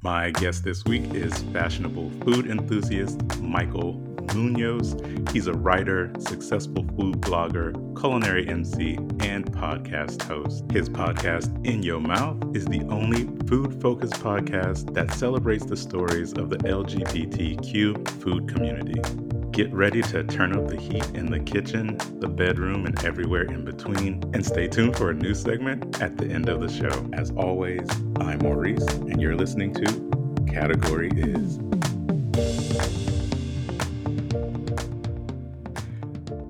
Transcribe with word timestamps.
My 0.00 0.30
guest 0.30 0.62
this 0.62 0.84
week 0.84 1.12
is 1.12 1.36
fashionable 1.52 2.10
food 2.24 2.48
enthusiast 2.48 3.40
Michael 3.40 3.94
Munoz. 4.32 4.96
He's 5.32 5.48
a 5.48 5.52
writer, 5.52 6.12
successful 6.20 6.86
food 6.96 7.20
blogger, 7.20 7.72
culinary 7.98 8.48
MC, 8.48 8.94
and 9.18 9.50
podcast 9.50 10.22
host. 10.22 10.64
His 10.70 10.88
podcast, 10.88 11.66
In 11.66 11.82
Your 11.82 11.98
Mouth, 11.98 12.36
is 12.54 12.64
the 12.66 12.82
only 12.90 13.26
food 13.48 13.82
focused 13.82 14.14
podcast 14.14 14.94
that 14.94 15.12
celebrates 15.14 15.64
the 15.64 15.76
stories 15.76 16.32
of 16.34 16.48
the 16.48 16.58
LGBTQ 16.58 18.08
food 18.22 18.48
community. 18.48 19.02
Get 19.50 19.74
ready 19.74 20.02
to 20.02 20.22
turn 20.22 20.56
up 20.56 20.68
the 20.68 20.76
heat 20.76 21.04
in 21.16 21.26
the 21.26 21.40
kitchen, 21.40 21.98
the 22.20 22.28
bedroom, 22.28 22.86
and 22.86 23.04
everywhere 23.04 23.42
in 23.42 23.64
between. 23.64 24.22
And 24.32 24.46
stay 24.46 24.68
tuned 24.68 24.96
for 24.96 25.10
a 25.10 25.14
new 25.14 25.34
segment 25.34 26.00
at 26.00 26.16
the 26.16 26.26
end 26.26 26.48
of 26.48 26.60
the 26.60 26.68
show. 26.68 27.10
As 27.14 27.32
always, 27.32 27.88
I'm 28.20 28.38
Maurice, 28.40 28.86
and 28.86 29.20
you're 29.20 29.36
listening 29.36 29.74
to 29.74 30.44
Category 30.46 31.10
Is. 31.16 31.58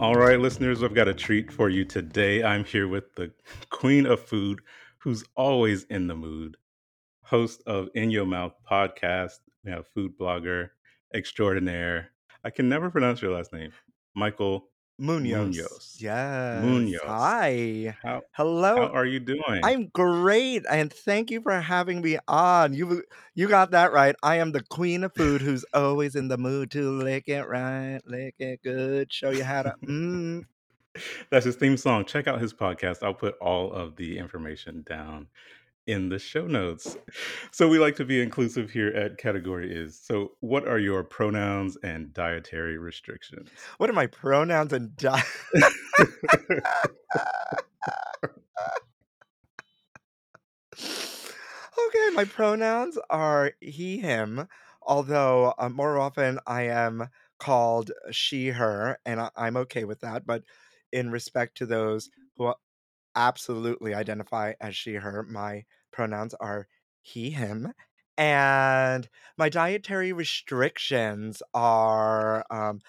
All 0.01 0.15
right, 0.15 0.39
listeners, 0.39 0.83
I've 0.83 0.95
got 0.95 1.09
a 1.09 1.15
treat 1.15 1.53
for 1.53 1.69
you 1.69 1.85
today. 1.85 2.43
I'm 2.43 2.65
here 2.65 2.89
with 2.89 3.15
the 3.15 3.33
queen 3.71 4.07
of 4.07 4.21
food 4.21 4.61
who's 4.99 5.25
always 5.37 5.85
in 5.85 6.07
the 6.07 6.15
mood, 6.15 6.57
host 7.23 7.63
of 7.67 7.89
In 7.95 8.11
Your 8.11 8.27
Mouth 8.27 8.55
podcast. 8.71 9.39
We 9.65 9.71
have 9.71 9.87
food 9.89 10.13
blogger 10.19 10.71
extraordinaire, 11.15 12.11
I 12.45 12.51
can 12.51 12.69
never 12.69 12.91
pronounce 12.91 13.21
your 13.21 13.35
last 13.35 13.53
name. 13.53 13.73
Michael 14.15 14.69
Munoz. 14.99 15.57
Munoz. 15.57 15.97
Yes. 16.01 16.65
Munoz. 16.65 17.01
Hi. 17.05 17.97
How 18.03 18.23
Hello. 18.33 18.77
how 18.77 18.89
are 18.89 19.07
you 19.07 19.21
doing? 19.21 19.61
I'm 19.63 19.87
great, 19.89 20.65
and 20.69 20.93
thank 20.93 21.31
you 21.31 21.41
for 21.41 21.61
having 21.61 22.01
me 22.03 22.19
on. 22.27 22.75
You 22.75 23.05
you 23.35 23.49
got 23.49 23.71
that 23.71 23.93
right. 23.93 24.17
I 24.23 24.37
am 24.37 24.51
the 24.51 24.63
queen 24.65 25.05
of 25.05 25.15
food, 25.15 25.41
who's 25.41 25.65
always 25.73 26.17
in 26.17 26.27
the 26.27 26.37
mood 26.37 26.73
to 26.73 26.91
lick 26.91 27.29
it 27.29 27.47
right, 27.49 28.01
lick 28.07 28.35
it 28.41 28.61
good, 28.63 29.13
show 29.13 29.31
you 29.31 29.45
how 29.45 29.63
to. 29.63 29.75
Mm. 29.85 30.45
That's 31.31 31.45
his 31.45 31.55
theme 31.55 31.77
song. 31.77 32.05
Check 32.05 32.27
out 32.27 32.41
his 32.41 32.53
podcast. 32.53 33.03
I'll 33.03 33.15
put 33.15 33.37
all 33.41 33.73
of 33.73 33.95
the 33.95 34.19
information 34.19 34.83
down 34.83 35.29
in 35.89 36.11
the 36.11 36.19
show 36.19 36.47
notes. 36.47 36.97
So 37.51 37.67
we 37.67 37.79
like 37.79 37.97
to 37.97 38.05
be 38.05 38.21
inclusive 38.21 38.71
here 38.71 38.89
at 38.89 39.17
Category 39.17 39.75
Is. 39.75 39.99
So 39.99 40.33
what 40.41 40.69
are 40.69 40.79
your 40.79 41.03
pronouns 41.03 41.79
and 41.83 42.13
dietary 42.13 42.77
restrictions? 42.77 43.49
What 43.79 43.89
are 43.89 43.95
my 43.95 44.07
pronouns 44.07 44.73
and 44.73 44.95
diet? 44.97 45.25
Okay, 51.89 52.11
my 52.15 52.25
pronouns 52.25 52.99
are 53.09 53.53
he, 53.61 53.99
him, 53.99 54.49
although 54.83 55.55
uh, 55.59 55.69
more 55.69 55.99
often 55.99 56.39
I 56.47 56.63
am 56.63 57.09
called 57.39 57.93
she, 58.11 58.49
her, 58.49 58.99
and 59.07 59.21
I- 59.21 59.31
I'm 59.37 59.57
okay 59.57 59.85
with 59.85 60.01
that. 60.01 60.27
But 60.27 60.43
in 60.93 61.11
respect 61.11 61.57
to 61.59 61.67
those 61.67 62.11
who 62.37 62.53
absolutely 63.15 63.95
identify 63.95 64.55
as 64.61 64.77
she, 64.77 64.95
her, 64.95 65.23
my 65.23 65.65
pronouns 65.91 66.35
are 66.35 66.69
he, 67.03 67.31
him. 67.31 67.73
And 68.17 69.09
my 69.37 69.49
dietary 69.49 70.13
restrictions 70.13 71.43
are 71.55 72.45
um, 72.51 72.81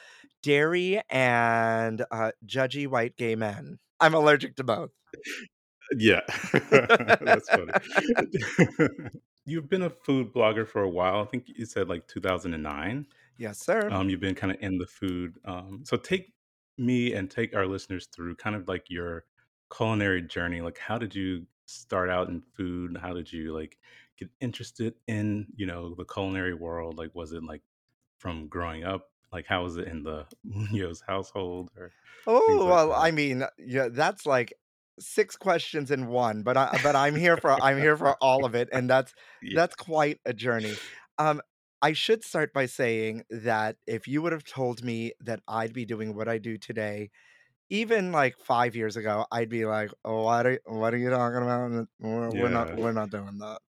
dairy 0.41 1.01
and 1.09 2.03
uh, 2.11 2.31
judgy 2.45 2.87
white 2.87 3.15
gay 3.15 3.35
men. 3.35 3.77
I'm 3.99 4.13
allergic 4.13 4.55
to 4.55 4.63
both. 4.63 4.91
Yeah, 5.97 6.21
that's 6.69 7.49
funny. 7.49 7.71
You've 9.45 9.69
been 9.69 9.81
a 9.81 9.89
food 9.89 10.31
blogger 10.33 10.67
for 10.67 10.81
a 10.81 10.89
while. 10.89 11.21
I 11.21 11.25
think 11.25 11.45
you 11.47 11.65
said 11.65 11.89
like 11.89 12.07
2009. 12.07 13.05
Yes, 13.37 13.59
sir. 13.59 13.89
Um, 13.89 14.09
you've 14.09 14.19
been 14.19 14.35
kind 14.35 14.51
of 14.51 14.59
in 14.61 14.77
the 14.77 14.85
food. 14.85 15.37
Um, 15.45 15.81
so 15.85 15.97
take 15.97 16.33
me 16.77 17.13
and 17.13 17.31
take 17.31 17.55
our 17.55 17.65
listeners 17.65 18.07
through 18.13 18.35
kind 18.35 18.55
of 18.55 18.67
like 18.67 18.85
your 18.89 19.25
culinary 19.75 20.21
journey. 20.21 20.61
Like, 20.61 20.77
how 20.77 20.97
did 20.97 21.15
you 21.15 21.47
start 21.69 22.09
out 22.09 22.29
in 22.29 22.41
food? 22.41 22.97
How 22.97 23.13
did 23.13 23.31
you 23.31 23.53
like 23.53 23.79
get 24.17 24.29
interested 24.41 24.95
in, 25.07 25.47
you 25.55 25.65
know, 25.65 25.95
the 25.95 26.05
culinary 26.05 26.53
world? 26.53 26.97
Like, 26.97 27.13
was 27.15 27.33
it 27.33 27.43
like 27.43 27.63
from 28.17 28.47
growing 28.47 28.83
up? 28.83 29.11
Like, 29.31 29.45
how 29.47 29.63
was 29.63 29.77
it 29.77 29.87
in 29.87 30.03
the 30.03 30.27
Munoz 30.43 31.01
household 31.01 31.71
or 31.77 31.93
Oh, 32.27 32.65
like 32.65 32.79
well, 32.85 32.93
that? 32.93 32.93
I 32.93 33.11
mean, 33.11 33.43
yeah, 33.57 33.87
that's 33.89 34.25
like 34.25 34.53
six 34.99 35.35
questions 35.37 35.91
in 35.91 36.07
one, 36.07 36.43
but 36.43 36.57
I 36.57 36.77
but 36.77 36.95
I'm 36.95 37.15
here 37.15 37.37
for 37.37 37.51
I'm 37.61 37.77
here 37.77 37.97
for 37.97 38.15
all 38.21 38.45
of 38.45 38.55
it, 38.55 38.69
and 38.71 38.89
that's 38.89 39.13
Yeah. 39.41 39.59
that's 39.59 39.75
quite 39.75 40.19
a 40.25 40.33
journey. 40.33 40.79
Um, 41.17 41.41
I 41.81 41.93
should 41.93 42.23
start 42.23 42.53
by 42.53 42.65
saying 42.65 43.23
that 43.29 43.77
if 43.87 44.07
you 44.07 44.21
would 44.21 44.33
have 44.33 44.43
told 44.43 44.83
me 44.83 45.13
that 45.21 45.41
I'd 45.47 45.73
be 45.73 45.85
doing 45.85 46.13
what 46.15 46.27
I 46.27 46.37
do 46.37 46.57
today, 46.57 47.09
even 47.69 48.11
like 48.11 48.37
five 48.37 48.75
years 48.75 48.97
ago, 48.97 49.25
I'd 49.31 49.49
be 49.49 49.65
like, 49.65 49.91
"Oh, 50.05 50.23
what 50.23 50.45
are 50.47 50.59
what 50.65 50.93
are 50.93 50.97
you 50.97 51.09
talking 51.09 51.41
about? 51.43 51.87
We're, 51.99 52.33
we're 52.33 52.49
not 52.49 52.69
we're 52.73 52.93
not 52.93 53.09
doing 53.11 53.39
that." 53.39 53.61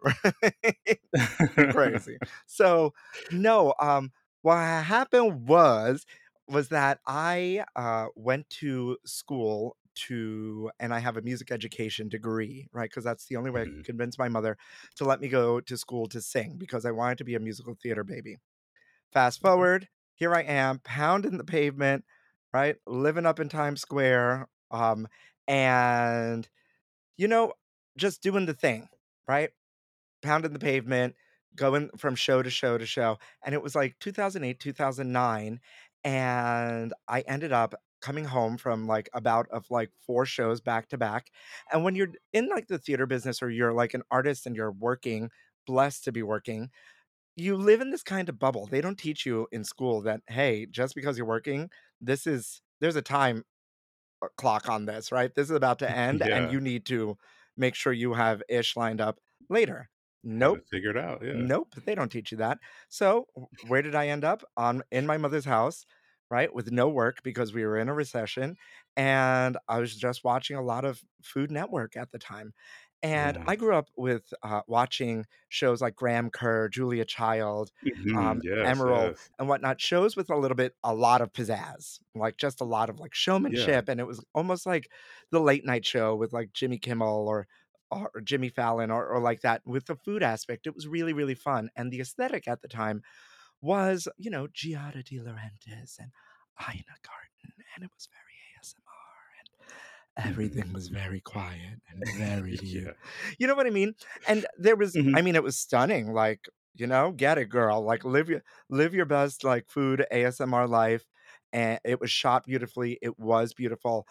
crazy. 1.69 2.19
So 2.47 2.93
no, 3.31 3.75
um, 3.81 4.13
what 4.43 4.57
happened 4.59 5.49
was 5.49 6.07
was 6.49 6.69
that 6.69 7.01
I 7.07 7.65
uh, 7.77 8.07
went 8.17 8.49
to 8.51 8.99
school 9.07 9.77
to, 9.95 10.71
and 10.81 10.93
I 10.95 10.99
have 10.99 11.17
a 11.17 11.23
music 11.23 11.51
education 11.53 12.09
degree, 12.09 12.67
right? 12.73 12.91
Because 12.91 13.05
that's 13.05 13.27
the 13.27 13.37
only 13.37 13.51
way 13.51 13.63
I 13.63 13.67
could 13.67 13.73
Mhm. 13.73 13.85
convince 13.85 14.19
my 14.19 14.29
mother 14.29 14.57
to 14.97 15.05
let 15.05 15.21
me 15.21 15.29
go 15.29 15.61
to 15.61 15.77
school 15.77 16.09
to 16.09 16.21
sing 16.21 16.57
because 16.59 16.85
I 16.85 16.91
wanted 16.91 17.19
to 17.19 17.25
be 17.25 17.35
a 17.35 17.41
musical 17.41 17.75
theater 17.81 18.03
baby. 18.05 18.37
Fast 19.13 19.41
forward, 19.41 19.89
here 20.15 20.35
I 20.35 20.43
am, 20.43 20.79
pounding 20.81 21.39
the 21.39 21.45
pavement, 21.45 22.05
right? 22.53 22.77
Living 22.87 23.27
up 23.27 23.41
in 23.41 23.49
Times 23.49 23.81
Square, 23.81 24.49
um, 24.71 25.09
and 25.49 26.49
you 27.17 27.29
know, 27.29 27.53
just 27.97 28.23
doing 28.23 28.47
the 28.47 28.55
thing, 28.55 28.89
right? 29.29 29.51
pounding 30.23 30.53
the 30.53 30.59
pavement, 30.59 31.15
going 31.57 31.91
from 31.97 32.15
show 32.15 32.43
to 32.43 32.51
show 32.51 32.79
to 32.79 32.87
show. 32.87 33.19
And 33.45 33.55
it 33.55 33.63
was 33.63 33.75
like 33.75 33.97
2008, 34.01 34.61
2009. 34.61 35.61
And 36.05 36.93
I 37.09 37.21
ended 37.23 37.53
up 37.53 37.75
coming 38.01 38.25
home 38.25 38.57
from 38.57 38.87
like 38.87 39.09
about 39.13 39.47
of 39.51 39.67
like 39.71 39.91
four 40.07 40.25
shows 40.25 40.61
back 40.61 40.89
to 40.89 40.99
back. 40.99 41.31
And 41.73 41.85
when 41.85 41.95
you're 41.95 42.13
in 42.33 42.49
like 42.49 42.69
the 42.69 42.79
theater 42.79 43.07
business 43.07 43.43
or 43.43 43.51
you're 43.51 43.73
like 43.73 43.95
an 43.95 44.03
artist 44.11 44.47
and 44.47 44.57
you're 44.57 44.73
working, 44.73 45.31
blessed 45.67 46.05
to 46.05 46.13
be 46.13 46.23
working, 46.23 46.71
you 47.37 47.57
live 47.57 47.81
in 47.81 47.91
this 47.91 48.03
kind 48.03 48.29
of 48.29 48.39
bubble. 48.39 48.67
They 48.67 48.81
don't 48.81 48.99
teach 48.99 49.25
you 49.25 49.47
in 49.53 49.65
school 49.65 50.03
that, 50.03 50.21
hey, 50.29 50.67
just 50.71 50.95
because 50.95 51.17
you're 51.17 51.27
working, 51.27 51.71
this 52.01 52.27
is, 52.27 52.63
there's 52.81 52.97
a 52.97 53.03
time 53.03 53.45
uh, 54.23 54.29
clock 54.37 54.69
on 54.69 54.87
this, 54.87 55.13
right? 55.13 55.35
This 55.35 55.51
is 55.51 55.57
about 55.57 55.79
to 55.81 55.91
end 55.97 56.23
and 56.23 56.53
you 56.53 56.61
need 56.61 56.87
to 56.87 57.17
make 57.57 57.75
sure 57.75 57.93
you 57.93 58.15
have 58.15 58.43
ish 58.49 58.77
lined 58.77 59.01
up 59.01 59.19
later. 59.49 59.89
Nope. 60.23 60.59
it 60.59 60.65
figured 60.71 60.99
out. 60.99 61.23
Yeah. 61.25 61.33
Nope, 61.35 61.75
they 61.87 61.95
don't 61.95 62.11
teach 62.11 62.31
you 62.31 62.39
that. 62.39 62.59
So, 62.89 63.27
where 63.69 63.81
did 63.81 63.95
I 63.95 64.09
end 64.09 64.25
up? 64.25 64.43
On 64.57 64.83
in 64.91 65.07
my 65.07 65.17
mother's 65.17 65.47
house, 65.47 65.87
right? 66.31 66.55
With 66.55 66.71
no 66.71 66.89
work 66.89 67.23
because 67.23 67.55
we 67.55 67.65
were 67.65 67.79
in 67.79 67.89
a 67.89 67.95
recession 67.95 68.57
and 68.97 69.57
I 69.69 69.79
was 69.79 69.97
just 69.97 70.23
watching 70.25 70.57
a 70.57 70.63
lot 70.63 70.85
of 70.85 71.03
Food 71.23 71.51
Network 71.51 71.97
at 71.97 72.11
the 72.13 72.19
time. 72.19 72.53
And 73.03 73.39
Yeah. 73.39 73.45
I 73.47 73.57
grew 73.57 73.75
up 73.75 73.89
with 73.97 74.33
uh, 74.43 74.63
watching 74.67 75.27
shows 75.49 75.81
like 75.81 75.97
Graham 75.97 76.31
Kerr, 76.31 76.69
Julia 76.69 77.05
Child, 77.07 77.73
Mhm. 77.83 78.15
um, 78.15 78.43
Yes. 78.43 78.85
Emeril, 78.85 79.13
Yes. 79.13 79.31
and 79.39 79.49
whatnot. 79.49 79.81
Shows 79.81 80.17
with 80.17 80.31
a 80.31 80.37
little 80.37 80.55
bit, 80.57 80.77
a 80.85 80.95
lot 80.95 81.23
of 81.23 81.33
pizzazz, 81.33 82.01
like 82.15 82.37
just 82.37 82.61
a 82.61 82.65
lot 82.65 82.91
of 82.91 83.01
like 83.01 83.15
Yeah. 83.49 83.71
showmanship. 83.73 83.89
And 83.89 84.01
it 84.01 84.07
was 84.07 84.23
almost 84.35 84.67
like 84.67 84.91
the 85.31 85.41
late 85.41 85.65
night 85.65 85.87
show 85.87 86.15
with 86.15 86.33
like 86.33 86.53
Jimmy 86.53 86.79
Kimmel 86.79 87.27
or 87.29 87.47
or 87.93 88.21
Jimmy 88.23 88.49
Fallon 88.51 88.91
or, 88.91 89.05
or 89.07 89.21
like 89.21 89.41
that 89.41 89.63
with 89.67 89.87
the 89.87 89.97
food 89.97 90.23
aspect. 90.23 90.67
It 90.67 90.75
was 90.77 90.87
really, 90.87 91.13
really 91.13 91.35
fun. 91.35 91.71
And 91.75 91.91
the 91.93 92.01
aesthetic 92.01 92.47
at 92.47 92.63
the 92.63 92.69
time 92.69 93.03
was, 93.63 94.09
you 94.19 94.31
know, 94.31 94.47
Giada 94.49 95.05
De 95.05 95.19
Laurentiis 95.19 95.99
and 95.99 96.13
Ina 96.61 96.97
Garten. 97.03 97.65
And 97.75 97.85
it 97.85 97.91
was 97.95 98.09
very 98.13 98.30
everything 100.17 100.73
was 100.73 100.89
very 100.89 101.21
quiet 101.21 101.81
and 101.89 102.07
very, 102.13 102.59
Yeah. 102.61 102.93
you 103.39 103.47
know 103.47 103.55
what 103.55 103.67
I 103.67 103.71
mean? 103.71 103.95
And 104.27 104.47
there 104.59 104.77
was, 104.77 104.97
Mhm. 104.97 105.15
I 105.15 105.23
mean, 105.23 105.37
it 105.37 105.43
was 105.43 105.59
stunning. 105.59 106.13
Like, 106.13 106.49
you 106.75 106.87
know, 106.87 107.13
get 107.13 107.39
it, 107.39 107.47
girl. 107.47 107.83
Like 107.83 108.05
live 108.05 108.29
your 108.29 108.43
live 108.69 108.95
your 108.95 109.05
best 109.07 109.45
like 109.45 109.69
food 109.69 110.07
ASMR 110.13 110.69
life. 110.69 111.05
And 111.53 111.81
it 111.85 112.01
was 112.01 112.11
shot 112.11 112.45
beautifully. 112.45 112.99
It 113.03 113.19
was 113.19 113.53
beautiful. 113.55 114.07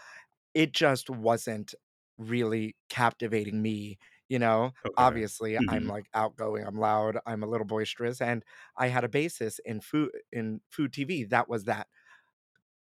It 0.54 0.74
just 0.74 1.10
wasn't 1.10 1.76
really 2.18 2.76
captivating 2.90 3.62
me. 3.62 4.00
You 4.30 4.40
know, 4.40 4.72
Okay. 4.86 4.96
obviously 4.98 5.60
I'm 5.70 5.88
Mhm. 5.88 5.90
like 5.90 6.08
outgoing, 6.14 6.66
I'm 6.66 6.78
loud, 6.80 7.20
I'm 7.26 7.44
a 7.44 7.48
little 7.48 7.68
boisterous, 7.68 8.22
and 8.22 8.44
I 8.78 8.88
had 8.88 9.04
a 9.04 9.10
basis 9.10 9.60
in 9.66 9.82
food 9.82 10.12
in 10.32 10.62
food 10.70 10.94
TV. 10.94 11.26
That 11.26 11.50
was 11.50 11.66
that. 11.66 11.88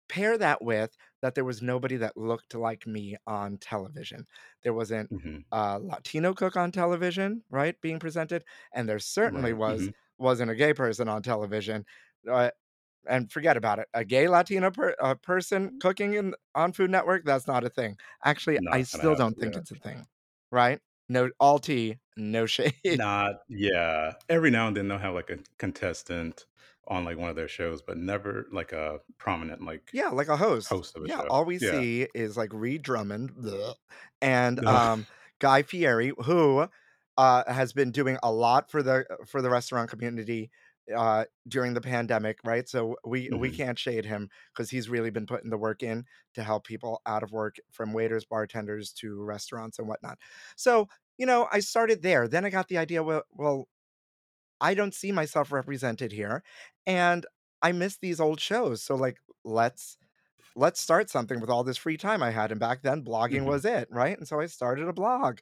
Pair 0.08 0.36
that 0.38 0.60
with 0.62 0.96
that 1.22 1.34
there 1.34 1.44
was 1.44 1.62
nobody 1.62 1.96
that 1.98 2.16
looked 2.16 2.54
like 2.54 2.86
me 2.86 3.16
on 3.26 3.58
television. 3.58 4.26
There 4.62 4.74
wasn't 4.74 5.10
Mhm. 5.10 5.44
a 5.52 5.78
Latino 5.80 6.34
cook 6.34 6.56
on 6.56 6.72
television, 6.72 7.44
right, 7.50 7.80
being 7.80 7.98
presented, 7.98 8.44
and 8.72 8.88
there 8.88 8.98
certainly 8.98 9.52
Right. 9.52 9.54
was 9.54 9.88
Mhm. 9.88 9.94
wasn't 10.18 10.50
a 10.50 10.54
gay 10.56 10.74
person 10.74 11.08
on 11.08 11.22
television. 11.22 11.84
Uh, 12.30 12.50
and 13.08 13.32
forget 13.32 13.56
about 13.56 13.78
it. 13.78 13.88
A 13.94 14.04
gay 14.04 14.28
Latino 14.28 14.70
per 14.70 14.94
uh, 15.00 15.14
person 15.16 15.72
cooking 15.80 16.14
in 16.14 16.34
on 16.54 16.72
Food 16.72 16.90
Network, 16.90 17.24
that's 17.24 17.46
not 17.46 17.64
a 17.64 17.70
thing. 17.70 17.96
Actually, 18.24 18.60
I 18.72 18.82
Not 18.82 18.90
gonna 18.92 19.04
still 19.04 19.14
don't 19.16 19.38
think 19.38 19.56
yeah. 19.56 19.58
it's 19.58 19.70
a 19.70 19.76
thing, 19.76 20.06
right? 20.52 20.80
No 21.08 21.30
all 21.40 21.58
tea, 21.58 21.98
no 22.16 22.46
shade. 22.46 22.74
Not 22.92 23.36
yeah. 23.48 24.14
Every 24.28 24.50
now 24.50 24.66
and 24.68 24.76
then 24.76 24.88
they'll 24.88 24.98
have, 24.98 25.14
like, 25.14 25.30
a 25.30 25.38
contestant 25.58 26.46
on, 26.90 27.04
like, 27.06 27.18
one 27.18 27.30
of 27.30 27.36
their 27.36 27.48
shows, 27.48 27.82
but 27.82 27.98
never, 27.98 28.46
like, 28.52 28.72
a 28.72 29.00
prominent, 29.18 29.62
like, 29.64 29.92
Yeah, 29.92 30.08
like 30.08 30.28
a 30.28 30.36
host. 30.36 30.76
host 30.76 30.96
of 30.96 31.04
a 31.04 31.08
Yeah, 31.08 31.22
show. 31.22 31.30
all 31.30 31.44
we 31.44 31.58
Yeah. 31.60 31.86
see 31.98 32.06
is, 32.14 32.36
like, 32.36 32.52
Ree 32.52 32.78
Drummond, 32.78 33.32
bleh, 33.34 33.74
and, 34.20 34.60
Ugh. 34.66 34.90
um, 34.90 35.06
Guy 35.40 35.62
Fieri, 35.62 36.12
who, 36.24 36.68
uh, 37.16 37.52
has 37.52 37.72
been 37.72 37.90
doing 37.90 38.18
a 38.22 38.32
lot 38.32 38.70
for 38.70 38.82
the 38.82 39.04
for 39.26 39.42
the 39.42 39.50
restaurant 39.50 39.90
community, 39.90 40.50
uh, 40.96 41.24
during 41.48 41.74
the 41.74 41.80
pandemic, 41.80 42.38
right? 42.44 42.68
So 42.68 42.96
we 43.04 43.30
we 43.36 43.50
Mhm. 43.50 43.52
can't 43.52 43.78
shade 43.78 44.04
him 44.06 44.30
because 44.54 44.70
he's 44.70 44.88
really 44.88 45.10
been 45.10 45.26
putting 45.26 45.50
the 45.50 45.58
work 45.58 45.82
in 45.82 46.04
to 46.34 46.42
help 46.44 46.64
people 46.66 47.02
out 47.06 47.22
of 47.22 47.32
work 47.32 47.56
from 47.70 47.92
waiters, 47.92 48.24
bartenders 48.24 48.92
to 48.94 49.22
restaurants 49.22 49.78
and 49.78 49.88
whatnot. 49.88 50.18
So, 50.56 50.88
you 51.18 51.26
know, 51.26 51.48
I 51.52 51.60
started 51.60 52.02
there, 52.02 52.26
then 52.28 52.44
I 52.44 52.50
got 52.50 52.68
the 52.68 52.78
idea, 52.78 53.02
well 53.02 53.24
well, 53.32 53.68
I 54.60 54.74
don't 54.74 54.94
see 54.94 55.10
myself 55.12 55.52
represented 55.52 56.12
here, 56.12 56.42
and 56.90 57.26
I 57.62 57.72
miss 57.72 57.98
these 57.98 58.20
old 58.20 58.40
shows, 58.40 58.82
so, 58.82 58.94
like, 58.96 59.18
let's 59.44 59.98
let's 60.56 60.80
start 60.80 61.10
something 61.10 61.40
with 61.40 61.50
all 61.50 61.64
this 61.64 61.76
free 61.78 61.96
time 61.98 62.22
I 62.22 62.30
had, 62.32 62.50
and 62.52 62.60
back 62.60 62.82
then 62.82 63.04
blogging 63.04 63.44
Mhm. 63.44 63.46
was 63.46 63.64
it, 63.64 63.88
right? 63.90 64.18
And 64.18 64.28
so 64.28 64.40
I 64.40 64.46
started 64.46 64.88
a 64.88 64.92
blog, 64.94 65.38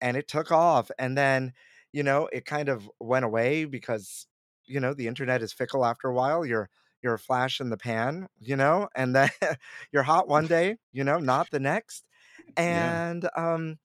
and 0.00 0.16
it 0.16 0.28
took 0.28 0.52
off, 0.52 0.90
and 0.98 1.16
then, 1.18 1.52
you 1.92 2.02
know, 2.04 2.28
it 2.32 2.46
kind 2.46 2.68
of 2.68 2.90
went 3.00 3.24
away 3.26 3.64
because, 3.66 4.26
you 4.66 4.80
know, 4.80 4.94
the 4.94 5.08
internet 5.08 5.42
is 5.42 5.52
fickle 5.52 5.84
after 5.86 6.08
a 6.08 6.14
while. 6.14 6.46
You're 6.46 6.70
you're 7.02 7.14
a 7.14 7.18
flash 7.20 7.60
in 7.60 7.70
the 7.70 7.76
pan, 7.78 8.28
you 8.40 8.56
know, 8.56 8.88
and 8.96 9.14
then 9.16 9.30
you're 9.92 10.04
hot 10.04 10.28
one 10.28 10.48
day, 10.48 10.78
you 10.92 11.04
know, 11.04 11.18
not 11.20 11.50
the 11.50 11.60
next. 11.60 12.04
Yeah. 12.66 13.02
And, 13.06 13.28
um, 13.36 13.78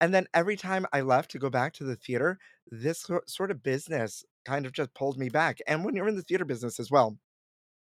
and 0.00 0.12
then 0.14 0.26
every 0.34 0.56
time 0.56 0.86
I 0.92 1.00
left 1.00 1.30
to 1.32 1.38
go 1.38 1.50
back 1.50 1.72
to 1.74 1.84
the 1.84 1.96
theater, 1.96 2.38
this 2.66 3.06
sort 3.26 3.50
of 3.50 3.62
business 3.62 4.24
kind 4.44 4.66
of 4.66 4.72
just 4.72 4.94
pulled 4.94 5.18
me 5.18 5.28
back. 5.28 5.58
And 5.66 5.84
when 5.84 5.96
you're 5.96 6.08
in 6.08 6.16
the 6.16 6.22
theater 6.22 6.44
business 6.44 6.80
as 6.80 6.90
well, 6.90 7.18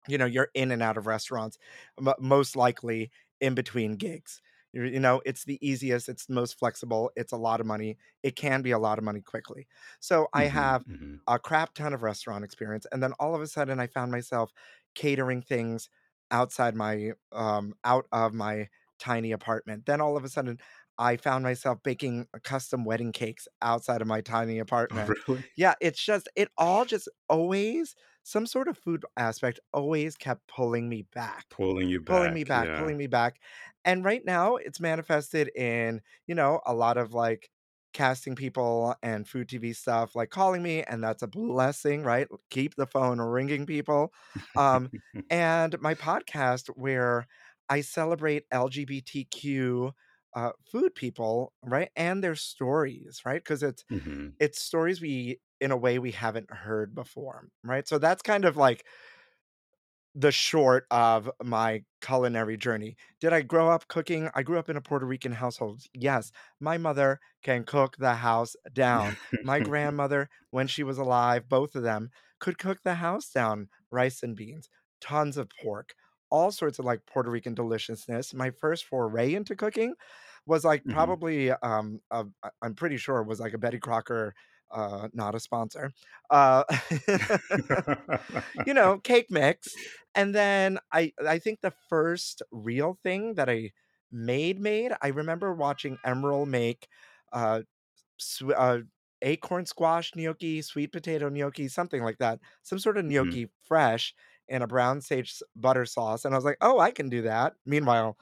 you 0.08 0.18
know, 0.18 0.26
you're 0.26 0.50
in 0.54 0.70
and 0.70 0.82
out 0.82 0.96
of 0.96 1.06
restaurants, 1.06 1.58
mo 2.00 2.14
most 2.18 2.56
likely 2.56 3.10
in 3.40 3.54
between 3.54 3.96
gigs. 3.96 4.40
You're 4.72 4.86
you 4.86 5.00
know, 5.00 5.22
it's 5.26 5.44
the 5.44 5.58
easiest, 5.66 6.08
it's 6.08 6.26
the 6.26 6.34
most 6.34 6.58
flexible, 6.58 7.10
it's 7.16 7.32
a 7.32 7.36
lot 7.36 7.60
of 7.60 7.66
money. 7.66 7.98
It 8.22 8.36
can 8.36 8.62
be 8.62 8.70
a 8.72 8.78
lot 8.78 8.98
of 8.98 9.04
money 9.04 9.20
quickly. 9.22 9.66
So 10.00 10.28
I 10.32 10.44
Mhm, 10.44 10.44
have 10.44 10.84
mhm. 10.86 11.20
a 11.28 11.38
crap 11.38 11.74
ton 11.74 11.92
of 11.92 12.02
restaurant 12.02 12.44
experience, 12.44 12.86
and 12.92 13.02
then 13.02 13.12
all 13.14 13.34
of 13.34 13.42
a 13.42 13.46
sudden 13.48 13.80
I 13.80 13.86
found 13.88 14.12
myself 14.12 14.52
catering 14.94 15.42
things 15.42 15.88
outside 16.30 16.74
my, 16.74 17.12
um 17.32 17.74
out 17.84 18.06
of 18.12 18.32
my 18.34 18.68
tiny 18.98 19.32
apartment. 19.32 19.86
Then 19.86 20.00
all 20.00 20.16
of 20.16 20.24
a 20.24 20.28
sudden, 20.28 20.58
I 20.98 21.16
found 21.16 21.44
myself 21.44 21.82
baking 21.82 22.28
custom 22.44 22.84
wedding 22.84 23.12
cakes 23.12 23.48
outside 23.62 24.00
of 24.02 24.08
my 24.08 24.20
tiny 24.20 24.58
Oh, 24.90 25.04
apartment. 25.08 25.14
really? 25.28 25.44
Yeah, 25.56 25.74
it's 25.80 26.02
just 26.02 26.28
it 26.36 26.48
all 26.58 26.84
just 26.84 27.08
always 27.28 27.94
some 28.22 28.46
sort 28.46 28.68
of 28.68 28.78
food 28.78 29.04
aspect 29.16 29.60
always 29.72 30.16
kept 30.16 30.46
pulling 30.48 30.88
me 30.88 31.02
back. 31.12 31.46
Pulling 31.50 31.88
you 31.88 32.00
Pulling 32.06 32.32
me 32.32 32.44
back, 32.44 32.44
back, 32.44 32.68
yeah. 32.68 32.72
pulling 32.72 32.96
me 32.96 33.08
back. 33.08 33.40
And 33.84 34.04
right 34.04 34.24
now, 34.24 34.56
it's 34.56 34.80
manifested 34.80 35.50
in, 35.56 36.02
you 36.26 36.34
know, 36.34 36.60
a 36.66 36.74
lot 36.74 36.96
of, 36.96 37.12
like, 37.14 37.50
casting 37.92 38.36
people 38.36 38.94
and 39.02 39.28
food 39.28 39.48
TV 39.48 39.72
stuff, 39.72 40.14
like, 40.14 40.30
calling 40.30 40.62
me, 40.62 40.82
and 40.84 41.02
that's 41.02 41.22
a 41.22 41.26
blessing, 41.28 42.02
right? 42.04 42.28
Keep 42.50 42.76
the 42.76 42.86
phone 42.86 43.20
ringing, 43.20 43.66
people. 43.66 44.12
Um, 44.56 44.92
and 45.30 45.80
my 45.80 45.94
podcast 45.94 46.68
where 46.76 47.26
I 47.68 47.80
celebrate 47.80 48.44
LGBTQ, 48.52 49.92
uh, 50.34 50.52
food 50.70 50.94
people, 50.94 51.52
right? 51.62 51.90
And 51.96 52.22
their 52.22 52.34
stories, 52.34 53.22
right? 53.24 53.42
Because 53.42 53.62
it's 53.62 53.84
Mhm. 53.90 54.36
it's 54.40 54.60
stories 54.62 55.00
we 55.00 55.40
in 55.60 55.70
a 55.72 55.76
way 55.76 55.98
we 55.98 56.12
haven't 56.12 56.50
heard 56.52 56.94
before, 56.94 57.48
right? 57.64 57.88
So 57.88 57.98
that's 57.98 58.22
kind 58.22 58.44
of 58.44 58.56
like 58.56 58.84
the 60.14 60.32
short 60.32 60.86
of 60.90 61.30
my 61.42 61.84
culinary 62.00 62.56
journey. 62.56 62.96
Did 63.20 63.34
I 63.34 63.42
grow 63.42 63.68
up 63.68 63.86
cooking? 63.88 64.30
I 64.34 64.42
grew 64.42 64.58
up 64.58 64.70
in 64.70 64.76
a 64.76 64.80
Puerto 64.80 65.04
Rican 65.04 65.32
household. 65.32 65.82
Yes, 65.92 66.32
my 66.58 66.78
mother 66.78 67.20
can 67.42 67.64
cook 67.64 67.96
the 67.98 68.14
house 68.14 68.56
down. 68.72 69.18
My 69.42 69.60
grandmother, 69.60 70.30
when 70.50 70.68
she 70.68 70.82
was 70.82 70.96
alive, 70.96 71.48
both 71.48 71.74
of 71.74 71.82
them, 71.82 72.10
could 72.40 72.58
cook 72.58 72.82
the 72.82 72.94
house 72.94 73.28
down. 73.30 73.68
Rice 73.90 74.22
and 74.22 74.34
beans, 74.34 74.70
tons 75.00 75.36
of 75.36 75.50
pork, 75.54 75.94
all 76.30 76.50
sorts 76.52 76.78
of, 76.78 76.84
like, 76.84 77.06
Puerto 77.06 77.30
Rican 77.30 77.54
deliciousness. 77.54 78.34
My 78.34 78.50
first 78.50 78.84
foray 78.86 79.34
into 79.34 79.56
cooking 79.56 79.94
was, 80.46 80.64
like, 80.64 80.86
Mhm. 80.86 81.16
probably, 81.26 81.50
um, 81.50 82.00
I 82.10 82.24
I'm 82.62 82.74
pretty 82.74 82.96
sure 82.98 83.18
it 83.20 83.26
was, 83.28 83.40
like, 83.40 83.54
a 83.54 83.58
Betty 83.58 83.78
Crocker, 83.78 84.34
uh, 84.70 85.08
not 85.12 85.34
a 85.34 85.40
sponsor, 85.40 85.92
uh, 86.30 86.64
you 88.64 88.74
know, 88.74 88.98
cake 88.98 89.30
mix. 89.30 89.78
And 90.14 90.34
then 90.34 90.78
I 90.92 91.12
I 91.26 91.38
think 91.38 91.60
the 91.60 91.72
first 91.88 92.42
real 92.50 92.98
thing 93.02 93.34
that 93.34 93.48
I 93.48 93.72
made 94.10 94.60
made, 94.60 94.92
I 95.02 95.08
remember 95.08 95.54
watching 95.54 95.98
Emeril 96.04 96.46
make, 96.46 96.88
uh, 97.32 97.62
sw 98.18 98.50
uh, 98.56 98.80
acorn 99.22 99.66
squash 99.66 100.14
gnocchi, 100.16 100.62
sweet 100.62 100.92
potato 100.92 101.28
gnocchi, 101.30 101.68
something 101.68 102.02
like 102.02 102.18
that. 102.18 102.40
Some 102.62 102.78
sort 102.78 102.98
of 102.98 103.04
Mhm. 103.08 103.36
gnocchi 103.36 103.50
fresh 103.64 104.14
in 104.48 104.62
a 104.62 104.66
brown 104.66 105.00
sage 105.00 105.42
butter 105.56 105.86
sauce, 105.86 106.24
and 106.24 106.34
I 106.34 106.38
was 106.38 106.44
like, 106.44 106.58
"Oh, 106.60 106.78
I 106.78 106.90
can 106.92 107.08
do 107.08 107.22
that." 107.22 107.54
Meanwhile, 107.66 108.16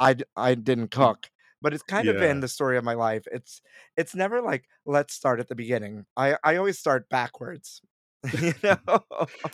I, 0.00 0.16
I 0.36 0.54
didn't 0.56 0.90
Mm. 0.96 1.06
cook, 1.08 1.30
but 1.62 1.74
it's 1.74 1.82
kind 1.84 2.08
of 2.08 2.18
been 2.18 2.40
the 2.40 2.48
story 2.48 2.76
of 2.78 2.84
my 2.84 2.94
life. 2.94 3.26
It's 3.32 3.62
it's 3.96 4.14
never 4.14 4.42
like, 4.42 4.68
"Let's 4.86 5.14
start 5.14 5.40
at 5.40 5.48
the 5.48 5.54
beginning." 5.56 6.06
I 6.16 6.38
I 6.44 6.56
always 6.56 6.78
start 6.78 7.08
backwards, 7.10 7.82
you 8.40 8.54
know? 8.64 9.04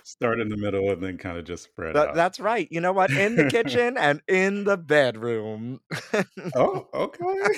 Start 0.03 0.41
in 0.41 0.49
the 0.51 0.57
middle 0.59 0.91
and 0.91 1.03
then 1.03 1.17
kinda 1.19 1.43
just 1.43 1.65
spread 1.65 1.97
out. 1.97 2.13
that's 2.13 2.41
right. 2.41 2.69
You 2.71 2.81
know 2.81 2.93
what? 2.93 3.13
In 3.17 3.37
the 3.37 3.45
kitchen 3.45 3.97
and 3.97 4.23
in 4.29 4.65
the 4.65 4.77
bedroom. 4.77 5.81
Oh, 6.55 6.89
okay. 6.95 7.55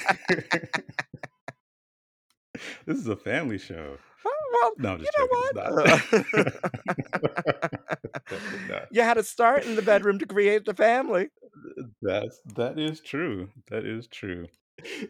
This 2.86 2.96
is 2.98 3.08
a 3.08 3.17
family 3.17 3.58
show. 3.58 3.98
Well, 4.24 4.72
No, 4.76 4.98
you 5.00 5.10
know 5.19 5.26
joking, 5.29 5.48
what? 5.55 6.02
Definitely. 8.29 8.88
You 8.91 9.02
had 9.02 9.14
to 9.14 9.22
start 9.24 9.64
in 9.67 9.74
the 9.74 9.82
bedroom 9.82 10.19
to 10.20 10.26
create 10.26 10.64
the 10.64 10.74
family. 10.74 11.31
Uh, 11.79 11.82
that's 12.00 12.41
that 12.56 12.79
is 12.79 13.00
true, 13.00 13.50
that 13.69 13.84
is 13.84 14.06
true. 14.06 14.46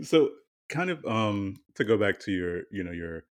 So, 0.02 0.31
kind 0.69 0.90
of, 0.90 1.04
um, 1.07 1.57
to 1.76 1.85
go 1.85 1.97
back 1.99 2.19
to 2.21 2.33
your, 2.33 2.64
you 2.73 2.83
know, 2.85 2.92
your 2.92 3.25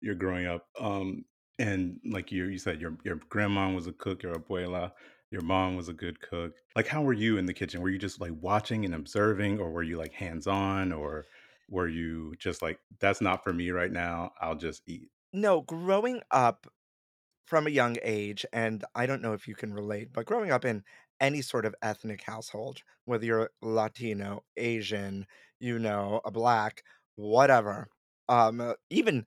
your 0.00 0.14
growing 0.14 0.46
up, 0.46 0.68
um, 0.80 1.24
and, 1.58 2.00
like, 2.04 2.32
you 2.32 2.46
you 2.46 2.58
said 2.58 2.80
your 2.80 2.98
your 3.04 3.16
grandma 3.30 3.72
was 3.72 3.86
a 3.86 3.92
cook, 3.92 4.22
your 4.22 4.34
abuela, 4.34 4.92
your 5.30 5.42
mom 5.42 5.76
was 5.76 5.88
a 5.88 5.94
good 5.94 6.20
cook. 6.20 6.54
Like, 6.76 6.86
how 6.88 7.02
were 7.02 7.12
you 7.14 7.38
in 7.38 7.46
the 7.46 7.54
kitchen? 7.54 7.80
Were 7.82 7.90
you 7.90 7.98
just, 7.98 8.20
like, 8.20 8.32
watching 8.40 8.84
and 8.84 8.94
observing, 8.94 9.60
or 9.60 9.70
were 9.72 9.82
you, 9.84 9.96
like, 9.98 10.12
hands-on, 10.12 10.92
or 10.92 11.26
were 11.68 11.88
you 11.88 12.34
just 12.38 12.62
like, 12.62 12.80
"That's 13.00 13.20
not 13.22 13.44
for 13.44 13.52
me 13.52 13.70
right 13.70 13.92
now, 13.92 14.32
I'll 14.40 14.56
just 14.56 14.82
eat"? 14.88 15.10
No, 15.32 15.60
growing 15.62 16.22
up 16.30 16.66
from 17.46 17.66
a 17.66 17.70
young 17.70 17.96
age, 18.02 18.46
and 18.52 18.84
I 18.94 19.06
don't 19.06 19.22
know 19.22 19.34
if 19.34 19.48
you 19.48 19.54
can 19.56 19.74
relate, 19.74 20.12
but 20.12 20.26
growing 20.26 20.50
up 20.52 20.64
in 20.64 20.84
any 21.20 21.42
sort 21.42 21.66
of 21.66 21.74
ethnic 21.82 22.22
household, 22.22 22.82
whether 23.06 23.26
you're 23.26 23.50
Latino, 23.62 24.44
Asian, 24.56 25.26
you 25.60 25.78
know, 25.78 26.20
a 26.24 26.30
Black, 26.32 26.84
whatever, 27.16 27.88
um, 28.28 28.60
uh, 28.60 28.74
even 28.90 29.26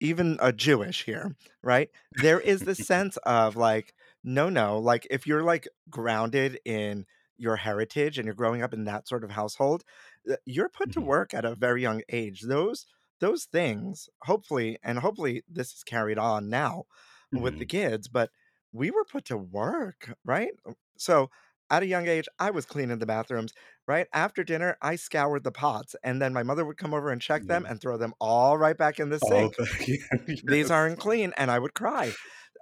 even 0.00 0.38
a 0.40 0.52
Jewish 0.52 1.04
here, 1.04 1.36
right? 1.62 1.90
There 2.12 2.40
is 2.40 2.64
this 2.64 2.80
sense 2.84 3.16
of, 3.18 3.56
like, 3.56 3.94
no, 4.24 4.48
no, 4.50 4.78
like, 4.78 5.06
if 5.10 5.26
you're, 5.26 5.42
like, 5.44 5.68
grounded 5.90 6.60
in 6.64 7.06
your 7.38 7.56
heritage 7.56 8.18
and 8.18 8.26
you're 8.26 8.34
growing 8.34 8.62
up 8.62 8.74
in 8.74 8.84
that 8.84 9.08
sort 9.08 9.24
of 9.24 9.30
household, 9.30 9.84
uh, 10.30 10.36
you're 10.46 10.68
put 10.68 10.92
to 10.92 11.00
Mhm. 11.00 11.02
work 11.02 11.34
at 11.34 11.44
a 11.44 11.54
very 11.54 11.82
young 11.82 12.02
age. 12.10 12.42
Those 12.42 12.86
those 13.24 13.46
things, 13.46 14.08
hopefully 14.24 14.78
and 14.84 14.98
hopefully 15.00 15.42
this 15.48 15.72
is 15.74 15.84
carried 15.84 16.18
on 16.18 16.48
now 16.50 16.84
with 17.32 17.58
the 17.58 17.64
Mhm. 17.64 17.68
kids, 17.68 18.08
but 18.08 18.30
we 18.72 18.90
were 18.90 19.04
put 19.04 19.24
to 19.26 19.36
work, 19.38 20.14
right? 20.24 20.52
Uh, 20.66 20.74
so, 20.98 21.30
at 21.70 21.82
a 21.82 21.86
young 21.86 22.06
age, 22.08 22.28
I 22.38 22.50
was 22.50 22.66
cleaning 22.66 22.98
the 22.98 23.06
bathrooms, 23.06 23.52
right? 23.88 24.06
After 24.12 24.44
dinner, 24.44 24.76
I 24.82 24.96
scoured 24.96 25.44
the 25.44 25.52
pots, 25.52 25.96
and 26.04 26.20
then 26.22 26.32
my 26.34 26.42
mother 26.42 26.64
would 26.64 26.76
come 26.76 26.94
over 26.94 27.10
and 27.10 27.22
check 27.22 27.46
them 27.46 27.64
and 27.66 27.80
throw 27.80 27.96
them 27.96 28.14
all 28.20 28.58
right 28.58 28.76
back 28.76 29.00
in 29.00 29.08
the 29.10 29.18
sink. 29.20 29.58
back 29.58 29.88
in, 29.88 29.98
"These 30.42 30.70
aren't 30.70 30.98
clean," 31.00 31.32
and 31.36 31.50
I 31.50 31.58
would 31.58 31.74
cry. 31.74 32.14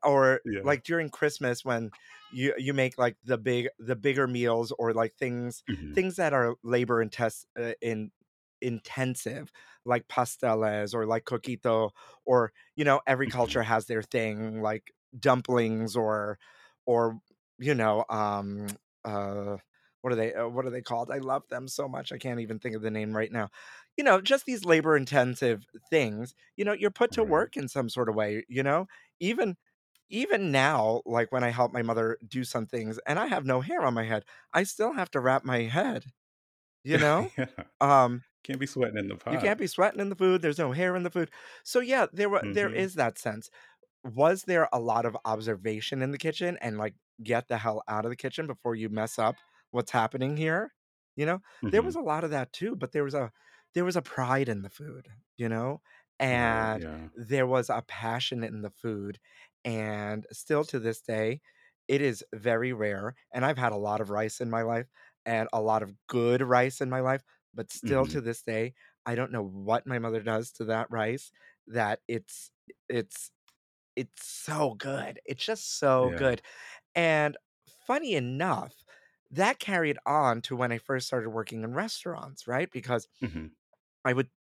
or 0.05 0.43
Yeah. 0.45 0.63
like 0.63 0.85
during 0.85 1.11
Christmas 1.11 1.65
when 1.65 1.93
you 2.31 2.55
you 2.59 2.75
make 2.75 2.99
like 2.99 3.17
the 3.25 3.39
big 3.39 3.69
the 3.79 3.97
bigger 3.97 4.27
meals 4.29 4.73
or 4.79 4.95
like 4.95 5.15
things 5.17 5.65
Mhm. 5.69 5.95
things 5.95 6.17
that 6.17 6.35
are 6.35 6.57
labor 6.65 7.03
intense 7.03 7.47
uh, 7.59 7.75
in 7.83 8.13
intensive 8.63 9.53
like 9.85 10.09
pasteles 10.09 10.95
or 10.95 11.07
like 11.07 11.25
coquito 11.25 11.91
or 12.25 12.53
you 12.77 12.85
know 12.85 13.01
every 13.07 13.27
Mhm. 13.27 13.29
culture 13.29 13.63
has 13.63 13.87
their 13.87 14.03
thing 14.03 14.63
like 14.63 14.93
dumplings 15.19 15.97
or 15.97 16.39
or 16.87 17.21
you 17.59 17.75
know 17.75 18.05
um 18.11 18.69
uh 19.05 19.57
what 20.01 20.13
are 20.13 20.17
they 20.17 20.35
uh, 20.35 20.49
what 20.49 20.67
are 20.67 20.71
they 20.71 20.83
called? 20.83 21.11
I 21.13 21.19
love 21.19 21.47
them 21.49 21.69
so 21.69 21.89
much 21.89 22.13
i 22.13 22.19
can't 22.19 22.41
even 22.41 22.59
think 22.59 22.75
of 22.75 22.83
the 22.83 22.91
name 22.91 23.17
right 23.17 23.31
now. 23.33 23.51
You 23.97 24.05
know 24.05 24.21
just 24.21 24.47
these 24.47 24.65
labor 24.65 24.97
intensive 24.97 25.67
things 25.91 26.35
you 26.57 26.65
know 26.65 26.73
you're 26.73 26.91
put 26.91 27.13
to 27.13 27.25
work 27.25 27.57
in 27.57 27.69
some 27.69 27.89
sort 27.89 28.09
of 28.09 28.15
way 28.15 28.45
you 28.49 28.63
know? 28.63 28.87
Even 29.21 29.57
even 30.11 30.53
now 30.53 31.03
like 31.07 31.33
when 31.33 31.45
i 31.45 31.51
help 31.51 31.73
my 31.73 31.83
mother 31.83 32.19
do 32.29 32.45
some 32.45 32.67
things 32.67 32.99
and 33.07 33.19
i 33.19 33.27
have 33.27 33.45
no 33.47 33.61
hair 33.61 33.83
on 33.83 33.95
my 33.95 34.05
head 34.05 34.25
i 34.53 34.63
still 34.63 34.93
have 34.93 35.11
to 35.11 35.21
wrap 35.21 35.45
my 35.45 35.61
head 35.63 36.05
you 36.85 36.99
know? 36.99 37.33
Yeah. 37.37 37.47
um 37.81 38.23
Can't 38.45 38.59
be 38.59 38.67
sweating 38.67 38.99
in 38.99 39.09
the 39.09 39.17
you 39.29 39.39
can't 39.39 39.59
be 39.59 39.67
sweating 39.67 40.01
in 40.01 40.09
the 40.11 40.17
food, 40.17 40.43
there's 40.43 40.59
no 40.59 40.73
hair 40.73 40.97
in 40.97 41.03
the 41.03 41.11
food. 41.11 41.31
So, 41.65 41.81
yeah, 41.81 42.07
there 42.13 42.29
wa 42.29 42.43
there 42.49 42.71
Mhm. 42.71 42.73
is 42.73 42.95
that 42.95 43.19
sense. 43.19 43.51
Was 44.05 44.45
there 44.45 44.69
a 44.73 44.81
lot 44.81 45.07
of 45.07 45.17
observation 45.27 46.03
in 46.03 46.13
the 46.13 46.19
kitchen 46.19 46.59
and, 46.63 46.79
like, 46.79 46.97
get 47.25 47.49
the 47.49 47.59
hell 47.59 47.83
out 47.89 48.07
of 48.07 48.11
the 48.13 48.17
kitchen 48.17 48.47
before 48.49 48.75
you 48.77 48.89
mess 48.91 49.19
up 49.19 49.41
what's 49.73 49.93
happening 49.93 50.37
here? 50.39 50.75
You 51.17 51.27
know? 51.27 51.41
There 51.71 51.83
was 51.83 51.95
Mhm. 51.95 51.97
a 51.97 52.01
lot 52.03 52.25
of 52.25 52.31
that 52.33 52.53
too, 52.55 52.77
but 52.77 52.93
there 52.93 53.05
was 53.05 53.15
a 53.15 53.33
there 53.75 53.85
was 53.87 53.97
a 53.97 54.03
pride 54.03 54.49
in 54.51 54.63
the 54.63 54.71
food, 54.71 55.09
you 55.37 55.49
know? 55.51 55.83
Right, 56.31 56.71
And 56.73 56.81
yeah. 56.81 57.09
there 57.15 57.47
was 57.47 57.71
a 57.71 57.85
passion 57.89 58.45
in 58.45 58.63
the 58.63 58.71
food, 58.71 59.21
and 59.65 60.27
still 60.33 60.65
to 60.67 60.79
this 60.81 61.03
day, 61.03 61.41
it 61.89 62.01
is 62.03 62.25
very 62.35 62.73
rare, 62.75 63.15
and 63.33 63.45
I've 63.47 63.59
had 63.59 63.73
a 63.73 63.77
lot 63.79 64.01
of 64.03 64.11
rice 64.11 64.41
in 64.41 64.51
my 64.51 64.63
life 64.63 64.89
and 65.27 65.49
a 65.53 65.61
lot 65.63 65.83
of 65.85 65.95
good 66.09 66.43
rice 66.43 66.81
in 66.83 66.91
my 66.91 67.01
life, 67.01 67.25
but 67.55 67.71
still 67.71 68.07
to 68.09 68.21
Mhm. 68.21 68.23
this 68.23 68.43
day, 68.43 68.75
I 69.07 69.15
don't 69.15 69.33
know 69.33 69.43
what 69.45 69.87
my 69.87 69.99
mother 69.99 70.23
does 70.23 70.53
to 70.53 70.65
that 70.67 70.91
rice 70.91 71.33
that 71.69 72.01
it's 72.09 72.51
it's 72.89 73.31
it's 73.97 74.25
so 74.27 74.75
good. 74.75 75.21
It's 75.27 75.45
just 75.45 75.79
so 75.79 76.13
Yeah. 76.13 76.19
good. 76.19 76.43
And 76.95 77.37
funny 77.87 78.15
enough, 78.15 78.85
that 79.31 79.59
carried 79.61 79.99
on 80.07 80.43
to 80.43 80.57
when 80.57 80.73
I 80.73 80.79
first 80.79 81.07
started 81.09 81.31
working 81.31 81.65
in 81.65 81.75
restaurants, 81.75 82.47
right? 82.49 82.71
Because 82.73 83.09
Mhm. 83.21 83.55
I 84.05 84.13
would 84.13 84.31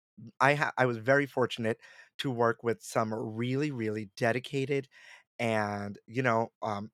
I 0.41 0.55
ha 0.55 0.73
I 0.79 0.87
was 0.87 0.99
very 0.99 1.27
fortunate 1.27 1.81
to 2.19 2.31
work 2.31 2.63
with 2.63 2.83
some 2.83 3.13
really, 3.15 3.71
really 3.71 4.11
dedicated 4.17 4.89
and, 5.39 5.99
you 6.07 6.23
know, 6.23 6.53
um, 6.63 6.91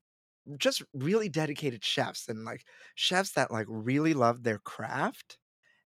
just 0.59 0.83
really 0.95 1.29
dedicated 1.31 1.85
chefs 1.85 2.29
and, 2.29 2.45
like, 2.45 2.67
chefs 2.97 3.33
that, 3.35 3.51
like, 3.53 3.67
really 3.71 4.15
loved 4.15 4.45
their 4.45 4.59
craft. 4.61 5.39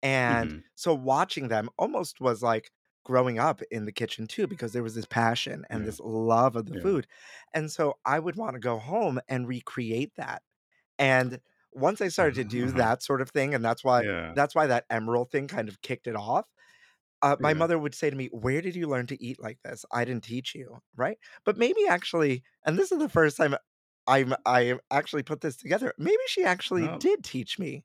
And 0.03 0.53
Mhm. 0.53 0.63
so 0.75 0.95
watching 0.95 1.49
them 1.49 1.71
almost 1.79 2.21
was 2.21 2.43
like 2.43 2.71
growing 3.05 3.39
up 3.39 3.63
in 3.71 3.85
the 3.85 3.93
kitchen 3.93 4.27
too, 4.27 4.47
because 4.47 4.73
there 4.73 4.83
was 4.83 4.95
this 4.95 5.07
passion 5.07 5.65
and 5.71 5.85
Yeah. 5.85 5.87
this 5.87 6.01
love 6.01 6.57
of 6.57 6.67
the 6.67 6.75
Yeah. 6.75 6.83
food. 6.83 7.07
And 7.55 7.71
so 7.71 7.99
I 8.05 8.19
would 8.19 8.37
want 8.37 8.55
to 8.55 8.61
go 8.61 8.79
home 8.79 9.21
and 9.29 9.49
recreate 9.49 10.13
that. 10.17 10.43
And 10.99 11.41
once 11.73 12.01
I 12.01 12.09
started 12.09 12.35
to 12.37 12.45
do 12.45 12.73
that 12.75 13.03
sort 13.03 13.23
of 13.23 13.31
thing, 13.31 13.55
and 13.55 13.65
that's 13.65 13.85
why 13.85 14.03
Yeah. 14.03 14.35
that's 14.35 14.55
why 14.55 14.67
that 14.69 14.89
Emeril 14.91 15.31
thing 15.31 15.49
kind 15.49 15.69
of 15.69 15.83
kicked 15.83 16.07
it 16.09 16.17
off. 16.17 16.47
Uh, 17.23 17.37
my 17.41 17.55
Yeah. 17.55 17.55
mother 17.55 17.79
would 17.79 17.95
say 17.95 18.11
to 18.11 18.17
me, 18.17 18.27
"Where 18.29 18.61
did 18.61 18.75
you 18.77 18.89
learn 18.89 19.07
to 19.09 19.23
eat 19.23 19.41
like 19.41 19.61
this? 19.63 19.85
I 19.93 20.05
didn't 20.05 20.25
teach 20.25 20.55
you, 20.55 20.83
right?" 20.97 21.19
But 21.45 21.57
maybe 21.59 21.87
actually, 21.87 22.43
and 22.67 22.79
this 22.79 22.91
is 22.93 22.99
the 22.99 23.09
first 23.09 23.37
time 23.37 23.55
I'm 24.09 24.35
I 24.47 24.79
actually 24.91 25.23
put 25.23 25.41
this 25.41 25.57
together. 25.57 25.95
Maybe 25.99 26.19
she 26.29 26.45
actually 26.45 26.89
Oh, 26.89 27.01
did 27.01 27.23
teach 27.25 27.59
me 27.59 27.85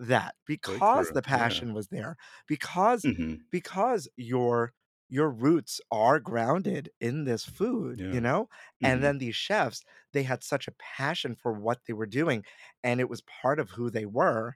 that 0.00 0.34
because 0.46 1.10
the 1.12 1.22
Yeah. 1.32 1.60
passion 1.62 1.74
was 1.74 1.88
there, 1.88 2.16
because 2.48 3.06
Mhm. 3.06 3.50
because 3.50 4.08
your 4.16 4.72
your 5.08 5.30
roots 5.30 5.80
are 5.90 6.20
grounded 6.20 6.90
in 7.00 7.24
this 7.24 7.44
food, 7.44 8.04
you 8.08 8.20
know? 8.20 8.48
And 8.84 9.02
Mhm. 9.02 9.04
then 9.04 9.18
these 9.18 9.34
chefs, 9.36 9.82
they 10.12 10.22
had 10.22 10.44
such 10.44 10.68
a 10.68 10.72
passion 10.78 11.34
for 11.34 11.52
what 11.52 11.80
they 11.86 11.92
were 11.94 12.06
doing, 12.06 12.44
and 12.84 13.00
it 13.00 13.08
was 13.10 13.22
part 13.22 13.58
of 13.60 13.70
who 13.70 13.90
they 13.90 14.06
were. 14.06 14.54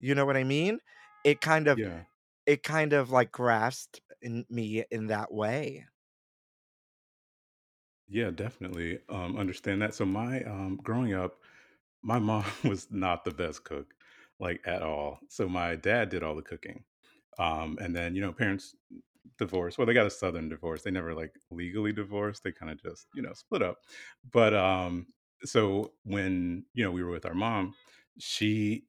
You 0.00 0.14
know 0.14 0.24
what 0.26 0.36
I 0.36 0.44
mean? 0.44 0.80
It 1.24 1.40
kind 1.40 1.68
of 1.68 1.80
Yeah. 1.80 2.04
it 2.46 2.62
kind 2.62 2.92
of, 2.92 3.10
like, 3.10 3.32
grasped 3.32 4.00
in 4.22 4.46
me 4.50 4.84
in 4.90 5.06
that 5.08 5.32
way. 5.32 5.86
Yeah, 8.08 8.30
definitely, 8.30 9.00
um, 9.08 9.36
understand 9.36 9.82
that. 9.82 9.94
So 9.94 10.04
my, 10.06 10.42
um 10.44 10.76
growing 10.76 11.14
up, 11.14 11.42
my 12.02 12.18
mom 12.20 12.46
was 12.64 12.90
not 12.92 13.24
the 13.24 13.32
best 13.32 13.64
cook, 13.64 13.94
like, 14.38 14.60
at 14.66 14.82
all. 14.82 15.20
So 15.28 15.48
my 15.48 15.76
dad 15.76 16.08
did 16.10 16.22
all 16.22 16.36
the 16.36 16.42
cooking. 16.42 16.84
Um, 17.38 17.78
and 17.80 17.94
then, 17.94 18.14
you 18.14 18.20
know, 18.20 18.32
parents 18.32 18.74
divorced. 19.38 19.78
Well, 19.78 19.86
they 19.86 19.94
got 19.94 20.06
a 20.06 20.10
Southern 20.10 20.48
divorce. 20.48 20.82
They 20.82 20.90
never, 20.90 21.14
like, 21.14 21.34
legally 21.50 21.92
divorced. 21.92 22.42
They 22.42 22.52
kinda 22.52 22.76
just, 22.76 23.08
you 23.14 23.22
know, 23.22 23.32
split 23.34 23.62
up. 23.62 23.78
But, 24.30 24.54
um, 24.54 25.08
so 25.44 25.94
when, 26.04 26.64
you 26.74 26.84
know, 26.84 26.90
we 26.90 27.02
were 27.02 27.10
with 27.10 27.26
our 27.26 27.34
mom, 27.34 27.74
she 28.18 28.86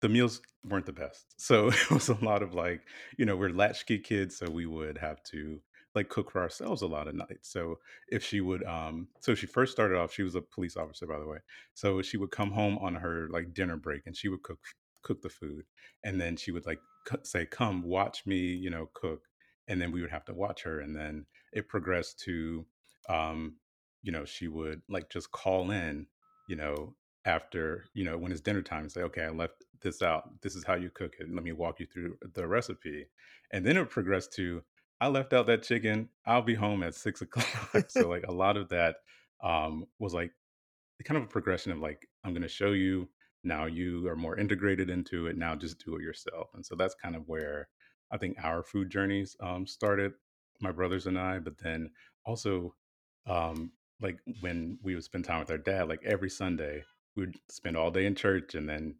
the 0.00 0.08
meals 0.08 0.40
weren't 0.64 0.86
the 0.86 0.92
best. 0.92 1.34
So 1.40 1.68
it 1.72 1.90
was 1.90 2.08
a 2.08 2.24
lot 2.24 2.42
of 2.42 2.54
like, 2.54 2.82
you 3.18 3.24
know, 3.24 3.36
we're 3.36 3.50
latchkey 3.50 3.98
kids, 4.00 4.36
so 4.36 4.50
we 4.50 4.66
would 4.66 4.98
have 4.98 5.22
to 5.24 5.60
like 5.94 6.08
cook 6.08 6.30
for 6.30 6.40
ourselves 6.40 6.82
a 6.82 6.86
lot 6.86 7.08
of 7.08 7.14
nights. 7.14 7.50
So 7.50 7.78
if 8.08 8.24
she 8.24 8.40
would, 8.40 8.64
um, 8.64 9.08
so 9.20 9.34
she 9.34 9.46
first 9.46 9.72
started 9.72 9.98
off, 9.98 10.12
she 10.12 10.22
was 10.22 10.34
a 10.34 10.40
police 10.40 10.76
officer, 10.76 11.06
by 11.06 11.18
the 11.18 11.26
way. 11.26 11.38
So 11.74 12.02
she 12.02 12.16
would 12.16 12.30
come 12.30 12.50
home 12.50 12.78
on 12.78 12.94
her 12.94 13.28
like 13.30 13.54
dinner 13.54 13.76
break 13.76 14.02
and 14.06 14.16
she 14.16 14.28
would 14.28 14.42
cook 14.42 14.58
cook 15.02 15.20
the 15.20 15.28
food, 15.28 15.64
and 16.04 16.20
then 16.20 16.36
she 16.36 16.52
would 16.52 16.66
like 16.66 16.78
say, 17.24 17.44
"Come 17.46 17.82
watch 17.82 18.24
me," 18.26 18.36
you 18.36 18.70
know, 18.70 18.88
cook, 18.94 19.22
and 19.68 19.80
then 19.80 19.92
we 19.92 20.00
would 20.00 20.10
have 20.10 20.24
to 20.26 20.34
watch 20.34 20.62
her, 20.62 20.80
and 20.80 20.94
then 20.96 21.26
it 21.52 21.68
progressed 21.68 22.20
to, 22.20 22.64
um, 23.08 23.56
you 24.02 24.12
know, 24.12 24.24
she 24.24 24.48
would 24.48 24.80
like 24.88 25.10
just 25.10 25.30
call 25.32 25.70
in, 25.72 26.06
you 26.48 26.56
know, 26.56 26.94
after 27.24 27.84
you 27.94 28.04
know 28.04 28.18
when 28.18 28.32
it's 28.32 28.40
dinner 28.40 28.62
time 28.62 28.80
and 28.82 28.90
say 28.90 29.02
okay 29.02 29.22
i 29.24 29.30
left 29.30 29.62
this 29.82 30.02
out. 30.02 30.40
This 30.40 30.54
is 30.54 30.64
how 30.64 30.74
you 30.74 30.90
cook 30.90 31.14
it. 31.18 31.26
Let 31.32 31.44
me 31.44 31.52
walk 31.52 31.80
you 31.80 31.86
through 31.86 32.16
the 32.34 32.46
recipe. 32.46 33.06
And 33.52 33.66
then 33.66 33.76
it 33.76 33.90
progressed 33.90 34.32
to 34.34 34.62
i 35.02 35.08
left 35.08 35.32
out 35.32 35.46
that 35.46 35.64
chicken 35.64 36.08
i'll 36.26 36.42
be 36.42 36.54
home 36.54 36.82
at 36.82 36.94
six 36.94 37.20
o'clock 37.22 37.90
so 37.90 38.08
like 38.08 38.24
a 38.28 38.32
lot 38.32 38.56
of 38.56 38.68
that 38.68 38.96
um 39.42 39.84
was 39.98 40.14
like 40.14 40.30
kind 41.04 41.18
of 41.18 41.24
a 41.24 41.28
progression 41.28 41.72
of 41.72 41.80
like 41.80 42.08
i'm 42.24 42.32
going 42.32 42.42
to 42.42 42.48
show 42.48 42.70
you 42.70 43.08
now 43.42 43.66
you 43.66 44.06
are 44.06 44.14
more 44.14 44.38
integrated 44.38 44.88
into 44.88 45.26
it 45.26 45.36
now 45.36 45.54
just 45.56 45.84
do 45.84 45.96
it 45.96 46.02
yourself 46.02 46.48
and 46.54 46.64
so 46.64 46.76
that's 46.76 46.94
kind 46.94 47.16
of 47.16 47.26
where 47.26 47.68
i 48.12 48.16
think 48.16 48.36
our 48.40 48.62
food 48.62 48.88
journeys 48.88 49.36
um 49.40 49.66
started 49.66 50.12
my 50.60 50.70
brothers 50.70 51.06
and 51.06 51.18
i 51.18 51.40
but 51.40 51.58
then 51.58 51.90
also 52.24 52.72
um 53.26 53.72
like 54.00 54.18
when 54.40 54.78
we 54.84 54.94
would 54.94 55.02
spend 55.02 55.24
time 55.24 55.40
with 55.40 55.50
our 55.50 55.58
dad 55.58 55.88
like 55.88 56.00
every 56.04 56.30
sunday 56.30 56.80
we 57.16 57.26
would 57.26 57.36
spend 57.50 57.76
all 57.76 57.90
day 57.90 58.06
in 58.06 58.14
church 58.14 58.54
and 58.54 58.68
then 58.68 58.94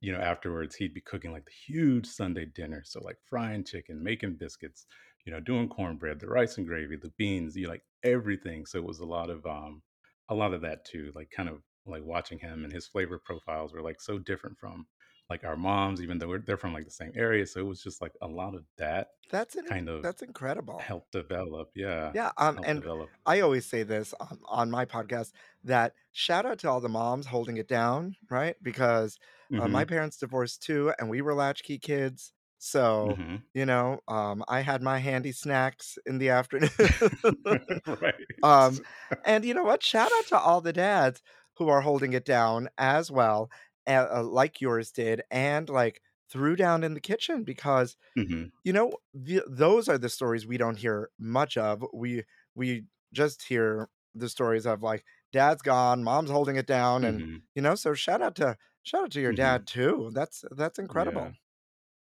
you 0.00 0.12
know 0.12 0.18
afterwards 0.18 0.74
he'd 0.76 0.94
be 0.94 1.00
cooking 1.02 1.32
like 1.32 1.44
the 1.44 1.74
huge 1.74 2.06
sunday 2.06 2.46
dinner 2.46 2.82
so 2.86 3.02
like 3.04 3.18
frying 3.28 3.62
chicken 3.62 4.02
making 4.02 4.34
biscuits 4.34 4.86
you 5.28 5.34
know 5.34 5.40
doing 5.40 5.68
cornbread 5.68 6.20
the 6.20 6.28
rice 6.28 6.58
and 6.58 6.66
gravy 6.66 6.96
the 6.96 7.12
beans 7.18 7.56
you 7.56 7.64
know, 7.66 7.70
like 7.72 7.84
everything 8.04 8.66
so 8.66 8.78
it 8.78 8.84
was 8.84 9.00
a 9.00 9.06
lot 9.06 9.30
of 9.30 9.44
um 9.46 9.82
a 10.28 10.34
lot 10.34 10.52
of 10.54 10.62
that 10.62 10.84
too 10.84 11.12
like 11.14 11.30
kind 11.30 11.48
of 11.48 11.62
like 11.86 12.02
watching 12.04 12.38
him 12.38 12.64
and 12.64 12.72
his 12.72 12.86
flavor 12.88 13.18
profiles 13.18 13.72
were 13.72 13.82
like 13.82 14.00
so 14.00 14.18
different 14.18 14.58
from 14.58 14.86
like 15.30 15.44
our 15.44 15.56
moms 15.56 16.02
even 16.02 16.18
though 16.18 16.28
we're, 16.28 16.38
they're 16.40 16.56
from 16.56 16.72
like 16.74 16.84
the 16.84 16.90
same 16.90 17.12
area 17.14 17.46
so 17.46 17.60
it 17.60 17.64
was 17.64 17.82
just 17.82 18.00
like 18.02 18.12
a 18.22 18.28
lot 18.28 18.54
of 18.54 18.64
that 18.78 19.08
That's 19.30 19.56
in 19.56 19.74
kind 19.74 19.88
of 19.88 20.02
that's 20.02 20.20
incredible. 20.22 20.90
Help 20.90 21.10
develop 21.12 21.70
yeah 21.76 22.14
Yeah, 22.14 22.32
um, 22.38 22.58
and 22.62 22.84
develop 22.84 23.14
I 23.26 23.40
always 23.40 23.66
say 23.66 23.82
this 23.82 24.14
on, 24.20 24.40
on 24.46 24.70
my 24.70 24.84
podcast 24.86 25.32
that 25.64 25.94
shout 26.12 26.46
out 26.46 26.58
to 26.60 26.68
all 26.70 26.80
the 26.80 26.88
moms 26.88 27.26
holding 27.26 27.58
it 27.58 27.68
down, 27.68 28.16
right? 28.30 28.56
Because 28.62 29.18
uh, 29.58 29.68
my 29.68 29.84
hmm 29.84 29.86
parents 29.86 30.16
divorced 30.16 30.62
too, 30.62 30.92
and 30.98 31.10
we 31.10 31.20
were 31.20 31.34
latchkey 31.34 31.78
kids. 31.78 32.32
So, 32.58 33.20
hmm 33.20 33.42
you 33.54 33.66
know, 33.66 34.00
um, 34.08 34.44
I 34.48 34.60
had 34.60 34.82
my 34.82 34.98
Handi-Snacks 34.98 35.98
in 36.06 36.18
the 36.18 36.30
afternoon. 36.30 36.70
right 38.00 38.26
um, 38.42 38.80
and 39.24 39.44
you 39.44 39.54
know 39.54 39.64
what? 39.64 39.82
Shout 39.82 40.10
out 40.18 40.26
to 40.28 40.38
all 40.38 40.60
the 40.60 40.72
dads 40.72 41.22
who 41.56 41.68
are 41.68 41.80
holding 41.80 42.12
it 42.12 42.24
down 42.24 42.68
as 42.78 43.10
well, 43.10 43.50
uh, 43.86 44.22
like 44.24 44.60
yours 44.60 44.92
did, 44.92 45.22
and 45.30 45.68
like 45.68 46.02
threw 46.30 46.56
down 46.56 46.84
in 46.84 46.94
the 46.94 47.00
kitchen 47.00 47.44
because 47.44 47.96
hmm 48.16 48.48
you 48.64 48.72
know, 48.72 48.92
the 49.14 49.42
those 49.48 49.88
are 49.88 49.98
the 49.98 50.08
stories 50.08 50.46
we 50.46 50.56
don't 50.58 50.78
hear 50.78 51.10
much 51.18 51.56
of. 51.56 51.84
We 51.94 52.24
we 52.54 52.84
just 53.12 53.42
hear 53.42 53.88
the 54.14 54.28
stories 54.28 54.66
of, 54.66 54.82
like, 54.82 55.04
dad's 55.32 55.62
gone, 55.62 56.02
mom's 56.04 56.30
holding 56.30 56.56
it 56.56 56.66
down, 56.66 57.04
and, 57.04 57.22
hmm 57.22 57.48
you 57.54 57.62
know, 57.62 57.74
so 57.76 57.94
shout 57.94 58.22
out 58.22 58.34
to 58.36 58.56
shout 58.82 59.04
out 59.04 59.10
to 59.12 59.20
your 59.20 59.32
dad 59.32 59.62
hmm 59.62 59.66
too. 59.66 60.10
That's 60.14 60.44
that's 60.52 60.78
incredible. 60.78 61.30
Yeah, 61.30 61.32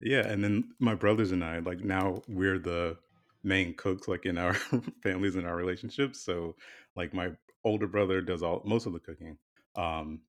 and 0.02 0.42
then 0.42 0.71
my 0.78 0.95
brothers 0.95 1.33
and 1.33 1.45
I, 1.45 1.59
like 1.59 1.80
now 1.80 2.23
we're 2.28 2.59
the 2.59 2.97
main 3.42 3.75
cooks 3.75 4.09
like 4.09 4.26
in 4.26 4.38
our 4.38 4.54
families 5.02 5.37
and 5.37 5.47
our 5.47 5.57
relationships. 5.57 6.21
So 6.21 6.57
like 6.97 7.14
my 7.14 7.30
older 7.64 7.87
brother 7.87 8.21
does 8.21 8.42
all 8.42 8.62
most 8.64 8.87
of 8.87 8.92
the 8.92 9.00
cooking. 9.00 9.37
Um, 9.76 10.21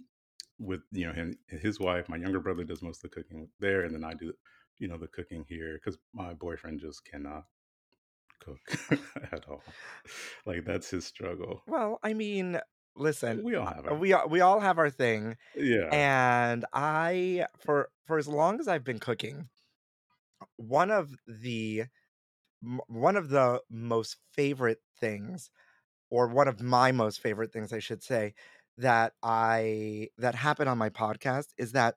with 0.60 0.82
you 0.92 1.08
know 1.08 1.14
him 1.14 1.36
his 1.48 1.80
wife 1.80 2.08
my 2.08 2.18
younger 2.18 2.40
brother 2.40 2.64
does 2.64 2.84
most 2.84 3.04
of 3.04 3.10
the 3.10 3.16
cooking 3.16 3.48
there 3.60 3.82
and 3.82 3.96
then 3.96 4.04
i 4.04 4.14
do 4.14 4.32
you 4.78 4.88
know 4.88 4.98
the 4.98 5.08
cooking 5.08 5.44
here 5.48 5.74
because 5.74 5.98
my 6.14 6.34
boyfriend 6.34 6.80
just 6.80 7.04
cannot 7.04 7.46
cook 8.40 8.60
at 9.32 9.48
all 9.50 9.62
like 10.46 10.64
that's 10.66 10.90
his 10.90 11.06
struggle 11.06 11.62
Well, 11.68 12.00
I 12.04 12.14
mean, 12.14 12.60
listen, 12.96 13.44
we 13.44 13.56
all 13.56 13.66
have 13.68 13.86
it 13.86 14.00
we 14.00 14.14
all 14.14 14.28
we 14.28 14.42
all 14.42 14.60
have 14.60 14.78
our 14.80 14.90
thing, 14.90 15.38
yeah 15.56 15.90
and 15.92 16.66
I 16.74 17.46
for 17.60 17.90
for 18.06 18.18
as 18.18 18.28
long 18.28 18.60
as 18.60 18.68
I've 18.68 18.84
been 18.84 19.00
cooking, 19.00 19.50
one 20.58 20.92
of 20.92 21.12
the 21.28 21.86
one 22.88 23.16
of 23.16 23.30
the 23.30 23.62
most 23.70 24.18
favorite 24.34 24.82
things, 25.00 25.50
or 26.10 26.28
one 26.28 26.48
of 26.48 26.62
my 26.62 26.92
most 26.92 27.22
favorite 27.22 27.52
things, 27.54 27.74
I 27.74 27.80
should 27.80 28.04
say, 28.04 28.34
that 28.78 29.14
I 29.24 30.10
that 30.18 30.36
happened 30.36 30.70
on 30.70 30.78
my 30.78 30.90
podcast 30.90 31.48
is 31.58 31.74
that 31.74 31.96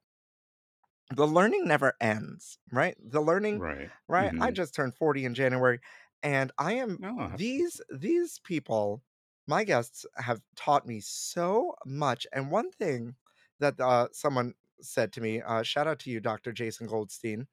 the 1.15 1.27
learning 1.27 1.67
never 1.67 1.95
ends, 2.01 2.59
right? 2.73 2.97
The 3.01 3.21
learning 3.21 3.63
right 3.63 3.93
right? 4.09 4.33
I 4.41 4.51
mm-hmm 4.51 4.53
just 4.53 4.75
turned 4.75 4.95
40 4.95 5.25
in 5.25 5.35
January, 5.35 5.81
and 6.23 6.51
I 6.59 6.75
am 6.75 7.01
oh 7.03 7.37
these 7.37 7.81
these 7.95 8.39
people, 8.41 9.03
my 9.47 9.65
guests 9.65 10.05
have 10.17 10.41
taught 10.57 10.87
me 10.87 11.01
so 11.01 11.75
much, 11.87 12.27
and 12.33 12.51
one 12.51 12.71
thing 12.73 13.15
that, 13.61 13.81
uh, 13.81 14.09
someone 14.13 14.55
said 14.81 15.13
to 15.13 15.21
me, 15.21 15.41
uh, 15.43 15.63
shout 15.63 15.87
out 15.87 15.99
to 16.01 16.11
you, 16.11 16.21
Dr. 16.21 16.53
Jason 16.53 16.87
Goldstein 16.87 17.47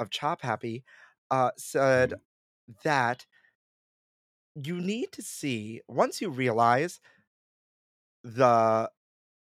of 0.00 0.10
Chop 0.10 0.42
Happy, 0.42 0.84
uh, 1.30 1.52
said 1.58 2.14
Mhm, 2.14 2.20
that 2.84 3.26
you 4.54 4.80
need 4.80 5.12
to 5.12 5.22
see 5.22 5.80
once 5.88 6.20
you 6.20 6.28
realize 6.30 7.00
the 8.22 8.90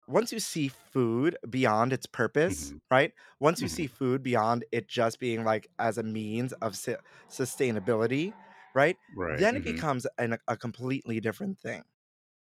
once 0.08 0.34
you 0.34 0.40
see 0.40 0.68
food 0.70 1.38
beyond 1.50 1.94
its 1.94 2.06
purpose, 2.08 2.74
mhm, 2.74 2.80
right? 2.92 3.14
Once 3.40 3.62
you 3.64 3.70
see 3.70 3.86
mhm. 3.86 3.88
food 3.88 4.24
beyond 4.24 4.66
it 4.72 4.88
just 4.88 5.20
being 5.20 5.44
like 5.46 5.68
as 5.80 5.98
a 5.98 6.04
means 6.04 6.54
of 6.56 6.76
su- 6.78 6.98
sustainability, 7.30 8.34
right? 8.76 8.98
right 9.14 9.40
Then 9.40 9.56
it 9.58 9.64
hmm 9.64 9.64
becomes 9.64 10.08
an, 10.20 10.38
a 10.48 10.58
completely 10.58 11.20
different 11.22 11.60
thing 11.60 11.84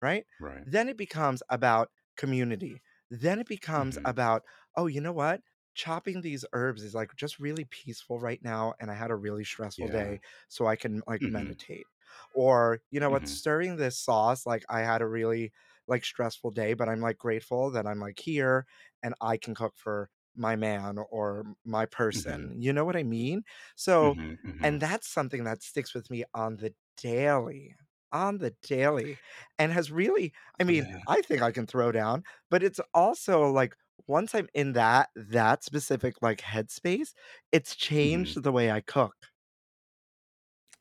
right? 0.02 0.26
right 0.38 0.66
Then 0.66 0.88
it 0.88 0.96
becomes 0.98 1.42
about 1.50 1.90
community. 2.16 2.82
Then 3.10 3.40
it 3.40 3.48
becomes 3.48 3.98
hmm 3.98 4.06
about, 4.06 4.44
oh, 4.76 4.86
you 4.86 5.00
know 5.00 5.12
what? 5.12 5.42
Chopping 5.76 6.22
these 6.22 6.44
herbs 6.54 6.82
is 6.82 6.94
like 6.94 7.14
just 7.16 7.38
really 7.38 7.64
peaceful 7.66 8.20
right 8.20 8.42
now. 8.42 8.74
And 8.80 8.90
I 8.90 8.94
had 8.94 9.10
a 9.12 9.16
really 9.16 9.44
stressful 9.44 9.88
yeah 9.88 9.90
day, 9.90 10.20
so 10.48 10.66
I 10.66 10.76
can 10.76 11.02
like 11.06 11.20
hmm 11.20 11.26
meditate. 11.28 11.88
Or, 12.32 12.80
you 12.90 13.00
know 13.00 13.10
what? 13.10 13.26
hmm 13.26 13.28
Stirring 13.28 13.76
this 13.76 13.98
sauce, 13.98 14.46
like 14.46 14.64
I 14.68 14.80
had 14.80 15.02
a 15.02 15.06
really 15.06 15.52
like 15.88 16.04
stressful 16.04 16.52
day, 16.52 16.74
but 16.74 16.88
I'm 16.88 17.00
like 17.00 17.18
grateful 17.18 17.70
that 17.72 17.86
I'm 17.86 18.00
like 18.00 18.18
here 18.18 18.66
and 19.02 19.14
I 19.20 19.36
can 19.36 19.54
cook 19.54 19.74
for 19.76 20.10
my 20.34 20.56
man 20.56 20.98
or 21.10 21.46
my 21.64 21.86
hmm 22.12 22.46
person. 22.46 22.56
You 22.60 22.72
know 22.72 22.84
what 22.84 22.96
I 22.96 23.02
mean? 23.04 23.44
So, 23.76 24.18
hmm 24.18 24.36
hmm 24.42 24.62
and 24.62 24.80
that's 24.80 25.08
something 25.08 25.44
that 25.44 25.62
sticks 25.62 25.94
with 25.94 26.10
me 26.10 26.24
on 26.34 26.56
the 26.56 26.74
daily 26.96 27.76
on 28.12 28.38
the 28.38 28.52
daily 28.62 29.18
and 29.58 29.72
has 29.72 29.90
really 29.92 30.32
I 30.60 30.64
mean, 30.64 30.86
yeah 30.86 31.06
I 31.06 31.20
think 31.22 31.42
I 31.42 31.52
can 31.52 31.66
throw 31.66 31.92
down, 31.92 32.22
but 32.50 32.62
it's 32.62 32.80
also 32.94 33.50
like 33.50 33.76
once 34.06 34.34
I'm 34.34 34.48
in 34.54 34.72
that 34.74 35.10
that 35.16 35.64
specific 35.64 36.22
like 36.22 36.40
headspace, 36.40 37.12
it's 37.52 37.76
changed 37.76 38.42
the 38.42 38.52
way 38.52 38.70
I 38.70 38.80
cook. 38.80 39.14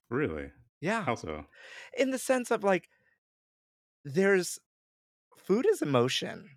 really 0.10 0.52
Yeah. 0.82 1.06
how 1.06 1.16
so 1.16 1.46
In 1.98 2.12
the 2.12 2.20
sense 2.20 2.52
of 2.52 2.64
like 2.64 2.90
there's 4.04 4.60
food 5.38 5.66
is 5.68 5.84
emotion. 5.84 6.50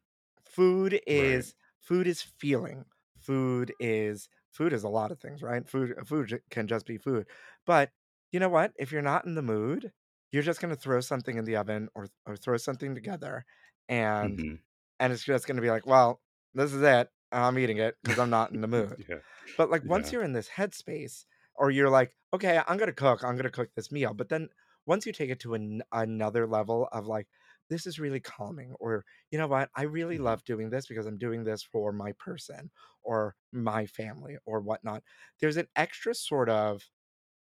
Food 0.44 1.00
right 1.10 1.44
is 1.46 1.54
food 1.80 2.06
is 2.08 2.22
feeling. 2.22 2.87
Food 3.18 3.75
is 3.80 4.28
food 4.52 4.72
is 4.75 4.84
a 4.84 4.88
lot 4.88 5.12
of 5.12 5.20
things, 5.20 5.42
right? 5.42 5.68
Food 5.68 5.94
food 6.06 6.42
can 6.50 6.68
just 6.68 6.87
be 6.87 6.98
food. 6.98 7.28
But 7.66 7.92
you 8.32 8.40
know 8.40 8.48
what? 8.50 8.72
If 8.78 8.92
you're 8.92 9.02
not 9.02 9.26
in 9.26 9.35
the 9.37 9.42
mood, 9.42 9.92
you're 10.33 10.42
just 10.42 10.61
going 10.61 10.74
to 10.74 10.81
throw 10.81 11.00
something 11.00 11.38
in 11.38 11.44
the 11.44 11.57
oven 11.57 11.88
or 11.94 12.09
or 12.26 12.37
throw 12.37 12.57
something 12.59 12.94
together 12.94 13.44
and 13.88 14.40
hmm 14.40 14.61
And 15.00 15.12
it's 15.12 15.24
just 15.24 15.46
gonna 15.48 15.62
be 15.62 15.70
like, 15.70 15.87
"Well, 15.87 16.22
this 16.59 16.75
is 16.75 16.83
it. 16.83 17.11
I'm 17.33 17.59
eating 17.59 17.79
it 17.79 17.97
because 18.03 18.18
I'm 18.18 18.31
not 18.31 18.53
in 18.53 18.61
the 18.61 18.68
mood." 18.68 19.07
yeah 19.09 19.21
But, 19.57 19.71
like, 19.71 19.85
once 19.85 20.11
yeah 20.11 20.12
you're 20.12 20.23
in 20.25 20.33
this 20.33 20.49
headspace 20.49 21.27
or 21.55 21.71
you're 21.71 21.90
like, 21.90 22.16
"Okay, 22.35 22.61
I'm 22.66 22.79
gonna 22.79 22.92
cook, 22.92 23.25
I'm 23.25 23.37
gonna 23.37 23.51
cook 23.51 23.71
this 23.75 23.92
meal," 23.92 24.14
but 24.14 24.29
then 24.31 24.49
once 24.87 25.07
you 25.07 25.12
take 25.12 25.31
it 25.31 25.40
to 25.40 25.55
an 25.55 25.83
another 25.92 26.47
level 26.47 26.88
of, 26.92 27.07
like, 27.07 27.29
"This 27.68 27.87
is 27.87 27.99
really 28.01 28.21
calming," 28.21 28.73
or, 28.81 29.05
"You 29.31 29.38
know 29.38 29.49
what? 29.49 29.71
I 29.77 29.83
really 29.85 30.16
hmm 30.16 30.18
love 30.18 30.44
doing 30.44 30.71
this 30.71 30.87
because 30.87 31.07
I'm 31.07 31.18
doing 31.18 31.44
this 31.44 31.62
for 31.62 31.92
my 31.92 32.12
person 32.12 32.71
or 33.03 33.37
my 33.53 33.87
family 33.87 34.38
or 34.47 34.61
whatnot." 34.61 35.05
There's 35.40 35.57
an 35.59 35.68
extra 35.77 36.14
sort 36.14 36.49
of 36.51 36.90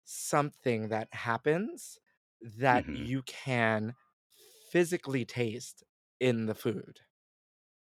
something 0.04 0.88
that 0.88 1.12
happens 1.14 1.98
that 2.40 2.86
hmm 2.86 3.08
you 3.08 3.22
can 3.22 3.96
physically 4.70 5.24
taste 5.24 5.84
in 6.20 6.46
the 6.46 6.54
food. 6.54 7.00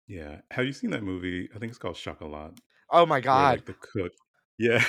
Yeah. 0.07 0.41
Have 0.51 0.65
you 0.65 0.73
seen 0.73 0.89
that 0.91 1.03
movie? 1.03 1.49
I 1.55 1.59
think 1.59 1.69
it's 1.71 1.79
called 1.79 1.95
Chocolat, 1.95 2.53
Oh 2.89 3.05
my 3.05 3.19
where 3.29 3.47
god. 3.47 3.59
like 3.59 3.65
the 3.65 3.75
cook 3.75 4.13
Yeah. 4.59 4.83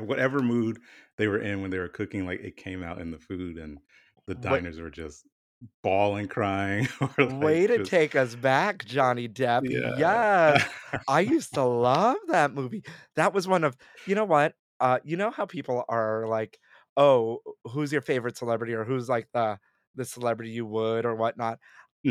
Whatever 0.00 0.42
mood 0.42 0.78
they 1.18 1.28
were 1.28 1.40
in 1.40 1.62
when 1.62 1.70
they 1.70 1.78
were 1.78 1.88
cooking, 1.88 2.26
like 2.26 2.40
it 2.40 2.56
came 2.56 2.82
out 2.82 3.00
in 3.00 3.10
the 3.12 3.18
food 3.20 3.58
and 3.58 3.80
the 4.26 4.34
Wait 4.34 4.64
diners 4.64 4.80
were 4.80 4.90
just 4.90 5.26
bawling, 5.82 6.28
crying, 6.28 6.88
or 7.18 7.34
like 7.42 7.58
way 7.58 7.66
to 7.66 7.78
just 7.78 7.80
take 7.80 8.14
us 8.16 8.34
back, 8.34 8.84
Johnny 8.84 9.28
Depp. 9.28 9.64
yeah. 9.68 9.80
Yes. 9.82 10.64
I 11.08 11.20
used 11.20 11.54
to 11.54 11.64
love 11.64 12.16
that 12.28 12.52
movie. 12.52 12.84
That 13.16 13.32
was 13.32 13.46
one 13.48 13.64
of 13.64 13.76
you 14.04 14.14
know 14.14 14.24
what? 14.24 14.54
Uh, 14.80 14.98
you 15.04 15.16
know 15.16 15.30
how 15.30 15.46
people 15.46 15.84
are 15.88 16.26
like, 16.28 16.58
"Oh, 16.96 17.40
who's 17.64 17.92
your 17.92 18.02
favorite 18.02 18.36
celebrity?" 18.36 18.74
or 18.74 18.84
"Who's 18.84 19.08
like 19.08 19.28
the 19.32 19.58
the 19.94 20.04
celebrity 20.04 20.50
you 20.52 20.66
would?" 20.66 21.04
or 21.06 21.14
whatnot. 21.14 21.58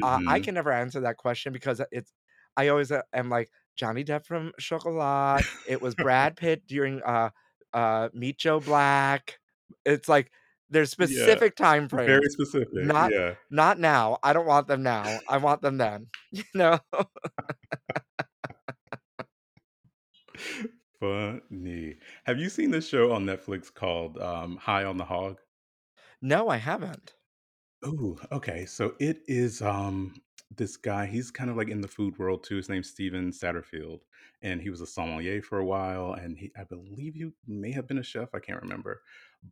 Uh, 0.01 0.19
I 0.27 0.39
Mhm. 0.39 0.41
can 0.41 0.55
never 0.55 0.71
answer 0.71 1.01
that 1.01 1.17
question 1.17 1.53
because 1.53 1.81
it's 1.91 2.13
I 2.57 2.67
always, 2.69 2.91
uh, 2.91 3.01
am 3.13 3.29
like, 3.29 3.51
Johnny 3.75 4.03
Depp 4.05 4.25
from 4.25 4.53
Chocolat, 4.59 5.47
it 5.65 5.81
was 5.81 5.95
Brad 5.95 6.37
Pitt 6.37 6.65
during, 6.67 7.01
uh, 7.03 7.31
uh, 7.73 8.09
Meet 8.13 8.37
Joe 8.39 8.59
Black. 8.61 9.39
It's 9.85 10.07
like, 10.09 10.31
there's 10.69 10.91
Yeah. 10.97 11.39
specific 11.39 11.55
time 11.55 11.89
frames. 11.89 12.19
Very 12.19 12.29
specific. 12.29 12.69
Not 12.79 13.13
Yeah. 13.13 13.35
not 13.49 13.79
now. 13.79 14.17
I 14.23 14.33
don't 14.33 14.47
want 14.47 14.67
them 14.67 14.83
now. 14.83 15.21
I 15.27 15.37
want 15.37 15.61
them 15.61 15.77
then. 15.77 16.09
You 16.31 16.43
know? 16.53 16.79
Funny. 20.99 21.97
Have 22.25 22.39
you 22.39 22.49
seen 22.49 22.71
this 22.71 22.87
show 22.87 23.11
on 23.11 23.25
Netflix 23.25 23.73
called, 23.73 24.17
um, 24.17 24.57
High 24.57 24.83
on 24.85 24.97
the 24.97 25.05
Hog? 25.05 25.39
No, 26.19 26.49
I 26.49 26.57
haven't. 26.57 27.15
Oh, 27.83 28.17
okay. 28.31 28.65
So 28.65 28.95
it 28.99 29.23
is 29.27 29.61
um 29.61 30.15
this 30.57 30.77
guy, 30.77 31.05
he's 31.05 31.31
kind 31.31 31.49
of 31.49 31.57
like 31.57 31.69
in 31.69 31.81
the 31.81 31.87
food 31.87 32.17
world 32.17 32.43
too. 32.43 32.57
His 32.57 32.69
name's 32.69 32.89
Stephen 32.89 33.31
Satterfield. 33.31 34.01
And 34.41 34.61
he 34.61 34.69
was 34.69 34.81
a 34.81 34.85
sommelier 34.87 35.41
for 35.41 35.59
a 35.59 35.65
while. 35.65 36.13
And 36.13 36.37
he 36.37 36.51
I 36.57 36.63
believe 36.63 37.15
he 37.15 37.29
may 37.47 37.71
have 37.71 37.87
been 37.87 37.97
a 37.99 38.03
chef. 38.03 38.29
I 38.33 38.39
can't 38.39 38.61
remember. 38.61 39.01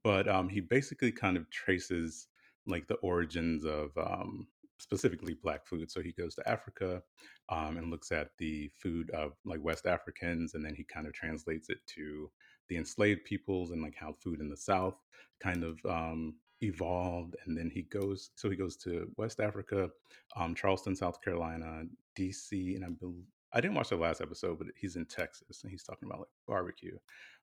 But 0.03 0.27
um 0.27 0.49
he 0.49 0.59
basically 0.59 1.11
kind 1.11 1.37
of 1.37 1.49
traces 1.49 2.27
like 2.67 2.87
the 2.87 2.95
origins 2.95 3.65
of 3.65 3.91
um 3.97 4.47
specifically 4.79 5.33
black 5.35 5.65
food. 5.65 5.91
So 5.91 6.01
he 6.01 6.11
goes 6.11 6.35
to 6.35 6.49
Africa 6.49 7.01
um 7.49 7.77
and 7.77 7.91
looks 7.91 8.11
at 8.11 8.29
the 8.37 8.69
food 8.81 9.09
of 9.11 9.33
like 9.45 9.63
West 9.63 9.85
Africans 9.85 10.53
and 10.53 10.65
then 10.65 10.75
he 10.75 10.83
kind 10.83 11.07
of 11.07 11.13
translates 11.13 11.69
it 11.69 11.79
to 11.95 12.29
the 12.69 12.77
enslaved 12.77 13.25
peoples 13.25 13.71
and 13.71 13.81
like 13.81 13.95
how 13.95 14.13
food 14.13 14.39
in 14.39 14.49
the 14.49 14.57
South 14.57 14.95
kind 15.41 15.63
of 15.63 15.79
um 15.85 16.35
evolved 16.63 17.35
and 17.45 17.57
then 17.57 17.69
he 17.69 17.83
goes 17.83 18.31
so 18.35 18.49
he 18.49 18.55
goes 18.55 18.75
to 18.77 19.11
west 19.17 19.39
africa 19.39 19.89
um 20.35 20.55
charleston 20.55 20.95
south 20.95 21.21
carolina 21.21 21.83
dc 22.17 22.75
and 22.75 22.85
i 22.85 22.89
believe 22.89 23.25
i 23.53 23.61
didn't 23.61 23.75
watch 23.75 23.89
the 23.89 23.95
last 23.95 24.21
episode 24.21 24.57
but 24.57 24.67
he's 24.75 24.95
in 24.95 25.05
texas 25.05 25.63
and 25.63 25.71
he's 25.71 25.83
talking 25.83 26.07
about 26.07 26.19
like 26.19 26.27
barbecue. 26.47 26.97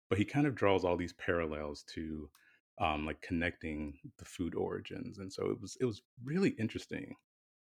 But 0.08 0.18
he 0.18 0.24
kind 0.24 0.46
of 0.46 0.56
draws 0.56 0.84
all 0.84 0.96
these 0.96 1.12
parallels 1.12 1.84
to 1.94 2.30
um 2.78 3.06
like 3.06 3.20
connecting 3.22 3.98
the 4.18 4.24
food 4.24 4.54
origins 4.54 5.18
and 5.18 5.32
so 5.32 5.50
it 5.50 5.60
was 5.60 5.76
it 5.80 5.84
was 5.84 6.02
really 6.24 6.50
interesting 6.50 7.14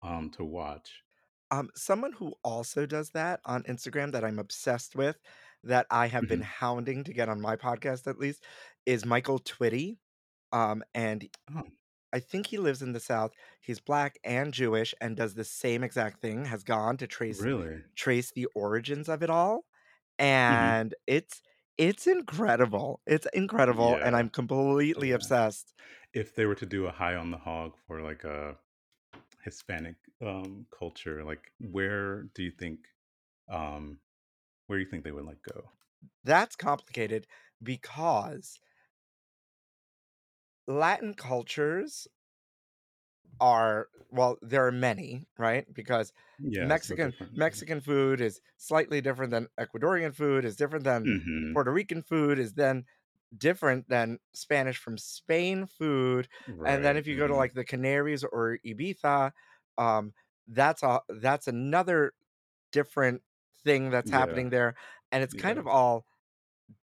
um 0.03 0.31
to 0.31 0.45
watch. 0.45 1.03
Um, 1.51 1.71
someone 1.77 2.13
who 2.13 2.35
also 2.43 2.87
does 2.87 3.11
that 3.11 3.41
on 3.45 3.63
Instagram 3.65 4.13
that 4.13 4.25
I'm 4.25 4.39
obsessed 4.41 4.97
with, 4.97 5.21
that 5.63 5.87
I 5.91 6.09
have 6.09 6.27
been 6.27 6.41
hmm 6.41 6.43
hounding 6.43 7.05
to 7.05 7.13
get 7.13 7.29
on 7.29 7.41
my 7.41 7.57
podcast 7.57 8.07
at 8.09 8.19
least, 8.19 8.45
is 8.85 9.05
Michael 9.07 9.39
Twitty. 9.39 9.99
Um, 10.57 10.83
and 10.95 11.29
oh 11.55 11.67
I 12.13 12.21
think 12.21 12.47
he 12.49 12.59
lives 12.59 12.83
in 12.83 12.93
the 12.93 13.01
South. 13.01 13.33
He's 13.61 13.81
black 13.81 14.19
and 14.25 14.53
Jewish 14.55 14.95
and 15.01 15.17
does 15.17 15.35
the 15.35 15.45
same 15.45 15.85
exact 15.85 16.21
thing, 16.23 16.47
has 16.47 16.65
gone 16.65 16.97
to 16.99 17.07
trace 17.07 17.47
really 17.47 17.85
trace 17.97 18.33
the 18.33 18.47
origins 18.55 19.09
of 19.09 19.23
it 19.23 19.31
all, 19.31 19.67
hmm 20.49 20.77
and 20.79 20.95
it's 21.07 21.43
it's 21.79 22.07
incredible. 22.07 23.01
It's 23.07 23.27
incredible, 23.35 23.99
and 24.03 24.15
yeah 24.15 24.19
I'm 24.19 24.31
completely 24.31 25.13
yeah 25.13 25.13
obsessed. 25.13 25.75
if 26.15 26.35
they 26.35 26.47
were 26.47 26.55
to 26.57 26.67
do 26.67 26.87
a 26.87 26.93
high 26.93 27.15
on 27.17 27.31
the 27.31 27.39
hog 27.39 27.75
for 27.87 28.03
like 28.03 28.25
a 28.25 28.59
Hispanic 29.45 29.97
um, 30.23 30.67
culture, 30.77 31.25
like 31.25 31.53
where 31.61 32.25
do 32.35 32.43
you 32.45 32.53
think 32.53 32.81
um, 33.51 34.01
where 34.67 34.79
do 34.79 34.85
you 34.85 34.91
think 34.91 35.05
they 35.05 35.13
would 35.13 35.27
like 35.27 35.43
go? 35.43 35.71
That's 36.25 36.57
complicated 36.57 37.27
because 37.63 38.61
Latin 40.69 41.15
cultures 41.15 42.07
are 43.41 43.89
well, 44.11 44.39
there 44.43 44.67
are 44.67 44.73
many, 44.73 45.27
right? 45.39 45.67
Because 45.75 46.13
Yeah, 46.39 46.79
Mexican 46.87 47.13
different. 47.13 47.35
Mexican 47.35 47.81
food 47.81 48.21
is 48.21 48.41
slightly 48.57 49.01
different 49.01 49.31
than 49.33 49.49
Ecuadorian 49.59 50.15
food, 50.15 50.45
is 50.45 50.57
different 50.57 50.85
than 50.85 51.11
hmm 51.15 51.55
Puerto 51.55 51.73
Rican 51.73 52.03
food, 52.03 52.39
is 52.39 52.55
then 52.55 52.85
different 53.37 53.89
than 53.89 54.19
Spanish 54.35 54.79
from 54.79 54.99
Spain 54.99 55.67
food. 55.67 56.29
And 56.65 56.85
then 56.85 56.97
if 56.97 57.07
you 57.07 57.17
go 57.17 57.27
to 57.29 57.35
hmm 57.35 57.37
like 57.37 57.55
the 57.55 57.65
Canaries 57.65 58.25
or 58.25 58.59
Ibiza, 58.67 59.33
um, 59.79 60.15
that's 60.49 60.83
a 60.83 61.01
that's 61.09 61.49
another 61.49 62.15
different 62.73 63.23
thing 63.65 63.91
that's 63.91 64.11
Yeah. 64.11 64.11
happening 64.11 64.51
there. 64.51 64.77
And 65.13 65.23
it's 65.25 65.35
kind 65.35 65.59
of 65.59 65.67
all 65.69 66.07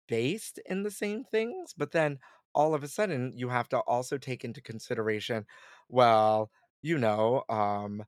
based 0.07 0.59
in 0.65 0.83
the 0.83 0.91
same 0.91 1.23
things, 1.23 1.73
but 1.75 1.91
then 1.91 2.19
all 2.55 2.73
of 2.75 2.83
a 2.83 2.87
sudden 2.89 3.33
you 3.35 3.49
have 3.49 3.69
to 3.69 3.79
also 3.81 4.17
take 4.17 4.45
into 4.45 4.61
consideration, 4.61 5.45
well, 5.89 6.51
you 6.81 6.97
know, 6.99 7.43
um, 7.49 8.05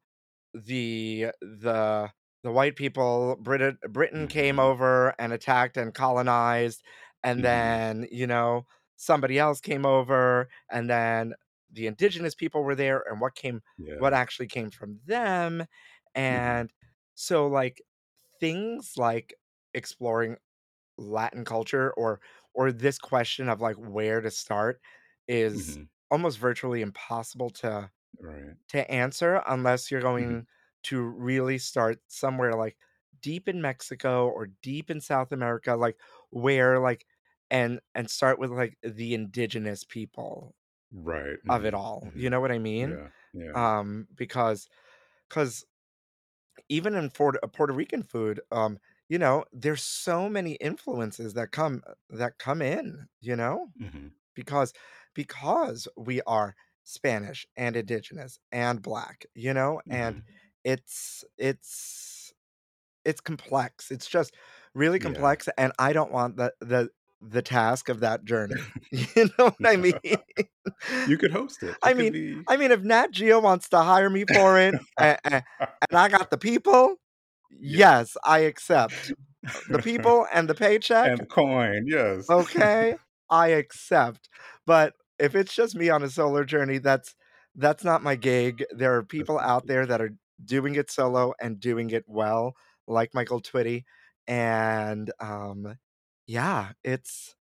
the 0.54 1.28
the 1.42 2.12
the 2.44 2.52
white 2.52 2.76
people, 2.76 3.36
Britain 3.42 3.78
Britain 3.90 4.28
came 4.28 4.60
hmm 4.60 4.60
over 4.60 5.14
and 5.20 5.34
attacked 5.34 5.78
and 5.78 5.94
colonized, 5.94 6.84
and 7.24 7.44
hmm 7.44 7.44
then, 7.44 8.08
you 8.12 8.28
know, 8.28 8.66
somebody 8.96 9.40
else 9.40 9.60
came 9.62 9.86
over, 9.86 10.50
and 10.72 10.90
then 10.90 11.34
the 11.72 11.88
indigenous 11.88 12.36
people 12.36 12.64
were 12.64 12.76
there, 12.76 13.04
and 13.10 13.22
what 13.22 13.36
came 13.36 13.62
what 13.98 14.14
actually 14.14 14.48
came 14.48 14.72
from 14.72 15.00
them. 15.06 15.66
hmm 16.28 16.58
And 16.58 16.72
so 17.16 17.48
like 17.48 17.82
things 18.40 18.94
like 18.98 19.36
exploring 19.74 20.38
Latin 20.98 21.46
culture 21.46 21.94
or 21.94 22.22
or 22.58 22.74
this 22.74 23.00
question 23.00 23.50
of 23.50 23.62
like 23.62 23.78
where 23.78 24.22
to 24.22 24.32
start 24.32 24.82
is 25.30 25.80
hmm 25.80 25.90
almost 26.12 26.40
virtually 26.40 26.82
impossible 26.84 27.52
to 27.52 27.92
Right. 28.20 28.58
to 28.70 28.90
answer 28.92 29.42
unless 29.48 29.92
you're 29.92 30.02
hmm 30.18 30.38
going 30.42 30.48
to 30.84 31.02
really 31.02 31.58
start 31.58 32.00
somewhere 32.08 32.54
like 32.54 32.78
deep 33.22 33.48
in 33.50 33.62
Mexico 33.62 34.28
or 34.30 34.48
deep 34.62 34.92
in 34.92 35.02
South 35.02 35.32
America 35.32 35.76
like 35.76 36.00
where 36.32 36.80
like 36.80 37.06
and 37.50 37.80
and 37.96 38.10
start 38.10 38.40
with 38.40 38.52
like 38.52 38.78
the 38.84 39.14
indigenous 39.14 39.84
people 39.84 40.56
Right. 40.92 41.40
of 41.50 41.66
it 41.66 41.74
hmm 41.74 41.76
all. 41.76 42.12
hmm 42.12 42.12
You 42.16 42.30
know 42.30 42.42
what 42.42 42.52
I 42.52 42.60
mean? 42.60 43.00
Yeah. 43.00 43.10
Yeah. 43.34 43.56
Um 43.56 44.08
because 44.16 44.70
cuz 45.30 45.66
even 46.70 46.96
in 46.96 47.10
Puerto, 47.10 47.40
Puerto 47.48 47.74
Rican 47.74 48.04
food, 48.04 48.42
um 48.52 48.80
you 49.10 49.18
know, 49.20 49.46
there's 49.54 49.84
so 49.84 50.30
many 50.30 50.54
influences 50.56 51.34
that 51.36 51.52
come 51.52 51.84
that 52.10 52.38
come 52.40 52.62
in, 52.62 53.08
you 53.22 53.36
know? 53.36 53.70
hmm 53.80 54.08
because 54.36 54.74
because 55.16 55.88
we 55.98 56.22
are 56.24 56.56
Spanish 56.84 57.46
and 57.58 57.76
indigenous 57.76 58.40
and 58.52 58.82
black, 58.82 59.26
you 59.36 59.54
know, 59.54 59.82
and 59.90 60.18
hmm 60.18 60.38
it's 60.64 61.24
it's 61.38 62.34
it's 63.06 63.22
complex. 63.22 63.92
It's 63.92 64.08
just 64.08 64.36
really 64.76 65.00
Yeah. 65.00 65.00
complex, 65.00 65.50
and 65.58 65.74
I 65.80 65.94
don't 65.94 66.12
want 66.12 66.38
the 66.38 66.54
the 66.62 66.90
the 67.22 67.42
task 67.42 67.90
of 67.90 68.02
that 68.02 68.26
journey. 68.26 68.74
You 68.92 69.26
know 69.38 69.46
what 69.60 69.60
I 69.66 69.78
mean? 69.78 69.94
You 71.06 71.18
could 71.18 71.32
host 71.32 71.64
it. 71.64 71.78
I 71.82 71.94
It 71.94 71.96
could 71.96 72.10
mean, 72.10 72.12
be 72.12 72.48
I 72.48 72.58
mean, 72.58 72.72
if 72.72 72.82
Nat 72.82 73.12
Geo 73.12 73.40
wants 73.40 73.70
to 73.70 73.80
hire 73.82 74.10
me 74.10 74.26
for 74.26 74.60
it, 74.60 74.78
and, 74.98 75.20
and 75.24 75.44
I 75.94 76.10
got 76.10 76.30
the 76.30 76.38
people, 76.38 76.96
Yes, 77.50 78.18
I 78.24 78.40
accept 78.40 79.14
the 79.68 79.80
people 79.80 80.28
and 80.34 80.50
the 80.50 80.56
paycheck. 80.56 81.14
And 81.14 81.22
the 81.22 81.26
coin, 81.26 81.86
yes. 81.88 82.30
Okay, 82.30 82.98
I 83.30 83.48
accept. 83.50 84.30
But 84.66 84.94
if 85.20 85.36
it's 85.36 85.54
just 85.56 85.76
me 85.76 85.90
on 85.90 86.04
a 86.04 86.10
solo 86.10 86.44
journey, 86.44 86.78
that's 86.80 87.16
that's 87.56 87.84
not 87.84 88.04
my 88.04 88.16
gig. 88.16 88.66
There 88.72 88.96
are 88.98 89.04
people 89.04 89.40
out 89.40 89.68
there 89.68 89.86
that 89.86 90.02
are 90.02 90.12
doing 90.44 90.76
it 90.76 90.92
solo 90.92 91.34
and 91.40 91.60
doing 91.60 91.90
it 91.92 92.04
well, 92.08 92.56
like 92.88 93.14
Michael 93.14 93.42
Twitty. 93.42 93.86
And 94.28 95.12
um 95.20 95.78
yeah, 96.28 96.74
it's 96.84 97.36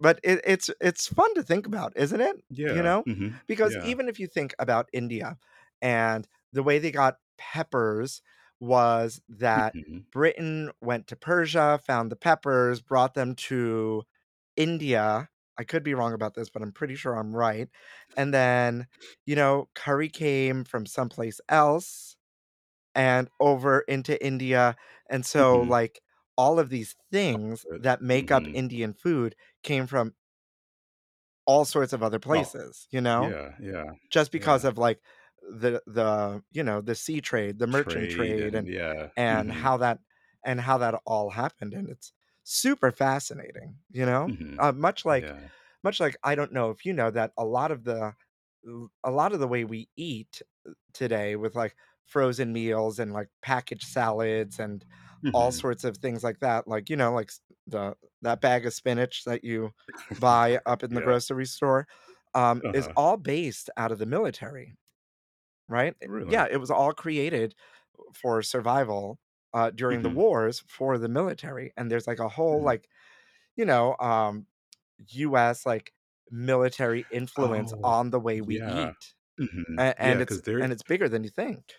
but 0.00 0.20
it, 0.22 0.40
it's 0.44 0.70
it's 0.80 1.06
fun 1.08 1.34
to 1.34 1.42
think 1.42 1.66
about, 1.66 1.92
isn't 1.96 2.20
it? 2.20 2.36
Yeah, 2.50 2.66
you 2.68 2.82
know? 2.82 3.06
Mhm. 3.06 3.40
Because 3.46 3.76
Yeah. 3.76 3.82
even 3.82 4.08
if 4.08 4.18
you 4.20 4.26
think 4.26 4.54
about 4.58 4.88
India 4.92 5.36
and 5.82 6.26
the 6.52 6.62
way 6.62 6.78
they 6.78 6.90
got 6.92 7.16
peppers 7.38 8.22
was 8.60 9.20
that 9.28 9.74
Mhm. 9.74 10.06
Britain 10.12 10.70
went 10.80 11.06
to 11.08 11.16
Persia, 11.16 11.80
found 11.86 12.10
the 12.10 12.16
peppers, 12.16 12.80
brought 12.80 13.14
them 13.14 13.34
to 13.34 14.04
India. 14.56 15.28
I 15.58 15.64
could 15.64 15.82
be 15.82 15.94
wrong 15.94 16.12
about 16.14 16.34
this, 16.34 16.50
but 16.50 16.62
I'm 16.62 16.72
pretty 16.72 16.94
sure 16.96 17.14
I'm 17.16 17.34
right. 17.36 17.68
And 18.16 18.32
then, 18.34 18.86
you 19.26 19.36
know, 19.36 19.68
curry 19.74 20.08
came 20.08 20.64
from 20.64 20.86
someplace 20.86 21.40
else 21.48 22.16
and 22.94 23.28
over 23.40 23.80
into 23.82 24.24
India. 24.24 24.76
And 25.10 25.24
so, 25.26 25.60
Mhm. 25.60 25.62
like, 25.62 26.02
all 26.36 26.58
of 26.60 26.70
these 26.70 26.96
things 27.12 27.66
that 27.78 28.02
make 28.02 28.30
up 28.30 28.46
mhm. 28.46 28.54
Indian 28.54 28.94
food 28.94 29.36
came 29.62 29.86
from 29.86 30.14
all 31.46 31.64
sorts 31.64 31.92
of 31.92 32.02
other 32.02 32.18
places, 32.18 32.86
you 32.90 33.00
know? 33.00 33.34
yeah, 33.34 33.50
yeah, 33.60 33.92
Just 34.10 34.32
because 34.32 34.64
yeah. 34.64 34.66
of 34.66 34.78
like 34.78 35.02
the 35.48 35.82
the, 35.86 36.42
you 36.52 36.62
know, 36.62 36.80
the 36.80 36.94
sea 36.94 37.20
trade, 37.20 37.58
the 37.58 37.66
merchant 37.66 38.10
Trade 38.10 38.10
trade 38.10 38.54
and 38.54 38.54
and 38.54 38.68
yeah. 38.68 39.10
and 39.16 39.50
Mhm. 39.50 39.52
how 39.52 39.76
that 39.78 40.00
and 40.44 40.60
how 40.60 40.78
that 40.78 40.94
all 41.06 41.30
happened 41.30 41.74
and 41.74 41.88
it's 41.90 42.12
super 42.44 42.92
fascinating, 42.92 43.78
you 43.90 44.06
know? 44.06 44.32
Mhm. 44.32 44.60
Uh, 44.60 44.72
much 44.72 45.04
like 45.04 45.34
Yeah. 45.34 45.48
much 45.84 46.00
like 46.00 46.16
I 46.24 46.34
don't 46.34 46.52
know 46.52 46.70
if 46.70 46.84
you 46.84 46.92
know 46.92 47.10
that 47.10 47.32
a 47.38 47.44
lot 47.44 47.70
of 47.72 47.84
the 47.84 48.14
a 49.04 49.10
lot 49.10 49.32
of 49.32 49.40
the 49.40 49.48
way 49.48 49.64
we 49.64 49.88
eat 49.96 50.42
uh, 50.68 50.72
today 50.92 51.36
with 51.36 51.54
like 51.54 51.76
frozen 52.04 52.52
meals 52.52 52.98
and 52.98 53.12
like 53.12 53.28
packaged 53.42 53.86
salads 53.86 54.58
and 54.58 54.84
all 55.32 55.52
Mhm. 55.52 55.52
sorts 55.52 55.84
of 55.84 55.96
things 55.98 56.24
like 56.24 56.40
that, 56.40 56.66
like, 56.66 56.88
you 56.88 56.96
know, 56.96 57.12
like 57.12 57.30
the 57.66 57.94
that 58.22 58.40
bag 58.40 58.66
of 58.66 58.72
spinach 58.74 59.24
that 59.24 59.44
you 59.44 59.70
buy 60.18 60.58
up 60.66 60.82
in 60.82 60.94
the 60.94 61.00
Yeah. 61.00 61.02
grocery 61.02 61.44
store 61.46 61.86
um, 62.34 62.62
is 62.72 62.88
Uh-huh. 62.88 62.94
all 62.96 63.16
based 63.16 63.68
out 63.76 63.92
of 63.92 63.98
the 63.98 64.06
military, 64.06 64.74
right? 65.68 65.94
Really? 66.06 66.38
Yeah, 66.38 66.46
it 66.50 66.58
was 66.58 66.70
all 66.70 66.92
created 66.92 67.54
for 68.14 68.42
survival 68.42 69.18
uh, 69.54 69.70
during 69.70 70.02
the 70.02 70.10
Mhm. 70.10 70.20
wars 70.20 70.64
for 70.68 70.98
the 70.98 71.08
military, 71.08 71.72
and 71.76 71.90
there's 71.90 72.06
like 72.06 72.20
a 72.20 72.28
whole 72.28 72.62
Mhm. 72.62 72.64
like 72.64 72.88
you 73.56 73.64
know 73.66 73.96
um, 74.00 74.46
U.S. 75.10 75.66
like 75.66 75.94
military 76.30 77.02
influence 77.10 77.72
Oh, 77.72 77.84
on 77.84 78.10
the 78.10 78.20
way 78.20 78.40
we 78.42 78.56
yeah. 78.58 78.66
eat, 78.66 79.14
Mhm. 79.40 79.78
and, 79.78 79.94
Yeah, 80.00 80.20
and 80.20 80.22
it's 80.22 80.26
'cause 80.26 80.42
there 80.42 80.60
and 80.60 80.72
it's 80.72 80.82
bigger 80.84 81.08
than 81.08 81.24
you 81.24 81.30
think. 81.30 81.74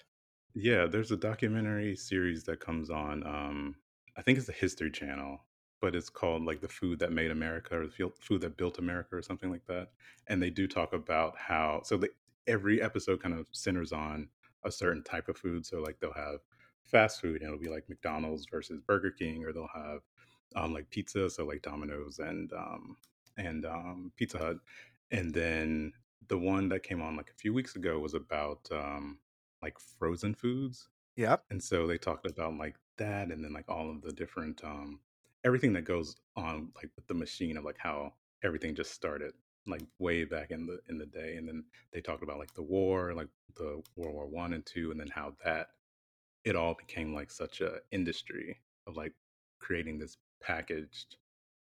Yeah, 0.54 0.86
there's 0.88 1.12
a 1.12 1.18
documentary 1.18 1.96
series 1.96 2.44
that 2.46 2.60
comes 2.60 2.90
on. 2.90 3.26
Um, 3.26 3.76
I 4.16 4.22
think 4.22 4.38
it's 4.38 4.48
the 4.48 4.54
History 4.54 4.92
Channel, 4.92 5.46
but 5.80 5.96
it's 5.96 6.10
called 6.10 6.44
like 6.44 6.62
the 6.62 6.68
food 6.68 7.00
that 7.00 7.12
made 7.12 7.32
America 7.32 7.80
or 7.80 7.88
the 7.88 8.12
food 8.20 8.42
that 8.42 8.58
built 8.58 8.80
America 8.80 9.16
or 9.16 9.22
something 9.22 9.50
like 9.52 9.66
that. 9.68 9.92
And 10.28 10.42
they 10.42 10.50
do 10.50 10.68
talk 10.68 10.94
about 10.94 11.38
how 11.38 11.82
so 11.84 11.98
the, 11.98 12.10
every 12.50 12.82
episode 12.82 13.22
kind 13.22 13.36
of 13.36 13.46
centers 13.52 13.92
on 13.92 14.28
a 14.66 14.72
certain 14.72 15.04
type 15.04 15.30
of 15.30 15.38
food. 15.38 15.66
So 15.66 15.80
like 15.80 16.00
they'll 16.00 16.14
have 16.14 16.40
fast 16.86 17.22
food 17.22 17.42
and 17.42 17.44
it'll 17.44 17.60
be 17.60 17.70
like 17.70 17.88
McDonald's 17.88 18.48
versus 18.52 18.82
Burger 18.86 19.12
King, 19.12 19.46
or 19.46 19.54
they'll 19.54 19.70
have 19.74 20.02
um, 20.56 20.74
like 20.74 20.90
pizza, 20.90 21.30
so 21.30 21.46
like 21.46 21.62
Domino's 21.62 22.20
and 22.20 22.52
um, 22.54 22.98
and 23.38 23.66
um, 23.66 24.12
Pizza 24.18 24.38
Hut. 24.38 24.58
And 25.12 25.34
then 25.34 25.94
the 26.28 26.38
one 26.38 26.70
that 26.70 26.84
came 26.84 27.02
on 27.02 27.16
like 27.16 27.30
a 27.30 27.40
few 27.40 27.54
weeks 27.54 27.76
ago 27.76 28.00
was 28.00 28.14
about 28.14 28.68
um, 28.72 29.20
like 29.62 29.78
frozen 29.80 30.34
foods. 30.34 30.90
Yep. 31.16 31.44
And 31.50 31.64
so 31.64 31.88
they 31.88 31.98
talked 31.98 32.26
about 32.30 32.58
like 32.58 32.76
that 32.98 33.32
and 33.32 33.44
then 33.44 33.54
like 33.54 33.70
all 33.70 33.90
of 33.90 34.02
the 34.02 34.12
different 34.12 34.62
um 34.64 35.00
everything 35.46 35.74
that 35.74 35.86
goes 35.86 36.18
on 36.36 36.70
like 36.76 36.90
with 36.96 37.08
the 37.08 37.14
machine 37.14 37.58
of 37.58 37.64
like 37.64 37.78
how 37.78 38.14
everything 38.44 38.76
just 38.76 38.94
started 38.94 39.34
like 39.70 39.84
way 40.00 40.26
back 40.26 40.52
in 40.52 40.66
the 40.68 40.80
in 40.90 40.98
the 40.98 41.06
day. 41.06 41.38
And 41.38 41.48
then 41.48 41.66
they 41.92 42.02
talked 42.02 42.24
about 42.24 42.40
like 42.40 42.54
the 42.54 42.64
war, 42.64 43.14
like 43.14 43.30
the 43.56 43.84
World 43.96 44.16
War 44.16 44.28
One 44.28 44.54
and 44.54 44.66
two, 44.66 44.92
and 44.92 45.00
then 45.00 45.10
how 45.10 45.36
that 45.44 45.70
it 46.44 46.56
all 46.56 46.76
became 46.76 47.14
like 47.14 47.32
such 47.32 47.62
a 47.62 47.82
industry 47.92 48.62
of 48.88 48.98
like 48.98 49.14
creating 49.60 50.00
this 50.00 50.18
packaged 50.42 51.18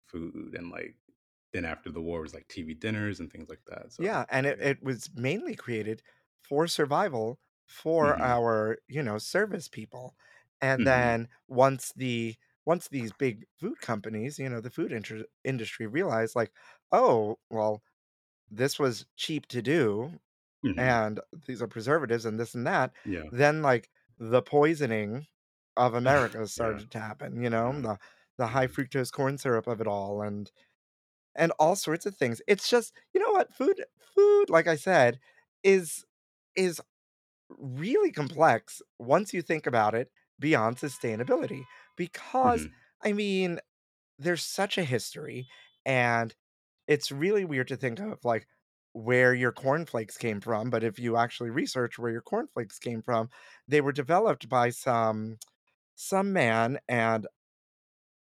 food 0.09 0.55
and 0.57 0.71
like 0.71 0.97
then 1.53 1.65
after 1.65 1.91
the 1.93 2.03
war 2.03 2.23
was 2.23 2.35
like 2.35 2.49
TV 2.49 2.75
dinners 2.75 3.21
and 3.21 3.33
things 3.33 3.49
like 3.51 3.65
that. 3.67 3.93
So 3.93 4.05
Yeah, 4.05 4.25
and 4.31 4.47
it, 4.47 4.61
it 4.61 4.83
was 4.83 5.11
mainly 5.15 5.55
created 5.57 6.03
for 6.43 6.67
survival 6.69 7.39
for 7.67 8.21
hmm 8.21 8.23
our, 8.23 8.79
you 8.89 9.03
know, 9.03 9.19
service 9.19 9.69
people. 9.69 10.15
And 10.61 10.87
hmm 10.87 10.87
then 10.87 11.29
once 11.49 11.93
the 11.95 12.37
once 12.65 12.89
these 12.89 13.13
big 13.13 13.47
food 13.59 13.81
companies, 13.81 14.39
you 14.39 14.49
know, 14.49 14.61
the 14.61 14.71
food 14.71 14.93
inter- 14.93 15.25
industry 15.45 15.87
realized 15.87 16.37
like, 16.37 16.53
oh, 16.93 17.39
well, 17.51 17.83
this 18.51 18.79
was 18.79 19.07
cheap 19.17 19.47
to 19.49 19.63
do, 19.63 20.21
Mhm. 20.63 20.99
and 20.99 21.21
these 21.47 21.63
are 21.63 21.69
preservatives 21.69 22.25
and 22.27 22.39
this 22.41 22.55
and 22.55 22.67
that, 22.67 22.93
Yeah. 23.05 23.31
then, 23.31 23.63
like, 23.63 23.91
the 24.19 24.43
poisoning 24.43 25.27
of 25.77 25.95
America 25.95 26.47
Yeah. 26.57 26.81
started 26.81 26.91
to 26.93 27.01
happen, 27.01 27.43
you 27.43 27.51
know? 27.51 27.73
Yeah. 27.73 27.83
The 27.83 27.99
the 28.39 28.49
high 28.49 28.67
Mhm. 28.67 28.69
fructose 28.69 29.13
corn 29.13 29.39
syrup 29.39 29.67
of 29.69 29.81
it 29.81 29.87
all 29.89 30.23
and 30.23 30.51
and 31.37 31.53
all 31.59 31.77
sorts 31.77 32.07
of 32.07 32.17
things. 32.17 32.43
It's 32.49 32.69
just 32.69 32.95
you 33.15 33.21
know 33.21 33.33
what? 33.33 33.55
Food 33.55 33.85
food, 34.15 34.51
like 34.51 34.67
I 34.67 34.77
said, 34.77 35.21
is 35.63 36.05
is 36.57 36.81
really 37.51 38.13
complex 38.13 38.83
once 38.99 39.35
you 39.35 39.43
think 39.43 39.67
about 39.67 39.95
it 39.95 40.11
beyond 40.41 40.77
sustainability 40.79 41.63
because, 41.97 42.67
Mhm. 42.67 42.75
I 43.05 43.13
mean, 43.13 43.61
there's 44.19 44.45
such 44.45 44.79
a 44.79 44.85
history, 44.85 45.49
and 45.87 46.35
it's 46.88 47.12
really 47.12 47.44
weird 47.46 47.68
to 47.68 47.77
think 47.79 48.01
of, 48.01 48.24
like, 48.24 48.48
where 48.94 49.35
your 49.35 49.53
cornflakes 49.53 50.18
came 50.18 50.40
from, 50.40 50.70
but 50.70 50.85
if 50.85 50.98
you 50.98 51.16
actually 51.16 51.51
research 51.51 51.98
where 51.98 52.12
your 52.12 52.22
cornflakes 52.22 52.79
came 52.81 53.03
from, 53.03 53.31
they 53.68 53.81
were 53.83 53.92
developed 53.92 54.48
by 54.51 54.70
some 54.70 55.38
some 55.96 56.33
man, 56.33 56.79
and 56.88 57.27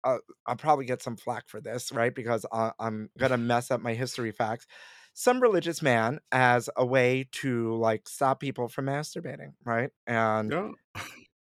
uh, 0.04 0.18
I'll 0.46 0.56
probably 0.56 0.84
get 0.84 1.02
some 1.02 1.16
flack 1.16 1.48
for 1.48 1.60
this, 1.60 1.92
right? 1.92 2.14
Because 2.14 2.44
I 2.52 2.72
I'm 2.78 3.10
gonna 3.18 3.38
mess 3.38 3.70
up 3.70 3.80
my 3.80 3.94
history 3.94 4.32
facts. 4.32 4.66
Some 5.14 5.40
religious 5.40 5.82
man 5.82 6.20
as 6.32 6.70
a 6.76 6.86
way 6.86 7.28
to, 7.32 7.74
like, 7.76 8.08
stop 8.08 8.40
people 8.40 8.68
from 8.68 8.86
masturbating, 8.86 9.52
right? 9.64 9.90
And 10.06 10.54
Oh. 10.54 10.74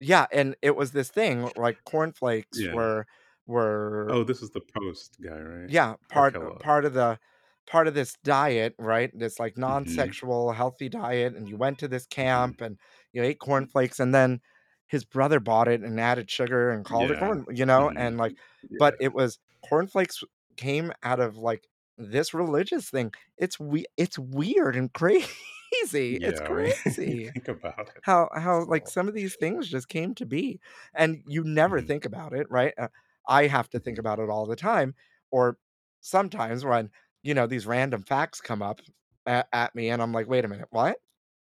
yeah, 0.02 0.28
and 0.32 0.56
it 0.62 0.76
was 0.76 0.92
this 0.94 1.10
thing, 1.12 1.52
like, 1.58 1.80
cornflakes 1.86 2.66
Yeah. 2.66 2.72
were 2.72 3.08
were 3.48 4.18
Oh, 4.18 4.24
this 4.24 4.42
is 4.42 4.50
the 4.52 4.62
Post 4.62 5.18
guy, 5.22 5.40
right? 5.42 5.70
yeah, 5.70 5.96
Or 6.14 6.24
part 6.24 6.38
uh, 6.42 6.50
Kellogg. 6.50 6.64
part 6.64 6.86
of 6.86 6.94
the 6.94 7.20
part 7.68 7.88
of 7.88 7.94
this 7.94 8.16
diet, 8.24 8.74
right? 8.80 9.12
This, 9.14 9.40
like, 9.40 9.58
Mhm. 9.66 10.18
non-sexual 10.18 10.54
healthy 10.54 10.88
diet, 10.90 11.36
and 11.36 11.50
you 11.50 11.58
went 11.58 11.80
to 11.80 11.88
this 11.90 12.06
Mhm. 12.20 12.58
camp, 12.58 12.62
and 12.62 12.80
you 13.14 13.22
ate 13.24 13.40
cornflakes, 13.40 14.00
and 14.00 14.14
then 14.16 14.40
his 14.88 15.04
brother 15.06 15.40
bought 15.42 15.68
it 15.68 15.82
and 15.82 16.00
added 16.00 16.32
sugar 16.32 16.70
and 16.72 16.86
called 16.86 17.12
it 17.12 17.18
Yeah. 17.18 17.20
corn 17.20 17.46
you 17.54 17.66
know? 17.66 17.92
Mhm. 17.92 17.98
And, 17.98 18.18
like 18.18 18.36
but 18.80 18.96
Yeah. 18.96 19.02
it 19.02 19.14
was 19.14 19.40
cornflakes 19.68 20.24
came 20.58 20.94
out 21.04 21.20
of, 21.20 21.38
like, 21.38 21.68
this 21.98 22.34
religious 22.34 22.90
thing. 22.90 23.12
It's 23.38 23.60
we 23.60 23.86
it's 23.98 24.18
weird 24.20 24.76
and 24.78 24.94
crazy. 24.94 26.20
It's 26.24 26.40
Yeah, 26.40 26.70
you 26.98 27.18
crazy 27.20 27.32
think 27.34 27.48
about 27.48 27.92
it. 27.96 28.04
how 28.04 28.30
how, 28.34 28.66
like, 28.66 28.88
So 28.88 28.90
some 28.90 29.08
of 29.08 29.14
these 29.14 29.36
things 29.36 29.70
just 29.70 29.90
came 29.90 30.16
to 30.16 30.26
be, 30.26 30.60
and 30.94 31.24
you 31.28 31.44
never 31.44 31.82
Mhm. 31.82 31.82
think 31.82 32.06
about 32.06 32.34
it, 32.34 32.48
right? 32.50 32.74
Uh, 32.78 32.90
I 33.28 33.48
have 33.48 33.70
to 33.72 33.80
think 33.80 33.98
about 33.98 34.20
it 34.20 34.30
all 34.30 34.46
the 34.46 34.56
time, 34.56 34.96
or 35.32 35.60
sometimes 36.02 36.66
when, 36.66 36.92
you 37.24 37.34
know, 37.34 37.48
these 37.48 37.68
random 37.68 38.04
facts 38.04 38.42
come 38.42 38.62
up 38.62 38.82
at 39.26 39.48
at 39.54 39.76
me, 39.76 39.90
and 39.90 40.02
I'm 40.02 40.14
like, 40.14 40.28
"Wait 40.28 40.46
a 40.46 40.48
minute, 40.48 40.68
what? 40.72 41.00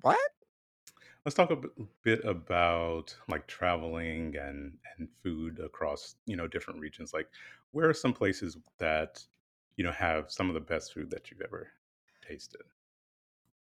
What?" 0.02 0.20
Let's 1.26 1.36
talk 1.36 1.52
a 1.52 1.62
bit 2.04 2.24
about, 2.26 3.18
like, 3.28 3.48
traveling 3.48 4.36
and 4.36 4.80
and 4.98 5.10
food 5.24 5.60
across, 5.60 6.16
you 6.26 6.36
know, 6.36 6.48
different 6.48 6.80
regions. 6.82 7.14
Like, 7.14 7.30
where 7.72 7.90
are 7.90 7.94
some 7.94 8.14
places 8.14 8.58
that, 8.78 9.26
you 9.78 9.84
know, 9.84 9.92
have 9.92 10.32
some 10.32 10.50
of 10.50 10.54
the 10.54 10.60
best 10.62 10.94
food 10.94 11.10
that 11.12 11.32
you've 11.32 11.42
ever 11.42 11.72
tasted? 12.22 12.62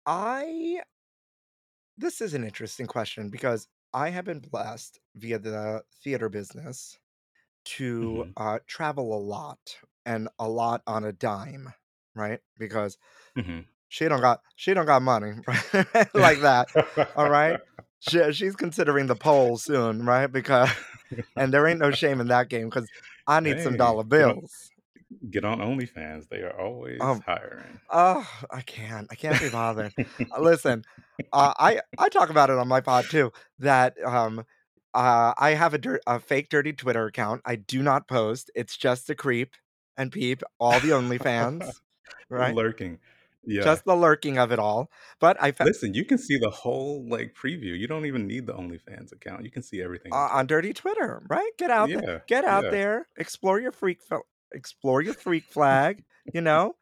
I 0.07 0.83
this 1.97 2.21
is 2.21 2.35
an 2.35 2.45
interesting 2.45 2.87
question 2.87 3.31
because 3.31 3.69
I 3.93 4.11
have 4.11 4.25
been 4.25 4.41
blessed 4.41 5.01
via 5.15 5.39
the 5.39 5.85
theater 6.03 6.29
business 6.29 6.99
to, 7.65 8.25
Mhm. 8.25 8.35
uh, 8.37 8.59
travel 8.67 9.15
a 9.17 9.21
lot 9.21 9.79
and 10.07 10.29
a 10.39 10.49
lot 10.49 10.83
on 10.87 11.05
a 11.05 11.13
dime, 11.13 11.73
right? 12.15 12.41
Because 12.59 12.99
Mhm. 13.37 13.67
she 13.89 14.09
don't 14.09 14.21
got 14.21 14.41
she 14.57 14.75
don't 14.75 14.87
got 14.87 15.03
money, 15.03 15.33
right? 15.47 16.09
Like 16.15 16.41
that, 16.41 16.69
alright? 17.17 17.59
She 18.01 18.33
she's 18.33 18.57
considering 18.57 19.07
the 19.07 19.17
pole 19.17 19.59
soon, 19.59 20.05
right? 20.07 20.27
Because 20.29 20.71
and 21.39 21.53
there 21.55 21.67
ain't 21.67 21.81
no 21.81 21.93
shame 21.93 22.21
in 22.21 22.29
that 22.29 22.49
game 22.49 22.69
because 22.71 22.91
I 23.27 23.41
need 23.41 23.61
some 23.61 23.77
Hey, 23.77 23.77
dollar 23.77 24.05
get 24.17 24.29
on 24.29 24.37
bills. 24.37 24.73
get 25.31 25.45
on 25.45 25.61
OnlyFans. 25.61 26.29
They 26.29 26.43
are 26.43 26.59
always 26.61 27.01
Um, 27.01 27.25
hiring. 27.27 27.81
ugh, 27.91 28.27
I 28.51 28.63
can't. 28.63 29.09
I 29.11 29.17
can't 29.17 29.41
be 29.41 29.49
bothered. 29.49 29.95
Uh, 30.37 30.41
listen, 30.41 30.85
uh, 31.33 31.55
I 31.59 31.83
I 31.99 32.09
talk 32.09 32.31
about 32.31 32.51
it 32.51 32.59
on 32.59 32.69
my 32.69 32.81
pod 32.83 33.11
too, 33.11 33.33
that, 33.61 33.97
um, 34.05 34.45
uh, 34.95 35.35
I 35.37 35.51
have 35.51 35.75
a 35.75 35.99
a 36.07 36.21
fake 36.21 36.49
dirty 36.49 36.73
Twitter 36.73 37.07
account. 37.07 37.43
I 37.45 37.57
do 37.57 37.83
not 37.83 38.09
post. 38.09 38.51
It's 38.55 38.77
just 38.77 39.07
to 39.07 39.15
creep 39.15 39.55
and 39.97 40.13
peep 40.13 40.43
all 40.59 40.79
the 40.81 40.91
OnlyFans, 40.91 41.71
right? 42.29 42.55
Lurking. 42.55 42.99
Yeah. 43.45 43.63
Just 43.63 43.85
the 43.85 43.97
lurking 43.97 44.39
of 44.39 44.53
it 44.53 44.61
all, 44.61 44.89
but 45.19 45.37
I 45.43 45.51
fo 45.51 45.65
Listen, 45.65 45.95
you 45.95 46.05
can 46.05 46.17
see 46.17 46.39
the 46.39 46.51
whole, 46.51 47.05
like, 47.09 47.35
preview. 47.35 47.77
You 47.77 47.89
don't 47.89 48.07
even 48.07 48.29
need 48.29 48.47
the 48.47 48.55
OnlyFans 48.55 49.13
account. 49.13 49.45
You 49.45 49.51
can 49.51 49.65
see 49.65 49.83
everything 49.83 50.13
on 50.13 50.31
Uh, 50.31 50.35
on 50.35 50.47
dirty 50.47 50.73
Twitter, 50.73 51.23
right? 51.29 51.51
Get 51.59 51.71
out 51.71 51.91
Yeah, 51.91 52.21
get 52.29 52.45
out 52.45 52.65
yeah. 52.65 52.71
there, 52.71 53.09
explore 53.17 53.61
your 53.61 53.73
freak 53.73 53.99
f 54.11 54.21
explore 54.53 55.03
your 55.03 55.15
freak 55.15 55.45
flag, 55.45 56.05
you 56.33 56.41
know? 56.41 56.77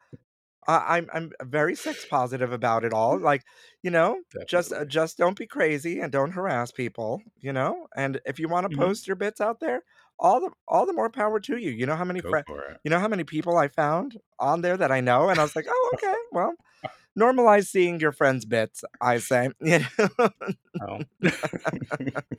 I 0.77 0.97
I'm 0.97 1.09
I'm 1.13 1.31
very 1.43 1.75
sex 1.75 2.05
positive 2.05 2.51
about 2.51 2.83
it 2.83 2.93
all, 2.93 3.19
like, 3.19 3.43
you 3.83 3.91
know, 3.91 4.21
just, 4.47 4.73
uh, 4.73 4.85
just 4.85 5.17
don't 5.17 5.37
be 5.37 5.47
crazy 5.47 5.99
and 5.99 6.11
don't 6.11 6.31
harass 6.31 6.71
people, 6.71 7.21
you 7.37 7.53
know? 7.53 7.87
And 7.95 8.19
if 8.25 8.39
you 8.39 8.49
wanna 8.49 8.69
Mhm. 8.69 8.91
post 8.91 9.07
your 9.07 9.15
bits 9.15 9.41
out 9.41 9.59
there, 9.59 9.83
all 10.19 10.39
the 10.41 10.51
all 10.67 10.85
the 10.85 10.93
more 10.93 11.09
power 11.09 11.39
to 11.41 11.57
you. 11.57 11.71
You 11.71 11.85
know 11.85 11.95
how 11.95 12.05
many 12.05 12.21
Go 12.21 12.29
frie 12.29 12.43
for 12.45 12.63
it. 12.71 12.81
you 12.83 12.89
know 12.91 12.99
how 12.99 13.07
many 13.07 13.23
people 13.23 13.57
I 13.57 13.67
found 13.67 14.17
on 14.39 14.61
there 14.61 14.77
that 14.77 14.91
I 14.91 15.01
know? 15.01 15.29
And 15.29 15.39
I 15.39 15.43
was 15.43 15.55
like, 15.55 15.65
"Oh, 15.69 15.91
okay. 15.95 16.15
Well, 16.31 16.55
normalize 17.19 17.67
seeing 17.67 17.99
your 18.01 18.11
friends' 18.13 18.45
bits," 18.45 18.83
I 19.01 19.19
say, 19.19 19.49
you 19.61 19.79
know? 20.09 20.29
Well 20.79 21.05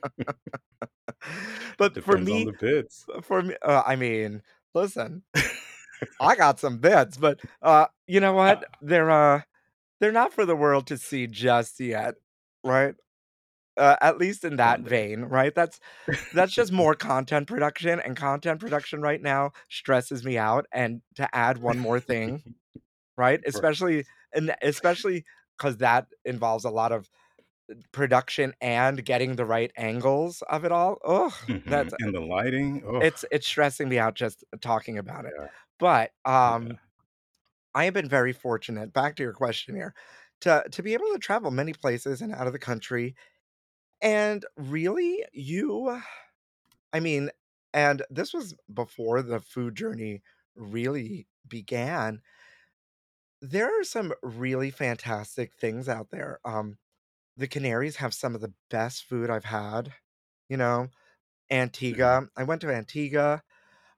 But 1.77 1.97
for 1.99 2.17
Depends 2.17 2.29
on 2.29 2.43
me 2.43 2.45
the 2.45 2.51
bits. 2.51 3.07
uh, 3.13 3.21
for 3.21 3.41
me 3.41 3.55
uh, 3.61 3.83
I 3.85 3.95
mean, 3.95 4.41
listen, 4.73 5.23
I 6.19 6.35
got 6.35 6.59
some 6.59 6.77
bits, 6.79 7.17
but, 7.17 7.39
uh, 7.61 7.87
you 8.07 8.19
know 8.19 8.33
what? 8.33 8.63
They're, 8.81 9.11
uh, 9.11 9.41
they're 9.99 10.11
not 10.13 10.33
for 10.33 10.45
the 10.45 10.55
world 10.55 10.87
to 10.87 10.97
see 10.97 11.27
just 11.27 11.79
yet, 11.79 12.15
right? 12.63 12.95
Uh, 13.77 13.95
at 14.01 14.17
least 14.19 14.45
in 14.45 14.57
that 14.57 14.81
vein, 14.81 15.21
right? 15.23 15.55
That's 15.55 15.79
that's 16.33 16.53
just 16.53 16.71
more 16.73 16.95
content 16.95 17.47
production, 17.47 17.99
and 18.01 18.17
content 18.17 18.59
production 18.61 19.01
right 19.01 19.21
now 19.21 19.51
stresses 19.69 20.25
me 20.25 20.37
out, 20.37 20.67
and 20.73 21.01
to 21.15 21.29
add 21.35 21.59
one 21.59 21.79
more 21.79 21.99
thing, 21.99 22.43
right? 23.17 23.41
Especially 23.45 24.05
and 24.33 24.55
especially 24.63 25.25
because 25.57 25.77
that 25.77 26.07
involves 26.25 26.65
a 26.65 26.71
lot 26.71 26.91
of, 26.93 27.09
production 27.93 28.53
and 28.61 29.05
getting 29.05 29.35
the 29.37 29.45
right 29.45 29.71
angles 29.77 30.43
of 30.49 30.65
it 30.65 30.71
all. 30.73 30.99
Ugh, 31.05 31.33
Mhm. 31.47 31.63
that's, 31.67 31.93
And 31.99 32.13
the 32.13 32.19
lighting, 32.21 32.83
ugh. 32.87 33.05
it's 33.05 33.25
it's 33.31 33.47
stressing 33.47 33.89
me 33.89 33.99
out 33.99 34.15
just 34.15 34.43
talking 34.61 34.97
about 34.97 35.25
it. 35.25 35.35
Yeah. 35.37 35.47
But, 35.83 36.11
Yeah. 36.55 36.55
um, 36.55 36.79
I 37.75 37.85
have 37.85 37.93
been 37.95 38.09
very 38.09 38.33
fortunate, 38.33 38.93
back 38.93 39.15
to 39.17 39.23
your 39.23 39.33
question 39.33 39.75
here, 39.75 39.95
to 40.41 40.65
to 40.71 40.83
be 40.83 40.93
able 40.95 41.11
to 41.13 41.19
travel 41.19 41.51
many 41.51 41.73
places 41.73 42.21
and 42.21 42.33
out 42.33 42.47
of 42.47 42.53
the 42.53 42.59
country, 42.59 43.15
and 44.01 44.45
really, 44.57 45.25
you 45.33 46.01
I 46.93 46.99
mean 47.01 47.31
and 47.73 48.03
this 48.11 48.33
was 48.33 48.55
before 48.73 49.21
the 49.23 49.41
food 49.41 49.75
journey 49.75 50.23
really 50.55 51.27
began 51.47 52.21
there 53.41 53.79
are 53.79 53.83
some 53.83 54.13
really 54.21 54.71
fantastic 54.71 55.53
things 55.55 55.89
out 55.89 56.09
there, 56.11 56.39
um, 56.45 56.77
the 57.37 57.47
Canaries 57.47 57.97
have 57.97 58.13
some 58.13 58.35
of 58.35 58.41
the 58.41 58.53
best 58.69 59.05
food 59.05 59.29
I've 59.29 59.45
had, 59.45 59.93
you 60.49 60.57
know? 60.57 60.89
Mhm. 61.91 62.15
Antigua, 62.15 62.29
I 62.37 62.43
went 62.43 62.61
to 62.61 62.71
Antigua, 62.73 63.43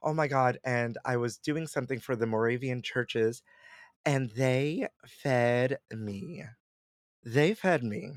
oh 0.06 0.14
my 0.16 0.28
god, 0.30 0.60
and 0.66 0.98
I 1.06 1.18
was 1.18 1.38
doing 1.40 1.68
something 1.68 2.00
for 2.02 2.16
the 2.16 2.28
Moravian 2.28 2.84
churches, 2.84 3.44
and 4.06 4.32
they 4.32 4.90
fed 5.08 5.80
me. 5.94 6.46
They 7.24 7.54
fed 7.56 7.84
me. 7.84 8.14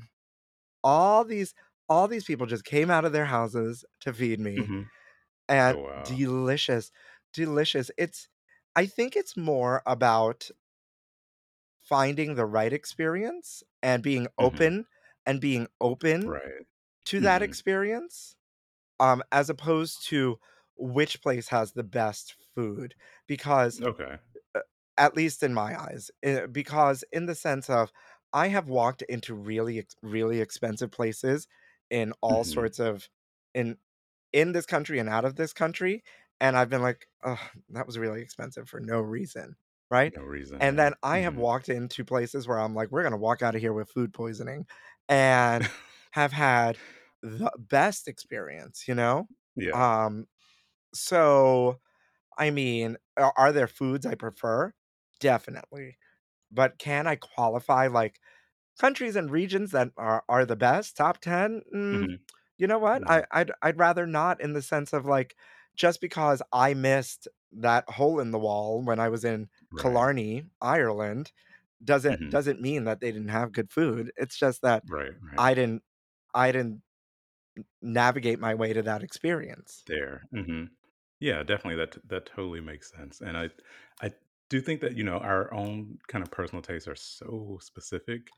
All 0.83 1.25
these 1.25 1.53
all 1.89 2.07
these 2.07 2.25
people 2.25 2.47
just 2.47 2.65
came 2.65 2.91
out 2.91 3.05
of 3.05 3.13
their 3.13 3.25
houses 3.25 3.85
to 4.01 4.13
feed 4.13 4.39
me, 4.39 4.69
Mhm. 4.69 4.89
and 5.49 5.75
Oh, 5.75 5.79
wow. 5.79 6.23
delicious, 6.25 6.91
delicious. 7.33 7.91
It's 7.97 8.29
I 8.75 8.85
think 8.87 9.15
it's 9.17 9.37
more 9.37 9.83
about 9.87 10.49
finding 11.81 12.35
the 12.35 12.45
right 12.45 12.71
experience, 12.73 13.63
and 13.81 14.03
being 14.03 14.27
Mhm. 14.39 14.69
open 14.69 14.85
and 15.25 15.41
being 15.41 15.67
open 15.81 16.33
Right. 16.33 16.65
to 17.05 17.21
that 17.21 17.41
Mhm. 17.41 17.43
experience, 17.43 18.35
um, 18.99 19.23
as 19.31 19.49
opposed 19.49 20.05
to 20.07 20.39
which 20.79 21.21
place 21.21 21.47
has 21.49 21.73
the 21.73 21.83
best 21.83 22.35
food, 22.55 22.95
because, 23.27 23.81
Okay. 23.81 24.19
at 24.97 25.15
least 25.15 25.43
in 25.43 25.53
my 25.53 25.79
eyes, 25.79 26.11
eh, 26.23 26.45
because 26.47 27.03
in 27.11 27.25
the 27.25 27.35
sense 27.35 27.69
of 27.69 27.91
I 28.33 28.47
have 28.49 28.69
walked 28.69 29.01
into 29.03 29.33
really 29.33 29.79
ex 29.79 29.95
really 30.03 30.41
expensive 30.41 30.91
places 30.91 31.47
in 31.89 32.13
all 32.21 32.43
Mhm. 32.43 32.43
sorts 32.43 32.79
of 32.79 33.09
in 33.53 33.77
in 34.33 34.53
this 34.53 34.65
country 34.67 34.99
and 34.99 35.09
out 35.09 35.25
of 35.25 35.35
this 35.35 35.53
country, 35.53 36.03
and 36.41 36.57
I've 36.57 36.69
been 36.69 36.81
like, 36.83 37.07
oh 37.25 37.39
that 37.69 37.87
was 37.87 37.97
really 37.99 38.21
expensive 38.21 38.69
for 38.69 38.79
no 38.81 39.01
reason." 39.01 39.55
right? 39.91 40.13
No 40.15 40.23
reason, 40.23 40.61
And 40.61 40.77
yeah. 40.77 40.79
then 40.79 40.93
I 41.03 41.19
have 41.19 41.35
Mhm. 41.35 41.37
walked 41.37 41.69
into 41.69 42.05
places 42.05 42.47
where 42.47 42.59
I'm 42.59 42.75
like, 42.75 42.91
"We're 42.91 43.03
gonna 43.03 43.17
walk 43.17 43.41
out 43.43 43.55
of 43.55 43.61
here 43.61 43.73
with 43.73 43.89
food 43.91 44.13
poisoning," 44.13 44.67
and 45.09 45.69
have 46.13 46.31
had 46.33 46.77
the 47.23 47.51
best 47.59 48.07
experience, 48.07 48.87
you 48.87 48.95
know? 48.95 49.27
Yeah. 49.55 49.73
Um, 49.73 50.27
so, 50.93 51.79
I 52.37 52.51
mean, 52.51 52.97
are 53.17 53.51
there 53.53 53.67
foods 53.67 54.05
I 54.05 54.15
prefer? 54.15 54.73
Definitely. 55.19 55.97
But 56.51 56.79
can 56.79 57.07
I 57.07 57.17
qualify, 57.17 57.87
like, 57.87 58.19
countries 58.79 59.15
and 59.17 59.31
regions 59.31 59.71
that 59.71 59.91
are 59.97 60.23
are 60.29 60.45
the 60.45 60.55
best, 60.57 60.97
top 60.97 61.19
10? 61.19 61.61
Mm, 61.75 62.07
Mhm. 62.07 62.19
you 62.57 62.67
know 62.67 62.79
what? 62.79 63.03
No. 63.03 63.09
I 63.09 63.25
I'd 63.31 63.51
I'd 63.61 63.79
rather 63.79 64.07
not 64.07 64.41
in 64.41 64.53
the 64.53 64.61
sense 64.61 64.93
of, 64.93 65.05
like, 65.05 65.35
just 65.75 66.01
because 66.01 66.41
I 66.53 66.73
missed 66.75 67.27
that 67.53 67.89
hole 67.89 68.19
in 68.19 68.31
the 68.31 68.39
wall 68.39 68.83
when 68.83 68.99
I 68.99 69.09
was 69.09 69.25
in 69.25 69.49
Right. 69.71 70.03
Killarney, 70.03 70.45
Ireland, 70.61 71.31
doesn't 71.83 72.19
Mhm. 72.19 72.29
doesn't 72.29 72.61
mean 72.61 72.85
that 72.85 73.01
they 73.01 73.11
didn't 73.13 73.29
have 73.29 73.51
good 73.53 73.71
food. 73.71 74.11
It's 74.17 74.37
just 74.39 74.61
that 74.63 74.85
Right, 74.85 75.13
right. 75.21 75.45
I 75.49 75.53
didn't 75.55 75.83
I 76.35 76.51
didn't 76.53 76.83
navigate 77.81 78.39
my 78.39 78.55
way 78.55 78.73
to 78.73 78.81
that 78.83 79.03
experience. 79.03 79.85
There, 79.87 80.23
mhm. 80.33 80.69
Yeah, 81.19 81.43
definitely, 81.43 81.75
that 81.75 81.97
that 82.07 82.25
totally 82.27 82.61
makes 82.61 82.91
sense, 82.91 83.19
and 83.21 83.37
I 83.37 83.49
I 84.01 84.11
do 84.49 84.61
think 84.61 84.81
that, 84.81 84.95
you 84.97 85.03
know, 85.03 85.17
our 85.19 85.53
own 85.53 85.99
kind 86.07 86.23
of 86.23 86.31
personal 86.31 86.61
tastes 86.61 86.87
are 86.87 86.95
so 86.95 87.59
specific 87.61 88.31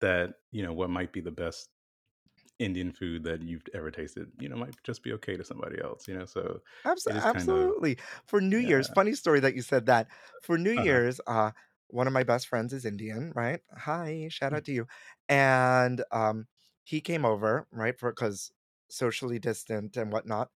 that, 0.00 0.36
you 0.50 0.62
know, 0.62 0.72
what 0.72 0.88
might 0.88 1.12
be 1.12 1.20
the 1.20 1.30
best 1.32 1.68
Indian 2.60 2.92
food 2.92 3.24
that 3.24 3.42
you've 3.42 3.64
ever 3.74 3.90
tasted, 3.90 4.32
you 4.40 4.48
know, 4.48 4.56
might 4.56 4.74
just 4.84 5.02
be 5.04 5.12
okay 5.14 5.36
to 5.36 5.44
somebody 5.44 5.80
else, 5.82 6.08
you 6.08 6.18
know? 6.18 6.26
So, 6.26 6.62
Abso 6.86 7.08
it 7.08 7.16
is 7.16 7.26
kind 7.26 7.50
of 7.50 7.74
absolutely. 7.76 7.98
For 8.26 8.40
New 8.40 8.58
Year's 8.58 8.88
Yeah. 8.88 8.94
funny 8.94 9.14
story 9.14 9.40
that 9.40 9.54
you 9.54 9.62
said 9.62 9.86
that. 9.86 10.08
For 10.40 10.56
New 10.58 10.72
Uh-huh. 10.76 10.98
Year's, 10.98 11.20
uh, 11.26 11.52
one 11.88 12.06
of 12.06 12.12
my 12.12 12.22
best 12.22 12.46
friends 12.48 12.72
is 12.72 12.84
Indian, 12.84 13.32
right? 13.34 13.60
Hi, 13.76 14.28
shout 14.30 14.52
Mm. 14.52 14.54
out 14.54 14.64
to 14.66 14.72
you. 14.72 14.86
And, 15.28 16.04
um, 16.12 16.46
he 16.84 17.00
came 17.00 17.24
over, 17.24 17.66
right, 17.70 17.98
for 17.98 18.10
because 18.12 18.52
socially 18.90 19.38
distant 19.38 19.96
and 19.96 20.10
whatnot 20.12 20.50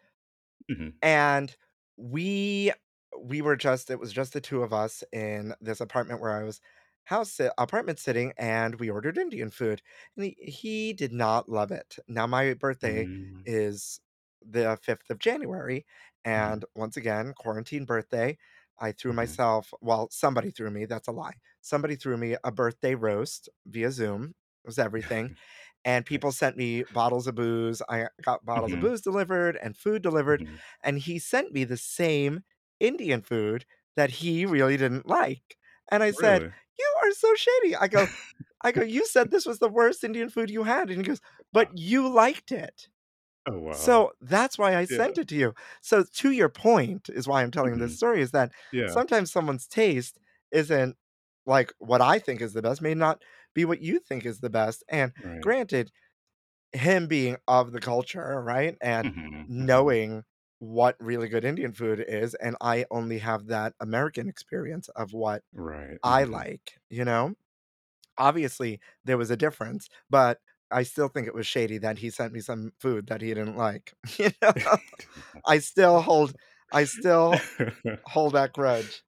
Mhm. 0.69 0.99
and 1.01 1.55
we 1.99 2.71
we 3.19 3.41
were 3.41 3.55
just 3.57 3.89
it 3.91 3.99
was 3.99 4.13
just 4.13 4.33
the 4.33 4.41
2 4.41 4.63
of 4.63 4.73
us 4.73 5.03
in 5.13 5.55
this 5.61 5.81
apartment 5.81 6.21
where 6.21 6.31
I 6.31 6.43
was 6.43 6.61
house 7.05 7.31
sit 7.33 7.51
apartment 7.57 7.99
sitting, 7.99 8.33
and 8.37 8.79
we 8.79 8.89
ordered 8.89 9.17
Indian 9.17 9.49
food, 9.51 9.81
and 10.17 10.25
he 10.25 10.35
he 10.39 10.93
did 10.93 11.13
not 11.13 11.49
love 11.49 11.71
it. 11.71 11.97
Now 12.07 12.27
my 12.27 12.53
birthday 12.55 13.09
Mm. 13.09 13.45
is 13.45 13.99
the 14.41 14.79
5th 14.83 15.09
of 15.09 15.19
January, 15.19 15.85
Mhm. 16.33 16.59
and 16.63 16.65
once 16.75 16.97
again, 16.97 17.33
quarantine 17.37 17.85
birthday, 17.85 18.37
I 18.79 18.91
threw 18.93 19.11
Mhm. 19.11 19.13
myself 19.13 19.73
well, 19.81 20.09
somebody 20.11 20.51
threw 20.51 20.71
me, 20.71 20.85
that's 20.85 21.07
a 21.09 21.11
lie. 21.11 21.33
Somebody 21.61 21.95
threw 21.95 22.17
me 22.17 22.37
a 22.43 22.51
birthday 22.51 22.95
roast 22.95 23.49
via 23.65 23.91
Zoom, 23.91 24.35
it 24.63 24.67
was 24.67 24.79
everything, 24.79 25.31
and 25.85 26.05
people 26.05 26.31
sent 26.31 26.57
me 26.57 26.83
bottles 26.91 27.27
of 27.27 27.35
booze, 27.35 27.81
I 27.89 28.07
got 28.23 28.45
bottles 28.45 28.73
of 28.73 28.79
Mhm. 28.79 28.89
booze 28.89 29.01
delivered 29.01 29.57
and 29.57 29.77
food 29.77 30.01
delivered, 30.03 30.43
Mhm. 30.43 30.59
and 30.83 30.99
he 30.99 31.19
sent 31.19 31.53
me 31.53 31.63
the 31.65 31.77
same 31.77 32.43
Indian 32.79 33.21
food 33.21 33.65
that 33.97 34.11
he 34.11 34.45
really 34.45 34.77
didn't 34.77 35.07
like, 35.07 35.57
and 35.91 36.03
I 36.03 36.11
said, 36.11 36.45
"You 36.79 36.95
are 37.03 37.11
so 37.13 37.35
shady." 37.35 37.75
I 37.75 37.87
go 37.89 38.09
I 38.61 38.71
go, 38.73 38.81
"You 38.83 39.05
said 39.07 39.31
this 39.31 39.45
was 39.47 39.59
the 39.59 39.69
worst 39.69 40.03
Indian 40.03 40.29
food 40.29 40.49
you 40.51 40.63
had," 40.63 40.89
and 40.91 40.99
he 40.99 41.03
goes, 41.05 41.21
"But 41.53 41.69
you 41.77 42.07
liked 42.09 42.51
it." 42.53 42.89
Oh, 43.45 43.59
wow. 43.59 43.99
So, 43.99 44.13
that's 44.21 44.57
why 44.59 44.75
I 44.77 44.85
Yeah. 44.89 44.99
sent 44.99 45.17
it 45.19 45.27
to 45.29 45.35
you. 45.35 45.53
So, 45.81 46.03
to 46.03 46.31
your 46.31 46.49
point, 46.49 47.09
is 47.09 47.27
why 47.27 47.43
I'm 47.43 47.51
telling 47.51 47.77
this 47.79 47.93
Mhm. 47.93 47.97
story, 47.97 48.21
is 48.21 48.31
that 48.31 48.51
Yeah. 48.71 48.99
sometimes 48.99 49.31
someone's 49.31 49.67
taste 49.67 50.19
isn't, 50.51 50.97
like, 51.47 51.73
what 51.79 52.01
I 52.01 52.19
think 52.19 52.41
is 52.41 52.53
the 52.53 52.61
best 52.63 52.81
may 52.81 52.95
not 52.95 53.23
be 53.59 53.65
what 53.65 53.81
you 53.81 53.99
think 53.99 54.25
is 54.25 54.39
the 54.39 54.49
best, 54.49 54.83
and 54.89 55.13
Right. 55.17 55.51
granted, 55.51 55.91
him 56.73 57.07
being 57.07 57.37
of 57.47 57.71
the 57.71 57.79
culture, 57.81 58.41
right, 58.43 58.77
and 58.81 59.11
Mhm, 59.11 59.51
mhm. 59.59 59.87
knowing 59.87 60.23
what 60.59 60.95
really 60.99 61.29
good 61.29 61.45
Indian 61.45 61.73
food 61.73 62.03
is, 62.07 62.35
and 62.35 62.55
I 62.61 62.85
only 62.91 63.19
have 63.19 63.47
that 63.47 63.73
American 63.79 64.29
experience 64.29 64.89
of 64.89 65.13
what 65.13 65.43
Right, 65.53 65.99
I 66.03 66.23
mhm. 66.23 66.25
like, 66.25 66.79
you 66.89 67.05
know? 67.05 67.35
Obviously, 68.17 68.79
there 69.05 69.17
was 69.17 69.31
a 69.31 69.37
difference, 69.37 69.89
but 70.09 70.39
I 70.71 70.83
still 70.83 71.07
think 71.07 71.27
it 71.27 71.33
was 71.35 71.47
shady 71.47 71.77
that 71.79 71.99
he 71.99 72.09
sent 72.09 72.33
me 72.33 72.41
some 72.41 72.73
food 72.79 73.07
that 73.07 73.21
he 73.21 73.29
didn't 73.33 73.57
like, 73.57 73.93
you 74.19 74.29
know? 74.41 74.53
I 75.47 75.59
still 75.59 76.01
hold 76.01 76.35
I 76.71 76.85
still 76.85 77.45
hold 78.05 78.33
that 78.35 78.53
grudge. 78.53 79.03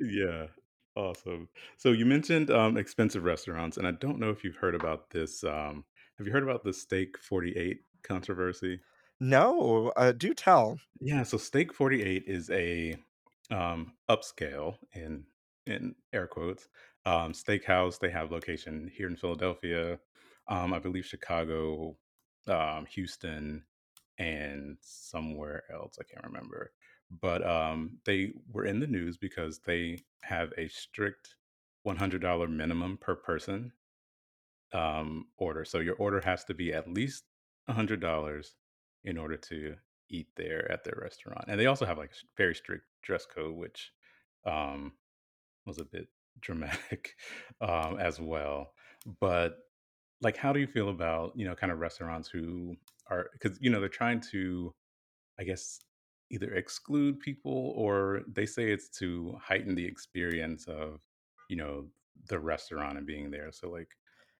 Yeah, 0.00 0.48
awesome. 0.96 1.48
So, 1.76 1.92
you 1.92 2.04
mentioned, 2.06 2.50
um, 2.50 2.76
expensive 2.76 3.24
restaurants, 3.24 3.76
and 3.76 3.86
I 3.86 3.92
don't 3.92 4.18
know 4.18 4.30
if 4.30 4.44
you've 4.44 4.56
heard 4.56 4.74
about 4.74 5.10
this, 5.10 5.44
um 5.44 5.84
have 6.18 6.26
you 6.26 6.32
heard 6.32 6.42
about 6.42 6.62
the 6.62 6.72
Steak 6.74 7.16
48 7.18 7.84
controversy? 8.02 8.82
No, 9.20 9.88
uh, 9.96 10.12
do 10.12 10.34
tell. 10.34 10.78
Yeah, 11.00 11.22
so 11.22 11.36
Steak 11.38 11.72
48 11.72 12.24
is 12.26 12.50
a, 12.50 12.96
um, 13.50 13.96
upscale, 14.08 14.78
in 14.94 15.26
in 15.66 15.94
air 16.12 16.26
quotes, 16.26 16.68
um, 17.06 17.32
steakhouse, 17.32 17.98
they 18.00 18.10
have 18.10 18.32
location 18.32 18.88
here 18.88 19.06
in 19.06 19.14
Philadelphia, 19.16 20.00
um, 20.48 20.72
I 20.74 20.80
believe 20.80 21.06
Chicago, 21.06 21.96
um, 22.48 22.84
Houston, 22.86 23.64
and 24.18 24.76
somewhere 24.80 25.62
else, 25.72 25.98
I 26.00 26.04
can't 26.04 26.24
remember. 26.24 26.72
But, 27.20 27.46
um, 27.46 27.98
they 28.04 28.32
were 28.50 28.64
in 28.64 28.80
the 28.80 28.86
news 28.86 29.16
because 29.18 29.60
they 29.60 30.04
have 30.22 30.52
a 30.58 30.68
strict 30.68 31.36
$100 31.84 32.50
minimum 32.50 32.96
per 32.98 33.14
person, 33.16 33.72
um, 34.72 35.26
order. 35.36 35.64
So, 35.64 35.78
your 35.80 35.96
order 35.96 36.20
has 36.20 36.44
to 36.44 36.54
be 36.54 36.72
at 36.72 36.88
least 36.90 37.24
$100 37.68 38.56
in 39.04 39.18
order 39.18 39.36
to 39.36 39.76
eat 40.08 40.28
there 40.36 40.70
at 40.70 40.84
their 40.84 40.98
restaurant. 41.02 41.44
And 41.48 41.58
they 41.60 41.66
also 41.66 41.86
have, 41.86 41.98
like, 41.98 42.12
a 42.12 42.26
very 42.36 42.54
strict 42.54 42.84
dress 43.02 43.26
code, 43.26 43.54
which, 43.56 43.92
um, 44.46 44.92
was 45.66 45.78
a 45.78 45.84
bit 45.84 46.08
dramatic, 46.40 47.16
um, 47.60 47.98
as 47.98 48.20
well. 48.20 48.74
But, 49.20 49.58
like, 50.22 50.36
how 50.36 50.52
do 50.52 50.60
you 50.60 50.66
feel 50.66 50.90
about, 50.90 51.32
you 51.36 51.44
know, 51.46 51.54
kind 51.56 51.72
of 51.72 51.80
restaurants 51.80 52.28
who 52.28 52.76
are, 53.10 53.30
because, 53.34 53.58
you 53.60 53.70
know, 53.70 53.80
they're 53.80 53.88
trying 53.88 54.20
to, 54.32 54.74
I 55.38 55.44
guess, 55.44 55.80
either 56.32 56.54
exclude 56.54 57.20
people 57.20 57.74
or 57.76 58.22
they 58.28 58.46
say 58.46 58.70
it's 58.72 58.88
to 58.90 59.38
heighten 59.42 59.74
the 59.76 59.86
experience 59.86 60.66
of, 60.66 61.02
you 61.48 61.56
know, 61.56 61.88
the 62.28 62.40
restaurant 62.40 62.98
and 62.98 63.06
being 63.06 63.30
there. 63.30 63.52
So, 63.52 63.70
like, 63.70 63.90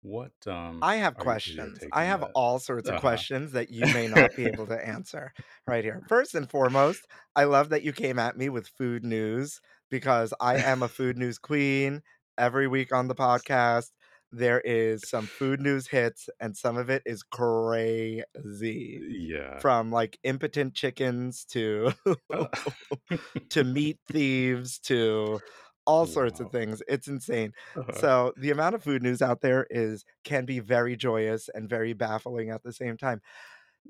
what, 0.02 0.32
um, 0.48 0.84
I 0.84 0.96
have 0.96 1.16
are 1.16 1.26
y 1.26 1.38
is 1.46 1.56
your 1.56 1.70
questions. 1.70 1.86
I 1.92 2.04
have 2.04 2.22
that? 2.22 2.34
all 2.34 2.58
sorts 2.58 2.88
of 2.88 2.96
Uh-huh. 2.96 2.96
questions 2.96 3.52
that 3.52 3.70
you 3.70 3.88
may 3.88 4.08
not 4.08 4.34
be 4.34 4.48
able 4.48 4.66
to 4.66 4.86
answer 4.86 5.32
right 5.66 5.84
here. 5.84 6.02
First 6.08 6.34
and 6.34 6.50
foremost, 6.50 7.06
I 7.36 7.44
love 7.44 7.68
that 7.70 7.82
you 7.84 7.92
came 7.92 8.18
at 8.18 8.36
me 8.36 8.48
with 8.48 8.66
food 8.66 9.04
news 9.04 9.60
because 9.90 10.34
I 10.40 10.58
am 10.58 10.82
a 10.82 10.88
food 10.88 11.16
news 11.16 11.38
queen. 11.38 12.02
Every 12.38 12.66
week 12.66 12.92
on 12.92 13.08
the 13.08 13.14
podcast, 13.14 13.90
there 14.32 14.60
is 14.62 15.06
some 15.06 15.28
food 15.28 15.60
news 15.62 15.88
hits, 15.88 16.28
and 16.40 16.56
some 16.56 16.76
of 16.78 16.90
it 16.90 17.02
is 17.06 17.22
crazy. 17.22 19.04
Yeah. 19.08 19.62
From, 19.62 19.90
like, 19.92 20.18
impotent 20.24 20.74
chickens 20.74 21.44
to 21.46 21.92
to 23.50 23.64
meat 23.64 23.98
thieves 24.10 24.78
to 24.80 25.40
all 25.86 26.06
sorts 26.06 26.40
of 26.40 26.50
things, 26.50 26.82
it's 26.88 27.08
insane. 27.08 27.52
Uh-huh. 27.76 28.06
So, 28.08 28.32
the 28.36 28.50
amount 28.50 28.74
of 28.74 28.82
food 28.84 29.02
news 29.02 29.20
out 29.22 29.40
there 29.40 29.66
is 29.70 30.04
can 30.24 30.44
be 30.44 30.60
very 30.60 30.96
joyous 30.96 31.48
and 31.48 31.68
very 31.68 31.92
baffling 31.92 32.50
at 32.50 32.62
the 32.62 32.72
same 32.72 32.96
time. 32.96 33.20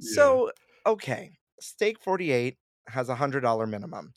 Yeah. 0.00 0.38
So, 0.38 0.52
okay, 0.86 1.38
Steak 1.60 2.00
48 2.02 2.58
has 2.88 3.08
a 3.08 3.12
$100 3.12 3.68
minimum. 3.70 4.14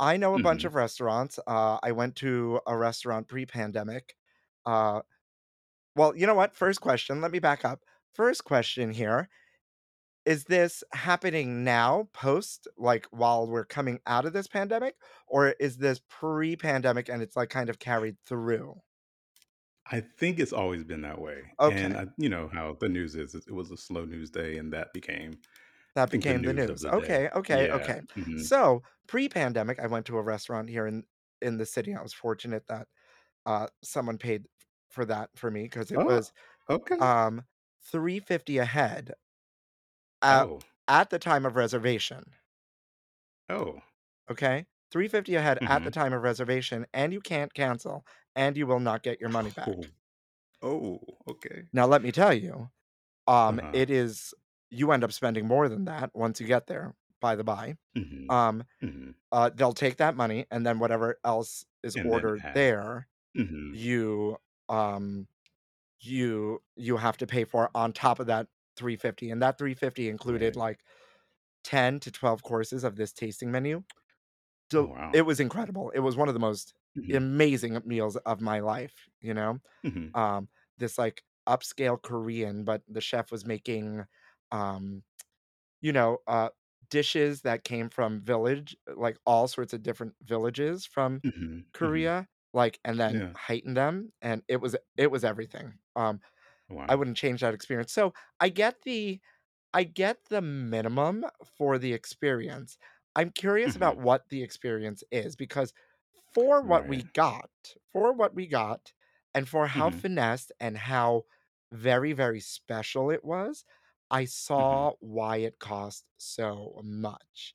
I 0.00 0.16
know 0.18 0.34
a 0.34 0.40
bunch 0.40 0.64
Mhm. 0.64 0.66
of 0.66 0.74
restaurants, 0.76 1.38
uh, 1.46 1.78
I 1.82 1.92
went 1.92 2.16
to 2.18 2.60
a 2.66 2.76
restaurant 2.76 3.28
pre-pandemic, 3.28 4.16
uh 4.66 5.02
well, 5.98 6.16
you 6.16 6.26
know 6.26 6.34
what? 6.34 6.54
First 6.56 6.80
question, 6.82 7.20
let 7.20 7.32
me 7.32 7.40
back 7.40 7.64
up. 7.64 7.84
First 8.14 8.44
question 8.44 8.90
here, 8.92 9.28
is 10.26 10.44
this 10.44 10.84
happening 10.92 11.64
now 11.64 12.08
post, 12.14 12.68
like, 12.78 13.06
while 13.10 13.46
we're 13.48 13.64
coming 13.66 14.00
out 14.06 14.26
of 14.26 14.32
this 14.34 14.48
pandemic, 14.48 14.96
or 15.28 15.50
is 15.60 15.78
this 15.78 16.00
pre-pandemic 16.08 17.08
and 17.08 17.22
it's, 17.22 17.36
like, 17.36 17.50
kind 17.50 17.70
of 17.70 17.78
carried 17.80 18.18
through? 18.26 18.80
I 19.90 20.00
think 20.00 20.38
it's 20.38 20.52
always 20.52 20.84
been 20.84 21.00
that 21.02 21.20
way, 21.20 21.52
and 21.64 21.96
Okay. 21.96 21.96
I 21.96 22.06
you 22.18 22.28
know 22.28 22.48
how 22.48 22.74
the 22.74 22.88
news 22.88 23.14
is, 23.14 23.34
it 23.34 23.50
was 23.52 23.70
a 23.70 23.76
slow 23.76 24.04
news 24.04 24.30
day, 24.30 24.58
and 24.58 24.72
that 24.72 24.92
became, 24.92 25.32
I 25.34 25.60
That 25.96 26.10
think, 26.10 26.26
the 26.26 26.34
became 26.34 26.44
the 26.44 26.52
news 26.52 26.68
of 26.68 26.80
news. 26.80 26.82
the 26.82 26.92
day. 26.92 27.14
Okay, 27.14 27.28
okay, 27.34 27.68
Yeah, 27.70 27.72
okay. 27.72 28.02
mhm. 28.18 28.50
So, 28.50 28.82
pre-pandemic, 29.06 29.78
I 29.80 29.86
went 29.86 30.06
to 30.06 30.18
a 30.18 30.22
restaurant 30.22 30.68
here 30.70 30.86
in 30.86 31.04
in 31.40 31.56
the 31.56 31.66
city, 31.66 31.94
I 31.94 32.02
was 32.02 32.12
fortunate 32.12 32.66
that, 32.66 32.88
uh, 33.46 33.68
someone 33.84 34.18
paid 34.18 34.48
for 34.90 35.04
that 35.06 35.30
for 35.36 35.50
me 35.50 35.64
because 35.64 35.92
it 35.92 36.02
Oh, 36.02 36.04
was, 36.04 36.32
okay. 36.70 37.00
um, 37.00 37.44
$3.50 37.82 38.58
a 38.58 38.66
head 38.66 39.14
at 40.22 40.48
Oh. 40.48 40.64
at 40.88 41.10
the 41.10 41.18
time 41.18 41.44
of 41.46 41.54
reservation. 41.54 42.32
Oh. 43.50 43.82
Okay? 44.30 44.66
350 44.90 45.34
ahead 45.34 45.60
at 45.66 45.84
the 45.84 45.90
Mhm. 45.90 45.90
time 45.90 46.12
of 46.12 46.22
reservation, 46.22 46.86
and 46.92 47.12
you 47.12 47.20
can't 47.20 47.52
cancel, 47.54 48.06
and 48.34 48.56
you 48.56 48.66
will 48.66 48.80
not 48.80 49.02
get 49.02 49.20
your 49.20 49.28
money 49.30 49.50
back. 49.50 49.76
Oh. 49.76 49.92
Oh, 50.62 51.00
okay. 51.28 51.64
Now 51.72 51.86
let 51.86 52.02
me 52.02 52.12
tell 52.12 52.32
you, 52.32 52.70
um, 53.28 53.60
Uh-huh. 53.60 53.74
it 53.74 53.90
is 53.90 54.34
you 54.70 54.92
end 54.92 55.04
up 55.04 55.12
spending 55.12 55.46
more 55.48 55.68
than 55.68 55.86
that 55.86 56.12
once 56.14 56.40
you 56.40 56.46
get 56.48 56.66
there, 56.68 56.96
by 57.20 57.36
the 57.36 57.44
by. 57.44 57.76
Mhm. 57.94 58.30
Um, 58.30 58.64
Mhm. 58.82 59.18
uh, 59.32 59.50
they'll 59.54 59.74
take 59.74 59.98
that 59.98 60.16
money, 60.16 60.46
and 60.50 60.66
then 60.66 60.78
whatever 60.80 61.18
else 61.24 61.66
is 61.84 61.96
And 61.96 62.10
then 62.12 62.24
ordered 62.24 62.44
add. 62.44 62.54
there, 62.54 63.08
Mhm. 63.36 63.80
you, 63.80 64.38
um, 64.68 65.28
you 66.00 66.62
you 66.76 66.96
have 66.98 67.16
to 67.18 67.26
pay 67.26 67.44
for 67.44 67.70
on 67.76 67.92
top 67.92 68.20
of 68.20 68.26
that 68.28 68.48
350, 68.76 69.30
and 69.30 69.42
that 69.42 69.58
350 69.58 70.08
included, 70.10 70.56
Right. 70.56 70.56
like, 70.56 70.80
10 71.64 72.00
to 72.00 72.12
12 72.12 72.42
courses 72.44 72.84
of 72.84 72.96
this 72.96 73.12
tasting 73.12 73.50
menu. 73.52 73.84
Oh, 74.74 74.82
So, 74.82 74.88
wow. 74.88 75.14
it 75.14 75.22
was 75.22 75.40
incredible. 75.40 75.90
It 75.90 76.00
was 76.00 76.16
one 76.16 76.28
of 76.28 76.34
the 76.34 76.40
most 76.40 76.74
Mhm. 76.94 77.14
amazing 77.14 77.80
meals 77.86 78.16
of 78.16 78.40
my 78.40 78.60
life, 78.60 79.08
you 79.20 79.34
know? 79.34 79.58
Mhm. 79.84 80.14
Um, 80.14 80.48
this, 80.78 80.98
like, 80.98 81.24
upscale 81.48 82.00
Korean, 82.02 82.64
but 82.64 82.82
the 82.88 83.00
chef 83.02 83.32
was 83.32 83.46
making, 83.46 84.04
um, 84.52 85.04
you 85.80 85.92
know, 85.92 86.18
uh, 86.26 86.50
dishes 86.90 87.42
that 87.42 87.64
came 87.64 87.88
from 87.90 88.20
village 88.22 88.76
like, 88.96 89.18
all 89.26 89.48
sorts 89.48 89.72
of 89.74 89.82
different 89.82 90.14
villages 90.22 90.86
from 90.86 91.22
Mhm. 91.24 91.66
Mhm. 91.80 92.12
Korea, 92.12 92.28
like, 92.54 92.80
and 92.84 92.98
then 93.00 93.24
Yeah. 93.24 93.34
heighten 93.36 93.74
them, 93.74 94.12
and 94.22 94.42
it 94.48 94.60
was 94.60 94.76
it 94.96 95.10
was 95.10 95.24
everything. 95.24 95.74
Um, 95.96 96.20
I 96.88 96.94
wouldn't 96.96 97.16
change 97.16 97.40
that 97.42 97.54
experience. 97.54 97.92
So, 97.92 98.14
I 98.40 98.48
get 98.50 98.82
the 98.82 99.20
I 99.74 99.84
get 99.84 100.26
the 100.30 100.42
minimum 100.42 101.26
for 101.44 101.78
the 101.78 101.92
experience. 101.94 102.78
I'm 103.16 103.30
curious 103.32 103.76
about 103.76 103.98
Mhm. 103.98 103.98
what 103.98 104.28
the 104.30 104.42
experience 104.42 105.04
is 105.12 105.36
because 105.36 105.72
for 106.34 106.62
what 106.62 106.86
we 106.88 107.04
got 107.14 107.50
for 107.92 108.12
what 108.12 108.34
we 108.34 108.46
got, 108.46 108.92
and 109.34 109.48
for 109.48 109.66
how 109.66 109.90
Mhm. 109.90 109.90
finessed 109.90 110.52
and 110.60 110.76
how 110.78 111.24
very, 111.72 112.12
very 112.12 112.40
special 112.40 113.10
it 113.10 113.24
was, 113.24 113.64
I 114.10 114.24
Mhm. 114.56 114.88
saw 114.88 114.92
why 115.00 115.38
it 115.38 115.58
cost 115.58 116.04
so 116.18 116.80
much. 116.84 117.54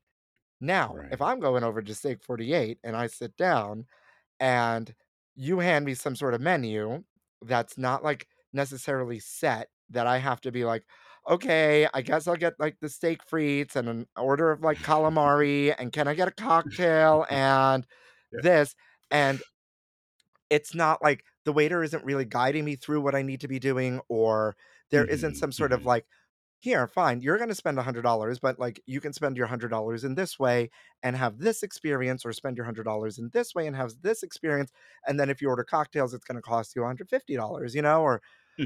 Now, 0.61 1.01
if 1.11 1.21
I'm 1.21 1.39
going 1.39 1.63
over 1.63 1.81
to 1.81 1.95
Steak 1.95 2.23
48 2.23 2.79
and 2.83 2.95
I 2.95 3.07
sit 3.07 3.37
down, 3.37 3.87
and 4.43 4.95
you 5.35 5.59
hand 5.61 5.85
me 5.85 5.95
some 5.95 6.15
sort 6.17 6.35
of 6.35 6.41
menu 6.41 7.03
that's 7.43 7.77
not, 7.79 8.03
like, 8.05 8.27
necessarily 8.53 9.19
set, 9.19 9.69
that 9.89 10.07
I 10.07 10.19
have 10.19 10.41
to 10.43 10.51
be 10.51 10.65
like, 10.65 10.85
"Okay, 11.29 11.87
I 11.95 12.01
guess 12.03 12.27
I'll 12.27 12.35
get, 12.37 12.59
like, 12.59 12.79
the 12.81 12.89
steak 12.89 13.25
frites 13.27 13.75
and 13.77 13.89
an 13.89 14.07
order 14.17 14.51
of, 14.51 14.61
like, 14.63 14.81
calamari, 14.83 15.75
and 15.79 15.93
can 15.93 16.07
I 16.09 16.15
get 16.15 16.27
a 16.29 16.31
cocktail 16.33 17.25
and 17.31 17.87
Yeah. 18.31 18.41
this," 18.41 18.75
and 19.11 19.43
it's 20.49 20.75
not 20.75 21.01
like 21.01 21.23
the 21.45 21.53
waiter 21.53 21.83
isn't 21.83 22.03
really 22.05 22.25
guiding 22.25 22.65
me 22.65 22.75
through 22.75 23.01
what 23.01 23.15
I 23.15 23.21
need 23.21 23.41
to 23.41 23.47
be 23.47 23.59
doing, 23.59 24.01
or 24.09 24.55
there 24.91 25.05
isn't 25.05 25.35
Mhm. 25.35 25.37
some 25.37 25.51
sort 25.51 25.73
of 25.73 25.85
Mhm. 25.85 25.85
like, 25.85 26.05
"Here, 26.63 26.87
fine, 26.87 27.19
you're 27.21 27.37
gonna 27.37 27.55
spend 27.55 27.77
$100, 27.77 28.39
but, 28.39 28.57
like, 28.57 28.81
you 28.85 29.01
can 29.01 29.11
spend 29.11 29.35
your 29.35 29.47
$100 29.47 30.05
in 30.05 30.15
this 30.15 30.39
way 30.39 30.69
and 31.03 31.13
have 31.17 31.39
this 31.39 31.61
experience, 31.61 32.25
or 32.25 32.31
spend 32.31 32.55
your 32.57 32.63
$100 32.65 33.17
in 33.19 33.29
this 33.33 33.53
way 33.53 33.67
and 33.67 33.75
have 33.75 33.91
this 34.01 34.23
experience, 34.23 34.71
and 35.05 35.19
then 35.19 35.29
if 35.29 35.41
you 35.41 35.49
order 35.49 35.65
cocktails, 35.65 36.13
it's 36.13 36.23
gonna 36.23 36.41
cost 36.41 36.73
you 36.75 36.81
$150," 36.83 37.75
you 37.75 37.81
know, 37.81 38.01
or 38.01 38.21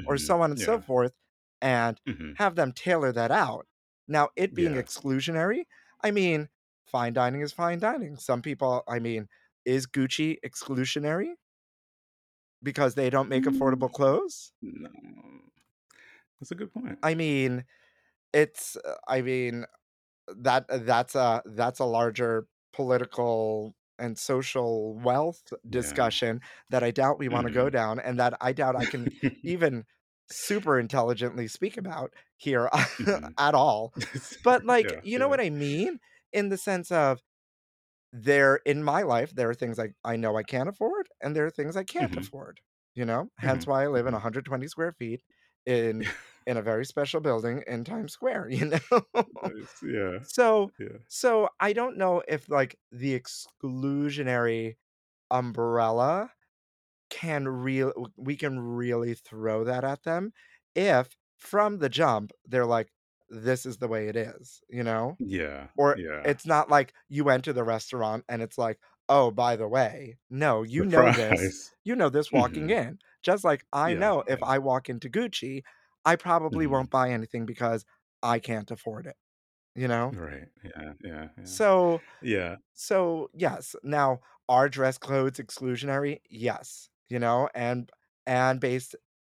or 0.05 0.17
so 0.19 0.41
on 0.41 0.51
and 0.51 0.59
so 0.59 0.79
forth, 0.79 1.13
and 1.61 1.99
Mhm. 2.05 2.37
have 2.37 2.55
them 2.55 2.71
tailor 2.71 3.11
that 3.11 3.31
out. 3.31 3.67
Now, 4.07 4.29
it 4.35 4.53
being 4.53 4.73
Yeah. 4.73 4.83
exclusionary, 4.83 5.65
I 6.03 6.11
mean, 6.11 6.49
fine 6.85 7.13
dining 7.13 7.41
is 7.41 7.51
fine 7.53 7.79
dining. 7.79 8.17
Some 8.17 8.41
people 8.43 8.83
I 8.87 8.99
mean, 8.99 9.27
is 9.65 9.87
Gucci 9.87 10.37
exclusionary? 10.45 11.33
Because 12.63 12.95
they 12.95 13.09
don't 13.09 13.29
make 13.29 13.43
Mm. 13.43 13.43
affordable 13.43 13.91
clothes? 13.91 14.51
No. 14.61 14.89
That's 16.39 16.51
a 16.51 16.55
good 16.55 16.73
point. 16.73 16.99
I 17.03 17.15
mean, 17.15 17.65
it's 18.33 18.75
uh, 18.77 18.95
I 19.07 19.21
mean, 19.21 19.65
that 20.37 20.65
that's 20.85 21.15
a 21.15 21.43
that's 21.45 21.79
a 21.79 21.85
larger 21.85 22.47
political 22.73 23.75
and 23.99 24.17
social 24.19 24.95
wealth 24.99 25.43
Yeah. 25.69 26.01
discussion 26.09 26.41
that 26.69 26.83
I 26.83 26.91
doubt 26.91 27.19
we 27.19 27.29
wanna 27.29 27.51
go 27.51 27.69
Mhm. 27.69 27.71
down, 27.71 27.99
and 27.99 28.19
that 28.19 28.35
I 28.41 28.53
doubt 28.53 28.75
I 28.77 28.87
can 28.87 29.09
even 29.43 29.85
super 30.31 30.79
intelligently 30.79 31.47
speak 31.47 31.77
about 31.77 32.13
here 32.37 32.69
Mhm. 32.99 33.37
at 33.39 33.55
all. 33.55 33.93
But, 34.43 34.65
like, 34.65 34.91
Yeah, 34.91 35.01
you 35.01 35.19
know 35.19 35.27
yeah. 35.27 35.29
what 35.29 35.41
I 35.41 35.49
mean? 35.51 35.99
In 36.33 36.49
the 36.49 36.57
sense 36.57 36.91
of 36.91 37.21
there 38.11 38.57
in 38.65 38.83
my 38.83 39.01
life, 39.03 39.31
there 39.35 39.49
are 39.49 39.53
things 39.55 39.79
I 39.79 39.89
I 40.03 40.15
know 40.15 40.37
I 40.37 40.43
can't 40.43 40.69
afford, 40.69 41.09
and 41.21 41.35
there 41.35 41.45
are 41.45 41.49
things 41.51 41.75
I 41.77 41.83
can't 41.83 42.15
Mhm. 42.15 42.17
afford, 42.17 42.61
you 42.95 43.05
know? 43.05 43.29
Hence 43.39 43.65
Mhm. 43.65 43.67
why 43.67 43.83
I 43.83 43.87
live 43.87 44.07
in 44.07 44.13
Mhm. 44.13 44.13
120 44.13 44.67
square 44.67 44.93
feet 44.93 45.23
in 45.65 46.09
in 46.47 46.57
a 46.57 46.63
very 46.63 46.85
special 46.85 47.21
building 47.21 47.63
in 47.67 47.85
Times 47.85 48.13
Square, 48.13 48.49
you 48.51 48.67
know? 48.67 49.03
Nice, 49.43 49.81
yeah. 49.83 50.19
So 50.21 50.71
Yeah. 50.79 50.97
so 51.07 51.49
I 51.59 51.71
don't 51.73 51.97
know 51.97 52.21
if, 52.27 52.49
like, 52.49 52.77
the 52.91 53.17
exclusionary 53.19 54.75
umbrella 55.31 56.33
can 57.09 57.47
real 57.47 57.93
we 58.17 58.35
can 58.37 58.59
really 58.59 59.13
throw 59.15 59.63
that 59.65 59.83
at 59.85 60.03
them 60.03 60.33
if, 60.75 61.17
from 61.37 61.79
the 61.79 61.89
jump, 61.89 62.31
they're 62.45 62.65
like, 62.67 62.91
"This 63.29 63.65
is 63.65 63.77
the 63.79 63.87
way 63.89 64.07
it 64.09 64.15
is," 64.17 64.61
you 64.69 64.83
know? 64.83 65.19
Yeah, 65.19 65.69
Or 65.77 65.97
yeah. 65.97 66.25
it's 66.25 66.45
not 66.45 66.69
like 66.69 66.93
you 67.09 67.29
enter 67.29 67.53
the 67.53 67.63
restaurant 67.63 68.25
and 68.29 68.41
it's 68.41 68.57
like, 68.57 68.79
"Oh, 69.09 69.31
by 69.31 69.55
the 69.55 69.67
way" 69.67 70.17
no, 70.29 70.63
you 70.63 70.85
know 70.85 71.11
this 71.11 71.73
you 71.85 71.95
know 71.95 72.09
this 72.09 72.31
walking 72.33 72.69
Mhm. 72.69 72.71
in. 72.71 72.99
Just 73.23 73.43
like 73.45 73.65
I 73.73 73.93
Yeah, 73.93 73.95
know 73.95 74.23
if 74.27 74.41
yeah. 74.41 74.43
I 74.43 74.59
walk 74.59 74.89
into 74.89 75.09
Gucci, 75.09 75.63
I 76.07 76.17
probably 76.17 76.67
Mhm. 76.67 76.67
won't 76.67 76.91
buy 76.91 77.11
anything 77.11 77.45
because 77.47 77.85
I 78.23 78.39
can't 78.39 78.71
afford 78.71 79.07
it, 79.07 79.17
you 79.75 79.87
know? 79.89 80.17
Right. 80.17 80.49
Yeah, 80.63 80.93
yeah, 81.03 81.29
yeah. 81.37 81.59
So 81.59 82.03
Yeah. 82.21 82.57
so, 82.75 83.29
yes. 83.33 83.75
Now, 83.83 84.21
are 84.49 84.69
dress 84.69 84.97
codes 84.97 85.39
exclusionary? 85.39 86.21
Yes, 86.29 86.89
you 87.09 87.19
know, 87.19 87.49
and 87.55 87.91
and 88.27 88.59
based 88.61 88.95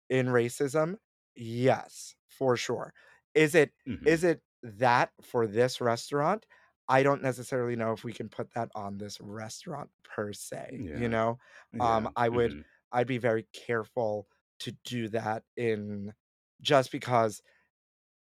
in 0.10 0.28
racism? 0.28 0.98
Yes, 1.36 2.16
for 2.30 2.58
sure. 2.58 2.94
Is 3.36 3.56
it 3.56 3.74
is 4.06 4.24
Mhm. 4.26 4.26
it 4.26 4.44
that 4.64 5.12
for 5.24 5.48
this 5.48 5.82
restaurant? 5.82 6.46
I 6.90 7.04
don't 7.04 7.24
necessarily 7.24 7.76
know 7.78 7.94
if 7.94 8.04
we 8.06 8.14
can 8.14 8.30
put 8.30 8.54
that 8.56 8.70
on 8.76 8.98
this 9.00 9.20
restaurant 9.22 9.92
per 10.04 10.34
se, 10.34 10.88
you 10.94 11.08
Yeah. 11.08 11.10
know? 11.10 11.40
Um, 11.82 12.10
I 12.18 12.30
would 12.30 12.56
Mhm. 12.56 12.66
I'd 12.94 13.08
be 13.08 13.18
very 13.20 13.44
careful 13.54 14.28
to 14.62 14.74
do 14.86 15.10
that 15.10 15.44
in 15.58 16.14
just 16.62 16.92
because 16.92 17.42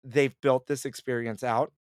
they've 0.04 0.40
built 0.42 0.68
this 0.68 0.86
experience 0.86 1.44
out 1.44 1.74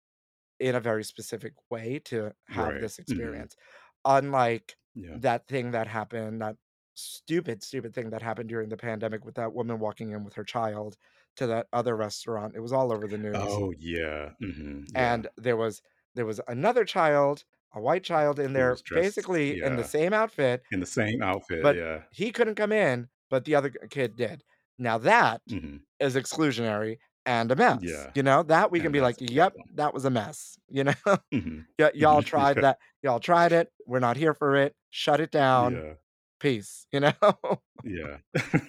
in 0.60 0.74
a 0.74 0.80
very 0.80 1.04
specific 1.04 1.54
way 1.70 1.98
to 2.00 2.32
have 2.48 2.74
Right. 2.74 2.80
this 2.80 2.98
Mhm. 3.08 3.38
experience. 3.38 3.56
Unlike 4.04 4.76
Yeah. 4.94 5.18
that 5.20 5.46
thing 5.48 5.72
that 5.72 5.86
happened 5.88 6.40
that 6.42 6.56
stupid, 6.94 7.62
stupid 7.62 7.94
thing 7.94 8.10
that 8.10 8.22
happened 8.22 8.48
during 8.48 8.68
the 8.70 8.76
pandemic 8.76 9.24
with 9.24 9.34
that 9.36 9.52
woman 9.52 9.78
walking 9.78 10.12
in 10.12 10.24
with 10.24 10.34
her 10.34 10.44
child 10.44 10.96
to 11.36 11.46
that 11.46 11.68
other 11.72 11.96
restaurant, 11.96 12.54
it 12.56 12.60
was 12.60 12.72
all 12.72 12.92
over 12.92 13.06
the 13.08 13.18
news. 13.18 13.36
Oh, 13.38 13.72
yeah. 13.78 14.32
Mhm. 14.42 14.86
Yeah. 14.92 15.14
And 15.14 15.28
there 15.36 15.56
was 15.56 15.82
there 16.14 16.24
was 16.26 16.40
another 16.48 16.84
child, 16.86 17.44
a 17.74 17.80
white 17.80 18.02
child 18.02 18.38
in 18.40 18.54
there, 18.54 18.80
dressed 18.82 18.88
basically 18.88 19.60
in 19.60 19.76
the 19.76 19.84
same 19.84 20.14
outfit 20.14 20.62
In 20.72 20.80
the 20.80 20.86
same 20.86 21.22
outfit, 21.22 21.62
but 21.62 21.76
yeah. 21.76 22.04
he 22.10 22.32
couldn't 22.32 22.54
come 22.54 22.72
in, 22.72 23.10
but 23.28 23.44
the 23.44 23.54
other 23.54 23.68
kid 23.90 24.16
did. 24.16 24.42
Now 24.78 24.98
that 24.98 25.42
Mhm. 25.46 25.86
is 26.00 26.16
exclusionary 26.16 26.98
and 27.26 27.50
a 27.50 27.56
mess, 27.56 27.82
Yeah. 27.82 28.14
you 28.14 28.22
know? 28.22 28.42
That 28.42 28.70
we 28.70 28.80
can 28.80 28.92
be 28.92 29.00
like, 29.00 29.16
"Yep, 29.20 29.56
problem. 29.56 29.70
that 29.74 29.94
was 29.94 30.04
a 30.04 30.10
mess," 30.10 30.58
you 30.68 30.84
know? 30.84 30.94
Mhm. 31.32 31.66
"Y 31.78 31.90
y'all 31.94 32.22
Mhm. 32.22 32.26
tried 32.34 32.60
Yeah. 32.60 32.62
that 32.62 32.78
y'all 33.02 33.20
tried 33.20 33.52
it, 33.52 33.72
we're 33.86 34.00
not 34.00 34.16
here 34.16 34.34
for 34.34 34.56
it, 34.56 34.76
shut 34.90 35.20
it 35.20 35.30
down, 35.32 35.82
Yeah. 35.82 35.96
peace," 36.40 36.86
you 36.92 37.00
know? 37.00 37.12
Yeah. 37.82 38.18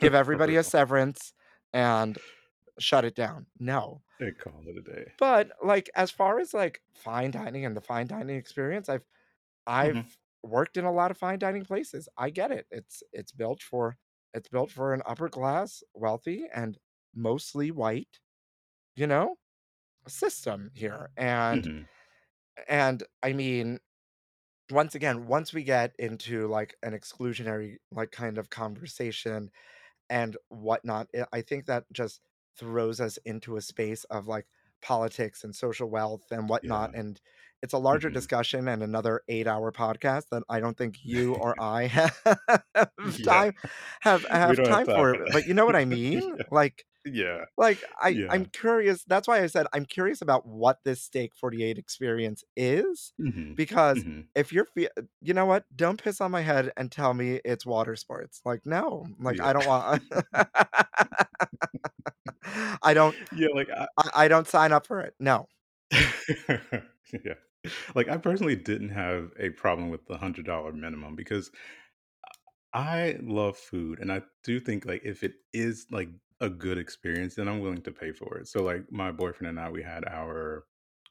Give 0.01 0.14
everybody 0.16 0.55
a 0.58 0.64
severance 0.64 1.34
and 1.74 2.20
shut 2.80 3.05
it 3.05 3.16
down. 3.16 3.47
No. 3.60 4.03
They 4.20 4.32
call 4.32 4.68
it 4.68 4.78
a 4.78 4.82
day. 4.82 5.12
But, 5.20 5.51
like, 5.64 5.89
as 5.95 6.12
far 6.12 6.39
as, 6.39 6.53
like, 6.53 6.82
fine 6.93 7.32
dining 7.32 7.66
and 7.66 7.76
the 7.76 7.82
fine 7.82 8.08
dining 8.08 8.36
experience, 8.38 8.88
I've 8.89 9.05
I've 9.68 10.01
Mhm. 10.01 10.18
worked 10.43 10.78
in 10.78 10.86
a 10.86 10.91
lot 10.93 11.12
of 11.12 11.18
fine 11.18 11.39
dining 11.39 11.66
places. 11.66 12.10
I 12.18 12.30
get 12.32 12.51
it. 12.51 12.68
It's 12.72 13.03
it's 13.14 13.32
built 13.34 13.62
for 13.64 13.97
it's 14.38 14.50
built 14.50 14.72
for 14.72 14.94
an 14.94 15.04
upper 15.08 15.30
class, 15.30 15.84
wealthy, 15.96 16.48
and 16.54 16.80
mostly 17.16 17.72
white, 17.72 18.20
you 18.96 19.08
know, 19.08 19.38
system 20.08 20.72
here, 20.76 21.10
and 21.18 21.68
Mhm. 21.68 21.88
and, 22.68 23.04
I 23.24 23.34
mean, 23.34 23.80
once 24.72 24.96
again, 24.96 25.28
once 25.28 25.54
we 25.54 25.64
get 25.64 25.96
into, 26.00 26.48
like, 26.48 26.76
an 26.84 26.94
exclusionary, 26.94 27.78
like, 27.92 28.12
kind 28.12 28.38
of 28.38 28.50
conversation 28.50 29.52
and 30.10 30.38
whatnot, 30.50 31.10
eh, 31.14 31.26
I 31.34 31.42
think 31.44 31.68
that 31.68 31.86
just 31.94 32.22
throws 32.58 33.02
us 33.02 33.18
into 33.26 33.58
a 33.58 33.62
space 33.62 34.06
of, 34.06 34.28
like, 34.28 34.48
politics 34.82 35.44
and 35.44 35.56
social 35.56 35.90
wealth 35.90 36.24
and 36.32 36.50
whatnot. 36.50 36.90
Yeah. 36.90 36.94
And 36.94 37.20
it's 37.62 37.74
a 37.74 37.78
larger 37.80 38.10
Mhm. 38.10 38.10
discussion 38.10 38.68
and 38.68 38.84
another 38.84 39.22
eight-hour 39.30 39.72
podcast 39.72 40.26
that 40.32 40.44
I 40.50 40.60
don't 40.60 40.78
think 40.78 40.98
you 41.04 41.34
or 41.36 41.56
I 41.62 41.88
have 42.76 42.94
Yeah. 43.18 43.24
time 43.24 43.54
have 44.02 44.26
have 44.32 44.62
have 44.62 44.62
time 44.62 44.88
time 44.88 44.88
for 44.88 45.14
it. 45.16 45.22
But 45.32 45.46
you 45.46 45.54
know 45.54 45.66
what 45.66 45.76
I 45.76 45.86
mean? 45.86 46.40
Like 46.52 46.86
Yeah. 47.06 47.46
like, 47.58 47.84
I 48.00 48.20
Yeah. 48.20 48.30
I'm 48.30 48.46
curious 48.46 49.04
that's 49.06 49.28
why 49.28 49.42
I 49.44 49.48
said 49.48 49.68
I'm 49.74 49.86
curious 49.86 50.22
about 50.22 50.46
what 50.48 50.80
this 50.86 51.02
Steak 51.04 51.36
48 51.36 51.78
experience 51.78 52.44
is, 52.56 53.14
Mhm. 53.18 53.58
because 53.58 54.06
Mhm. 54.06 54.28
if 54.36 54.54
you're 54.54 54.66
fe 54.66 54.90
you 55.22 55.34
know 55.34 55.46
what? 55.46 55.66
Don't 55.76 56.02
piss 56.02 56.22
on 56.22 56.32
my 56.32 56.42
head 56.42 56.72
and 56.78 56.92
tell 56.92 57.14
me 57.14 57.42
it's 57.46 57.66
water 57.66 57.96
sports. 57.96 58.42
Like, 58.46 58.62
no. 58.66 59.08
Like, 59.20 59.40
Yeah. 59.40 59.44
I 59.44 59.54
don't 59.54 59.66
want 59.66 60.04
I 62.84 62.93
don't 62.93 63.18
Yeah, 63.32 63.47
like, 63.53 63.70
I 63.70 63.88
I 63.97 64.10
I 64.26 64.28
don't 64.28 64.47
sign 64.47 64.72
up 64.72 64.86
for 64.88 64.99
it. 65.01 65.16
No. 65.20 65.47
Yeah. 67.24 67.36
Like, 67.95 68.10
I 68.10 68.18
personally 68.18 68.55
didn't 68.55 68.89
have 68.89 69.32
a 69.39 69.49
problem 69.51 69.89
with 69.89 70.05
the 70.08 70.14
$100 70.14 70.76
minimum 70.76 71.16
because 71.16 71.51
I 72.74 73.18
love 73.22 73.58
food, 73.58 73.99
and 73.99 74.12
I 74.12 74.24
do 74.43 74.60
think, 74.60 74.86
like, 74.86 75.01
if 75.03 75.24
it 75.24 75.36
is, 75.53 75.88
like, 75.91 76.10
a 76.41 76.49
good 76.49 76.78
experience, 76.78 77.36
then 77.36 77.47
I'm 77.47 77.60
willing 77.62 77.82
to 77.84 77.91
pay 77.91 78.12
for 78.12 78.38
it. 78.38 78.47
So, 78.47 78.64
like, 78.64 78.91
my 78.91 79.12
boyfriend 79.12 79.49
and 79.49 79.60
I, 79.60 79.70
we 79.72 79.84
had 79.84 80.05
our, 80.05 80.66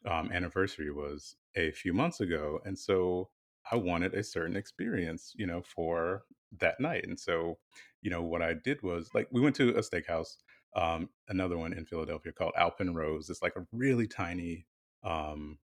um, 0.05 0.31
anniversary 0.33 0.91
was 0.93 1.37
a 1.57 1.71
few 1.73 1.93
months 1.95 2.21
ago, 2.21 2.61
and 2.65 2.79
so 2.79 3.31
I 3.73 3.77
wanted 3.77 4.15
a 4.15 4.23
certain 4.23 4.57
experience, 4.57 5.33
you 5.37 5.47
know, 5.47 5.63
for 5.63 6.25
that 6.53 6.79
night. 6.81 7.05
And 7.07 7.19
so, 7.19 7.59
you 8.03 8.11
know, 8.11 8.23
what 8.23 8.43
I 8.43 8.55
did 8.55 8.83
was, 8.83 9.15
like, 9.15 9.29
we 9.33 9.41
went 9.41 9.57
to 9.57 9.71
a 9.77 9.81
steakhouse, 9.81 10.37
um, 10.77 11.11
another 11.29 11.59
one 11.59 11.75
in 11.75 11.87
Philadelphia 11.87 12.33
called 12.33 12.55
Alpenrose. 12.59 13.31
It's 13.31 13.43
like 13.43 13.57
a 13.57 13.67
really 13.73 14.09
tiny, 14.09 14.69
um 15.05 15.61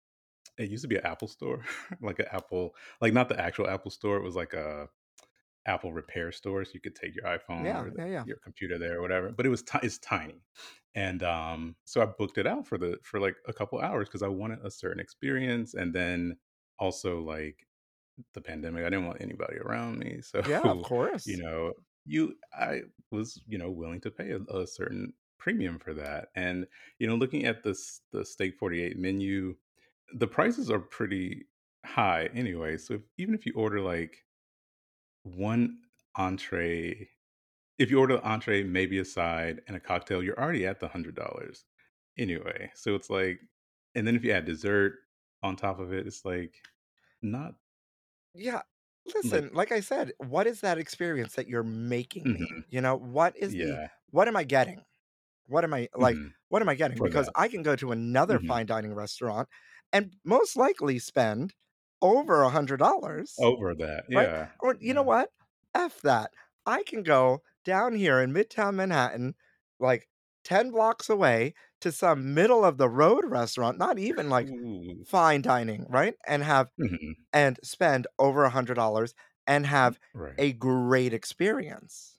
it 0.58 0.70
used 0.70 0.82
to 0.82 0.88
be 0.88 0.96
an 0.96 1.06
Apple 1.06 1.28
store, 1.28 1.64
like 2.02 2.18
an 2.20 2.26
Apple 2.32 2.74
like, 3.00 3.12
not 3.14 3.28
the 3.30 3.40
actual 3.40 3.68
Apple 3.68 3.90
store, 3.92 4.16
it 4.18 4.24
was 4.24 4.36
like 4.36 4.54
a 4.54 4.88
Apple 5.66 5.92
repair 5.92 6.32
store, 6.32 6.64
so 6.64 6.72
you 6.74 6.80
could 6.80 6.96
take 6.96 7.14
your 7.14 7.24
iPhone 7.26 7.76
Yeah, 7.76 7.84
or 7.84 7.90
the 7.90 7.98
yeah, 7.98 8.06
yeah. 8.06 8.24
your 8.24 8.38
computer 8.38 8.78
there 8.78 8.98
or 8.98 9.02
whatever, 9.02 9.30
but 9.32 9.46
it 9.46 9.50
was 9.50 9.62
ti 9.62 9.78
it's 9.82 9.98
tiny. 9.98 10.42
And, 10.94 11.22
um, 11.22 11.76
so 11.84 12.02
I 12.02 12.06
booked 12.06 12.38
it 12.38 12.46
out 12.46 12.66
for 12.66 12.78
the 12.78 12.98
for, 13.04 13.20
like, 13.20 13.36
a 13.46 13.52
couple 13.52 13.78
hours 13.80 14.08
because 14.08 14.22
I 14.22 14.28
wanted 14.28 14.60
a 14.64 14.70
certain 14.70 15.00
experience, 15.00 15.74
and 15.74 15.94
then 15.94 16.38
also, 16.78 17.20
like, 17.22 17.66
the 18.34 18.40
pandemic, 18.42 18.82
I 18.86 18.90
didn't 18.90 19.06
want 19.06 19.22
anybody 19.22 19.58
around 19.58 19.98
me, 20.00 20.20
so, 20.22 20.42
Yeah, 20.42 20.70
of 20.70 20.82
course, 20.82 21.26
you 21.26 21.38
know, 21.38 21.74
you 22.06 22.36
I 22.54 22.82
was, 23.10 23.42
you 23.48 23.58
know, 23.58 23.70
willing 23.70 24.00
to 24.02 24.10
pay 24.10 24.32
a 24.32 24.40
a 24.54 24.66
certain 24.66 25.14
premium 25.38 25.78
for 25.78 25.94
that. 25.94 26.28
And, 26.36 26.66
you 26.98 27.06
know, 27.06 27.16
looking 27.16 27.46
at 27.46 27.62
this 27.64 28.02
the 28.12 28.24
Steak 28.24 28.58
48 28.58 28.98
menu, 28.98 29.56
the 30.14 30.26
prices 30.28 30.70
are 30.70 30.80
pretty 30.80 31.46
high 31.86 32.26
anyway, 32.34 32.76
so 32.78 32.94
if 32.94 33.02
even 33.18 33.34
if 33.34 33.46
you 33.46 33.52
order, 33.56 33.80
like 33.80 34.24
1 35.24 35.78
entrée 36.18 37.08
if 37.78 37.90
you 37.90 37.98
order 38.00 38.16
the 38.16 38.22
entrée, 38.22 38.66
maybe 38.68 38.98
a 38.98 39.04
side, 39.06 39.62
and 39.68 39.76
a 39.76 39.80
cocktail, 39.80 40.22
you're 40.22 40.38
already 40.40 40.66
at 40.66 40.80
the 40.80 40.88
$100 40.88 41.64
anyway. 42.18 42.70
So 42.76 42.94
it's 42.96 43.10
like 43.10 43.40
and 43.96 44.06
then 44.06 44.16
if 44.16 44.24
you 44.24 44.32
add 44.32 44.46
dessert 44.46 44.94
on 45.42 45.56
top 45.56 45.80
of 45.80 45.92
it, 45.94 46.06
it's, 46.06 46.24
like, 46.24 46.56
not 47.22 47.56
Yeah. 48.34 48.62
Like 49.22 49.42
Listen, 49.42 49.50
like 49.52 49.72
I 49.72 49.80
said, 49.80 50.12
what 50.18 50.46
is 50.46 50.60
that 50.60 50.78
experience 50.78 51.34
that 51.34 51.48
you're 51.48 51.62
making 51.62 52.32
me? 52.32 52.40
Mhm. 52.40 52.64
You 52.68 52.80
know, 52.80 52.96
what 52.96 53.36
is 53.36 53.56
the 53.56 53.78
Yeah. 53.78 53.90
what 54.10 54.28
am 54.28 54.36
I 54.36 54.44
getting? 54.44 54.84
What 55.46 55.64
am 55.64 55.74
I 55.74 55.88
like, 55.96 56.20
Mhm. 56.20 56.34
what 56.50 56.62
am 56.62 56.68
I 56.68 56.74
getting? 56.76 56.98
For 56.98 57.10
Because 57.10 57.28
that. 57.28 57.34
I 57.36 57.48
can 57.48 57.62
go 57.62 57.76
to 57.76 57.92
another 57.92 58.40
Mhm. 58.40 58.40
fine 58.40 58.66
dining 58.66 58.94
restaurant 58.94 59.48
and 59.92 60.16
most 60.24 60.56
likely 60.56 60.98
spend 61.00 61.54
over 62.02 62.42
a 62.42 62.50
$100, 62.50 63.50
Over 63.50 63.74
that, 63.74 64.04
right? 64.14 64.30
yeah. 64.30 64.50
Or 64.60 64.76
you 64.80 64.94
know 64.94 65.02
Yeah. 65.02 65.04
what? 65.04 65.30
F 65.74 66.00
that. 66.02 66.32
I 66.66 66.82
can 66.84 67.02
go 67.04 67.42
down 67.64 67.94
here 67.94 68.20
in 68.20 68.32
Midtown 68.32 68.74
Manhattan, 68.76 69.34
like, 69.80 70.08
10 70.44 70.70
blocks 70.72 71.08
away 71.10 71.54
to 71.80 71.92
some 71.92 72.34
middle 72.34 72.64
of 72.64 72.78
the 72.78 72.88
road 72.88 73.24
restaurant, 73.26 73.78
not 73.78 73.98
even, 73.98 74.28
like, 74.30 74.52
Ooh. 74.52 75.06
fine 75.06 75.42
dining, 75.42 75.86
right? 75.88 76.14
And 76.26 76.42
have 76.44 76.70
Mhm. 76.78 77.14
and 77.32 77.58
spend 77.62 78.06
over 78.18 78.42
a 78.44 78.48
$100 78.50 79.14
and 79.46 79.66
Mm, 79.82 79.92
have 79.92 79.98
right. 80.14 80.40
a 80.40 80.52
great 80.54 81.12
experience. 81.14 82.18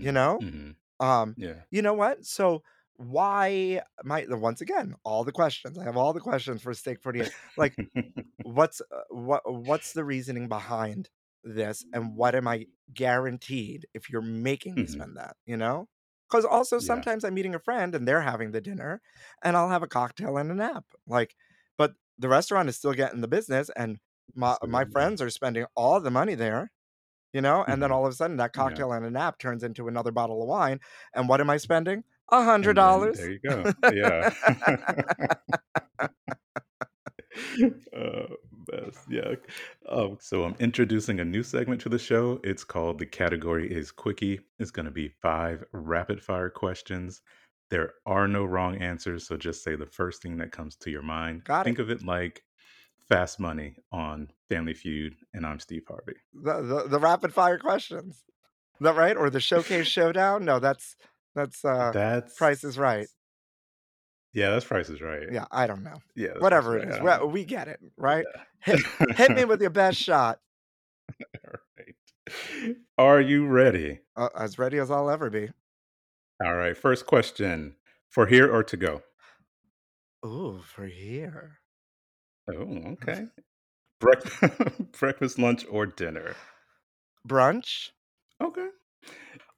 You 0.00 0.12
Mhm. 0.12 0.12
know? 0.12 0.42
Mhm. 0.42 0.76
Um, 1.00 1.36
Yeah. 1.36 1.64
you 1.70 1.82
know 1.82 1.94
what? 1.94 2.26
So, 2.26 2.62
why 2.96 3.82
my 4.04 4.26
once 4.30 4.60
again, 4.62 4.94
all 5.04 5.24
the 5.24 5.32
questions. 5.32 5.78
I 5.78 5.84
have 5.84 5.96
all 5.98 6.12
the 6.14 6.20
questions 6.20 6.62
for 6.62 6.74
Steak 6.74 7.02
48. 7.02 7.32
Like, 7.56 7.78
what's, 8.42 8.80
uh, 8.82 9.02
what 9.10 9.42
what's 9.52 9.92
the 9.92 10.04
reasoning 10.04 10.48
behind 10.48 11.10
this, 11.44 11.84
and 11.92 12.16
what 12.16 12.34
am 12.34 12.48
I 12.48 12.66
guaranteed 12.94 13.86
if 13.94 14.10
you're 14.10 14.22
making 14.22 14.78
me 14.78 14.86
Mhm. 14.86 14.86
spend 14.86 15.16
that, 15.18 15.36
you 15.46 15.56
know? 15.56 15.88
'Cause 16.28 16.44
also 16.44 16.78
Yeah. 16.78 17.06
sometimes 17.06 17.24
I'm 17.24 17.34
meeting 17.34 17.54
a 17.54 17.58
friend 17.60 17.94
and 17.94 18.06
they're 18.08 18.22
having 18.22 18.52
the 18.52 18.60
dinner, 18.60 19.00
and 19.42 19.56
I'll 19.56 19.68
have 19.70 19.82
a 19.82 19.88
cocktail 19.88 20.36
and 20.38 20.50
a 20.50 20.54
nap. 20.54 20.84
Like, 21.06 21.36
but 21.78 21.94
the 22.18 22.28
restaurant 22.28 22.68
is 22.68 22.76
still 22.76 22.94
getting 22.94 23.20
the 23.20 23.28
business, 23.28 23.70
and 23.76 23.98
my 24.34 24.56
my 24.66 24.84
friends 24.86 25.22
are 25.22 25.30
spending 25.30 25.66
all 25.76 26.00
the 26.00 26.10
money 26.10 26.34
there, 26.34 26.72
you 27.34 27.40
know? 27.42 27.64
And 27.68 27.82
then 27.82 27.90
Mhm. 27.90 27.92
all 27.92 28.06
of 28.06 28.12
a 28.12 28.16
sudden 28.16 28.38
that 28.38 28.52
Yeah. 28.54 28.82
cocktail 28.82 28.92
and 28.92 29.06
a 29.06 29.10
nap 29.10 29.38
turns 29.38 29.62
into 29.64 29.88
another 29.88 30.12
bottle 30.12 30.42
of 30.42 30.48
wine, 30.48 30.80
and 31.14 31.28
what 31.28 31.40
am 31.42 31.50
I 31.50 31.58
spending? 31.58 32.04
a 32.30 32.42
hundred 32.44 32.74
And 32.74 32.80
then 32.80 33.12
there 33.14 33.26
dollars. 33.26 33.30
you 33.30 33.40
go. 33.40 33.70
Yeah. 33.88 34.24
Oh, 37.92 38.26
best, 38.66 38.98
yeah. 39.08 39.34
Oh, 39.88 40.16
so 40.20 40.44
I'm 40.44 40.56
introducing 40.58 41.20
a 41.20 41.24
new 41.24 41.42
segment 41.42 41.80
to 41.82 41.88
the 41.88 41.98
show. 41.98 42.40
It's 42.44 42.64
called 42.64 42.98
The 42.98 43.06
Category 43.06 43.70
is 43.72 43.90
Quickie. 43.90 44.40
It's 44.58 44.70
gonna 44.70 44.90
be 44.90 45.08
5 45.08 45.64
rapid 45.72 46.22
fire 46.22 46.50
questions. 46.50 47.22
There 47.70 47.94
are 48.04 48.28
no 48.28 48.44
wrong 48.44 48.76
answers, 48.80 49.26
so 49.26 49.36
just 49.36 49.64
say 49.64 49.74
the 49.76 49.86
first 49.86 50.22
thing 50.22 50.36
that 50.38 50.52
comes 50.52 50.76
to 50.76 50.90
your 50.90 51.02
mind. 51.02 51.44
Got 51.44 51.62
it. 51.62 51.64
Think 51.64 51.78
of 51.78 51.90
it 51.90 52.04
like 52.04 52.42
Fast 53.08 53.40
Money 53.40 53.76
on 53.92 54.28
Family 54.48 54.74
Feud, 54.74 55.14
and 55.34 55.44
I'm 55.46 55.58
Steve 55.60 55.82
Harvey. 55.88 56.14
The 56.32 56.62
the 56.62 56.88
the 56.88 56.98
rapid 56.98 57.32
fire 57.32 57.58
questions. 57.58 58.14
Is 58.16 58.22
that 58.80 58.96
right? 58.96 59.16
Or 59.16 59.30
the 59.30 59.40
Showcase 59.40 59.86
Showdown? 59.86 60.44
No, 60.44 60.58
that's 60.58 60.96
that's, 61.34 61.64
uh, 61.64 61.90
That's 61.92 62.34
Price 62.34 62.64
is 62.64 62.78
Right. 62.78 63.08
Yeah, 64.36 64.50
that's 64.50 64.66
Price 64.66 64.90
is 64.90 65.00
Right. 65.00 65.32
Yeah, 65.32 65.46
I 65.50 65.66
don't 65.66 65.82
know. 65.82 65.98
Yeah, 66.14 66.26
that's 66.26 66.26
Price 66.26 66.36
is 66.36 66.42
Whatever 66.42 66.76
it 66.76 66.84
Right, 66.84 66.94
is. 66.94 67.00
Well, 67.00 67.30
we 67.30 67.44
get 67.46 67.68
it, 67.68 67.80
right? 67.96 68.26
Hit 68.60 68.80
hit 69.16 69.30
me 69.30 69.46
with 69.46 69.62
your 69.62 69.70
best 69.70 69.96
shot. 69.96 70.40
Alright. 71.46 72.76
Are 72.98 73.20
you 73.22 73.46
ready? 73.46 74.00
Uh, 74.14 74.28
as 74.36 74.58
ready 74.58 74.76
as 74.76 74.90
I'll 74.90 75.08
ever 75.08 75.30
be. 75.30 75.48
Alright, 76.44 76.76
first 76.76 77.06
question. 77.06 77.76
For 78.10 78.26
here 78.26 78.54
or 78.54 78.62
to 78.62 78.76
go? 78.76 79.02
Ooh, 80.26 80.60
for 80.62 80.84
here. 80.84 81.58
Oh, 82.46 82.92
okay. 82.92 83.28
Break 84.00 84.18
breakfast, 84.98 85.38
lunch, 85.38 85.64
or 85.70 85.86
dinner? 85.86 86.34
Brunch. 87.26 87.90
Okay. 88.42 88.68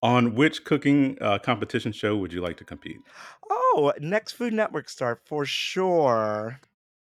On 0.00 0.34
which 0.36 0.64
cooking, 0.64 1.18
uh, 1.20 1.38
competition 1.38 1.90
show 1.92 2.16
would 2.16 2.32
you 2.32 2.40
like 2.40 2.56
to 2.58 2.64
compete? 2.64 2.98
Oh, 3.50 3.92
next 3.98 4.32
Food 4.32 4.52
Network 4.52 4.88
star, 4.88 5.20
for 5.24 5.44
sure. 5.44 6.60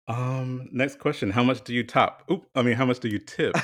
Um, 0.08 0.68
next 0.72 1.00
question. 1.00 1.30
How 1.30 1.44
much 1.44 1.64
do 1.64 1.74
you 1.74 1.84
top 1.84 2.24
oop, 2.32 2.48
I 2.56 2.64
mean, 2.64 2.76
how 2.76 2.86
much 2.86 3.00
do 3.00 3.08
you 3.08 3.20
tip? 3.20 3.56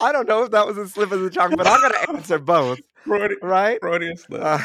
I 0.00 0.12
don't 0.12 0.28
know 0.28 0.42
if 0.44 0.50
that 0.50 0.66
was 0.66 0.76
a 0.76 0.88
slip 0.88 1.12
of 1.12 1.20
the 1.20 1.30
tongue, 1.30 1.54
but 1.56 1.66
I'm 1.66 1.80
gonna 1.80 2.18
answer 2.18 2.38
both, 2.38 2.80
right? 3.06 3.78
Freudian 3.80 4.16
slip. 4.16 4.42
Uh, 4.42 4.58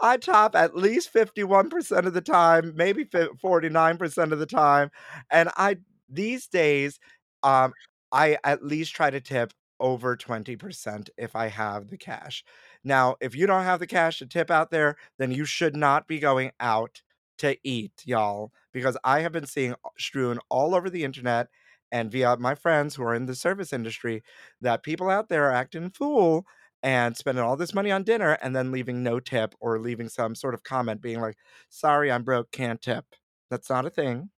I 0.00 0.16
top 0.16 0.54
at 0.54 0.76
least 0.76 1.12
51% 1.12 2.06
of 2.06 2.14
the 2.14 2.20
time, 2.20 2.72
maybe 2.76 3.04
49% 3.04 4.32
of 4.32 4.38
the 4.38 4.46
time, 4.46 4.90
and 5.30 5.50
I 5.56 5.78
these 6.08 6.46
days, 6.46 6.98
um, 7.42 7.72
I 8.12 8.38
at 8.44 8.64
least 8.64 8.94
try 8.94 9.10
to 9.10 9.20
tip 9.20 9.52
over 9.80 10.16
20% 10.16 11.10
if 11.16 11.34
I 11.34 11.48
have 11.48 11.88
the 11.88 11.96
cash. 11.98 12.44
Now, 12.84 13.16
if 13.20 13.34
you 13.34 13.46
don't 13.46 13.64
have 13.64 13.80
the 13.80 13.86
cash 13.86 14.18
to 14.18 14.26
tip 14.26 14.50
out 14.50 14.70
there, 14.70 14.96
then 15.18 15.32
you 15.32 15.44
should 15.44 15.76
not 15.76 16.06
be 16.06 16.18
going 16.18 16.52
out 16.60 17.02
to 17.38 17.56
eat, 17.64 18.02
y'all, 18.04 18.52
because 18.72 18.96
I 19.04 19.20
have 19.20 19.32
been 19.32 19.46
seeing 19.46 19.74
strewn 19.98 20.38
all 20.48 20.74
over 20.74 20.88
the 20.88 21.04
internet 21.04 21.48
and 21.90 22.10
via 22.10 22.36
my 22.36 22.54
friends 22.54 22.94
who 22.94 23.02
are 23.02 23.14
in 23.14 23.26
the 23.26 23.34
service 23.34 23.72
industry 23.72 24.22
that 24.60 24.82
people 24.82 25.10
out 25.10 25.28
there 25.28 25.44
are 25.48 25.52
acting 25.52 25.90
fool 25.90 26.46
and 26.84 27.16
spending 27.18 27.44
all 27.44 27.56
this 27.58 27.74
money 27.74 27.92
on 27.92 28.04
dinner 28.04 28.38
and 28.42 28.56
then 28.56 28.72
leaving 28.72 29.04
no 29.04 29.20
tip 29.20 29.56
or 29.60 29.80
leaving 29.80 30.10
some 30.10 30.36
sort 30.36 30.54
of 30.54 30.64
comment 30.64 31.02
being 31.02 31.20
like, 31.22 31.38
"Sorry, 31.70 32.12
I'm 32.12 32.24
broke, 32.24 32.52
can't 32.52 32.82
tip." 32.82 33.06
That's 33.50 33.70
not 33.70 33.86
a 33.86 33.90
thing, 33.90 34.30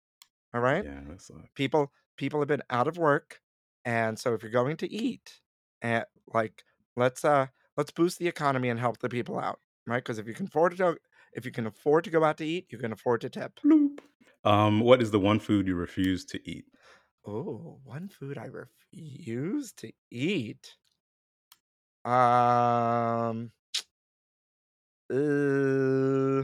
alright? 0.56 0.86
Yeah, 0.86 1.02
that's 1.06 1.30
like 1.30 1.52
People 1.54 1.92
people 2.16 2.40
have 2.40 2.48
been 2.48 2.62
out 2.70 2.88
of 2.88 2.98
work, 2.98 3.40
and 3.84 4.18
so 4.18 4.34
if 4.34 4.42
you're 4.42 4.50
going 4.52 4.76
to 4.78 4.90
eat, 4.92 5.40
eh, 5.82 6.04
like 6.34 6.64
let's 6.96 7.24
uh 7.24 7.46
let's 7.76 7.90
boost 7.90 8.18
the 8.18 8.28
economy 8.28 8.68
and 8.68 8.78
help 8.80 8.98
the 8.98 9.08
people 9.08 9.38
out, 9.38 9.60
right? 9.86 9.98
Because 10.02 10.18
if 10.18 10.26
you 10.26 10.34
can 10.34 10.46
afford 10.46 10.72
to 10.72 10.78
go, 10.78 10.96
if 11.32 11.44
you 11.46 11.52
can 11.52 11.66
afford 11.66 12.04
to 12.04 12.10
go 12.10 12.24
out 12.24 12.38
to 12.38 12.46
eat, 12.46 12.66
you 12.70 12.78
can 12.78 12.92
afford 12.92 13.22
to 13.22 13.30
tip. 13.30 13.60
Bloop. 13.64 14.00
Um, 14.44 14.80
what 14.80 15.02
is 15.02 15.10
the 15.10 15.20
one 15.20 15.40
food 15.40 15.66
you 15.66 15.74
refuse 15.74 16.24
to 16.26 16.48
eat? 16.48 16.66
Oh, 17.24 17.80
one 17.84 18.08
food 18.08 18.38
I 18.38 18.46
refuse 18.46 19.72
to 19.74 19.92
eat. 20.10 20.76
Um, 22.06 23.50
uh, 25.12 26.42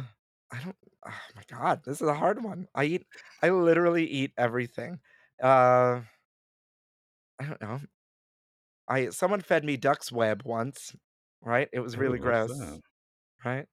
I 0.53 0.63
don't. 0.63 0.77
Oh 1.05 1.21
my 1.35 1.43
god, 1.51 1.83
this 1.85 2.01
is 2.01 2.09
a 2.09 2.15
hard 2.15 2.43
one. 2.43 2.69
I 2.75 2.85
eat. 2.85 3.07
I 3.43 3.51
literally 3.51 4.07
eat 4.07 4.33
everything. 4.39 5.01
Uh, 5.43 6.03
I 7.41 7.45
don't 7.45 7.61
know. 7.61 7.81
I 8.89 9.11
someone 9.11 9.41
fed 9.41 9.65
me 9.65 9.77
duck's 9.77 10.13
web 10.13 10.43
once, 10.45 10.95
right? 11.41 11.69
It 11.73 11.81
was 11.81 11.97
Oh, 11.97 11.99
really 11.99 12.19
what's 12.21 12.47
gross, 12.47 12.59
that? 12.59 12.81
right? 13.45 13.67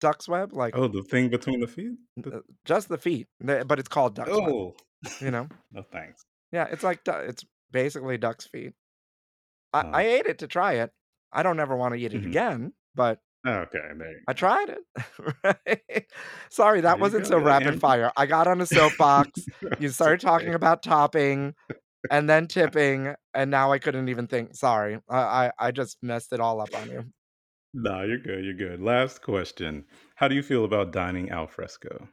Duck's 0.00 0.28
web, 0.28 0.52
like 0.52 0.76
Oh, 0.76 0.86
the 0.86 1.02
thing 1.02 1.28
between 1.28 1.60
the 1.60 1.66
feet? 1.66 1.92
The 2.16 2.36
uh, 2.38 2.40
just 2.64 2.88
the 2.88 2.98
feet, 2.98 3.26
but 3.40 3.78
it's 3.78 3.88
called 3.88 4.14
duck's 4.14 4.30
web. 4.30 4.48
oh. 4.48 4.76
You 5.20 5.30
know? 5.30 5.48
No 5.72 5.82
thanks. 5.82 6.22
Yeah, 6.52 6.64
it's 6.70 6.82
like 6.82 7.04
du- 7.04 7.24
it's 7.28 7.44
basically 7.70 8.18
duck's 8.18 8.46
feet. 8.46 8.72
I, 9.72 9.80
I 9.82 10.02
ate 10.02 10.26
it 10.26 10.38
to 10.38 10.46
try 10.46 10.74
it. 10.74 10.92
I 11.32 11.42
don't 11.42 11.60
ever 11.60 11.76
want 11.76 11.94
to 11.94 12.00
eat 12.00 12.14
it 12.14 12.22
mhm. 12.22 12.26
again, 12.26 12.72
but 12.94 13.20
Okay, 13.46 13.78
I 14.26 14.32
tried 14.32 14.68
it. 14.68 14.78
Right? 15.44 16.06
Sorry, 16.50 16.80
that 16.80 16.98
wasn't 16.98 17.24
go. 17.24 17.30
so 17.30 17.38
The 17.38 17.44
rapid 17.44 17.80
fire. 17.80 18.10
I 18.16 18.26
got 18.26 18.46
on 18.46 18.60
a 18.60 18.66
soapbox. 18.66 19.30
You 19.80 19.88
started 19.90 20.20
talking 20.20 20.54
about 20.54 20.82
topping 20.82 21.54
and 22.10 22.28
then 22.28 22.46
tipping, 22.48 23.14
and 23.34 23.50
now 23.50 23.72
I 23.72 23.78
couldn't 23.78 24.08
even 24.08 24.26
think. 24.26 24.54
Sorry, 24.54 24.98
I 25.08 25.18
I, 25.18 25.50
I 25.58 25.70
just 25.70 25.98
messed 26.02 26.32
it 26.32 26.40
all 26.40 26.60
up 26.60 26.74
on 26.74 26.90
you. 26.90 27.04
No, 27.74 28.02
you're 28.02 28.18
good. 28.18 28.44
You're 28.44 28.54
good. 28.54 28.80
Last 28.80 29.22
question. 29.22 29.84
How 30.16 30.26
do 30.28 30.34
you 30.34 30.42
feel 30.42 30.64
about 30.64 30.92
dining 30.92 31.30
al 31.30 31.46
fresco? 31.46 32.08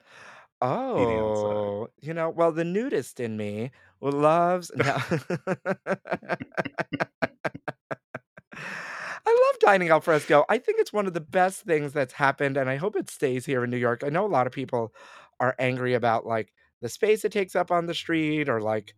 Oh, 0.62 1.90
you 2.02 2.14
know, 2.14 2.30
well, 2.30 2.52
the 2.52 2.64
nudist 2.64 3.20
in 3.20 3.36
me 3.38 3.72
loves 4.02 4.72
no. 4.76 4.98
I 9.28 9.50
love 9.52 9.55
dining 9.66 9.90
al 9.90 10.02
fresco. 10.02 10.46
I 10.48 10.58
think 10.58 10.80
it's 10.80 10.94
one 10.94 11.08
of 11.08 11.14
the 11.14 11.22
best 11.22 11.62
things 11.62 11.94
that's 11.94 12.14
happened, 12.14 12.58
and 12.58 12.70
I 12.70 12.76
hope 12.76 12.96
it 12.96 13.10
stays 13.10 13.46
here 13.46 13.64
in 13.64 13.70
New 13.70 13.78
York. 13.78 14.04
I 14.06 14.10
know 14.10 14.26
a 14.26 14.28
lot 14.28 14.48
of 14.48 14.54
people 14.54 14.94
are 15.40 15.56
angry 15.60 15.94
about 15.94 16.26
like 16.26 16.54
the 16.82 16.90
space 16.90 17.26
it 17.26 17.32
takes 17.32 17.56
up 17.56 17.72
on 17.72 17.86
the 17.86 17.94
street 17.94 18.48
or 18.48 18.62
like 18.62 18.94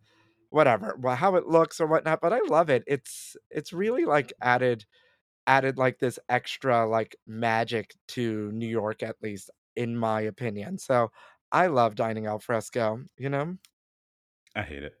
whatever, 0.50 0.96
well, 1.00 1.16
how 1.16 1.36
it 1.36 1.46
looks 1.46 1.80
or 1.80 1.86
whatnot, 1.86 2.20
but 2.20 2.32
I 2.32 2.40
love 2.48 2.70
it. 2.70 2.84
It's 2.86 3.36
it's 3.50 3.72
really 3.72 4.04
like 4.04 4.32
added 4.40 4.84
added 5.46 5.78
like 5.78 5.98
this 5.98 6.18
extra 6.28 6.86
like 6.86 7.16
magic 7.26 7.94
to 8.08 8.52
New 8.52 8.68
York, 8.68 9.02
at 9.02 9.16
least 9.22 9.50
in 9.76 9.96
my 9.96 10.20
opinion. 10.20 10.78
So 10.78 11.10
I 11.50 11.68
love 11.68 11.94
dining 11.94 12.26
al 12.26 12.38
fresco, 12.38 13.04
you 13.16 13.30
know? 13.30 13.56
I 14.54 14.62
hate 14.62 14.82
it. 14.82 14.92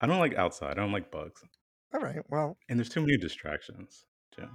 I 0.00 0.06
don't 0.06 0.18
like 0.18 0.34
outside. 0.34 0.72
I 0.72 0.82
don't 0.82 0.92
like 0.92 1.10
bugs. 1.12 1.42
All 1.94 2.00
right, 2.00 2.22
well, 2.28 2.58
And 2.68 2.78
there's 2.78 2.88
too 2.88 3.00
many 3.00 3.16
distractions, 3.16 4.04
Jim. 4.34 4.50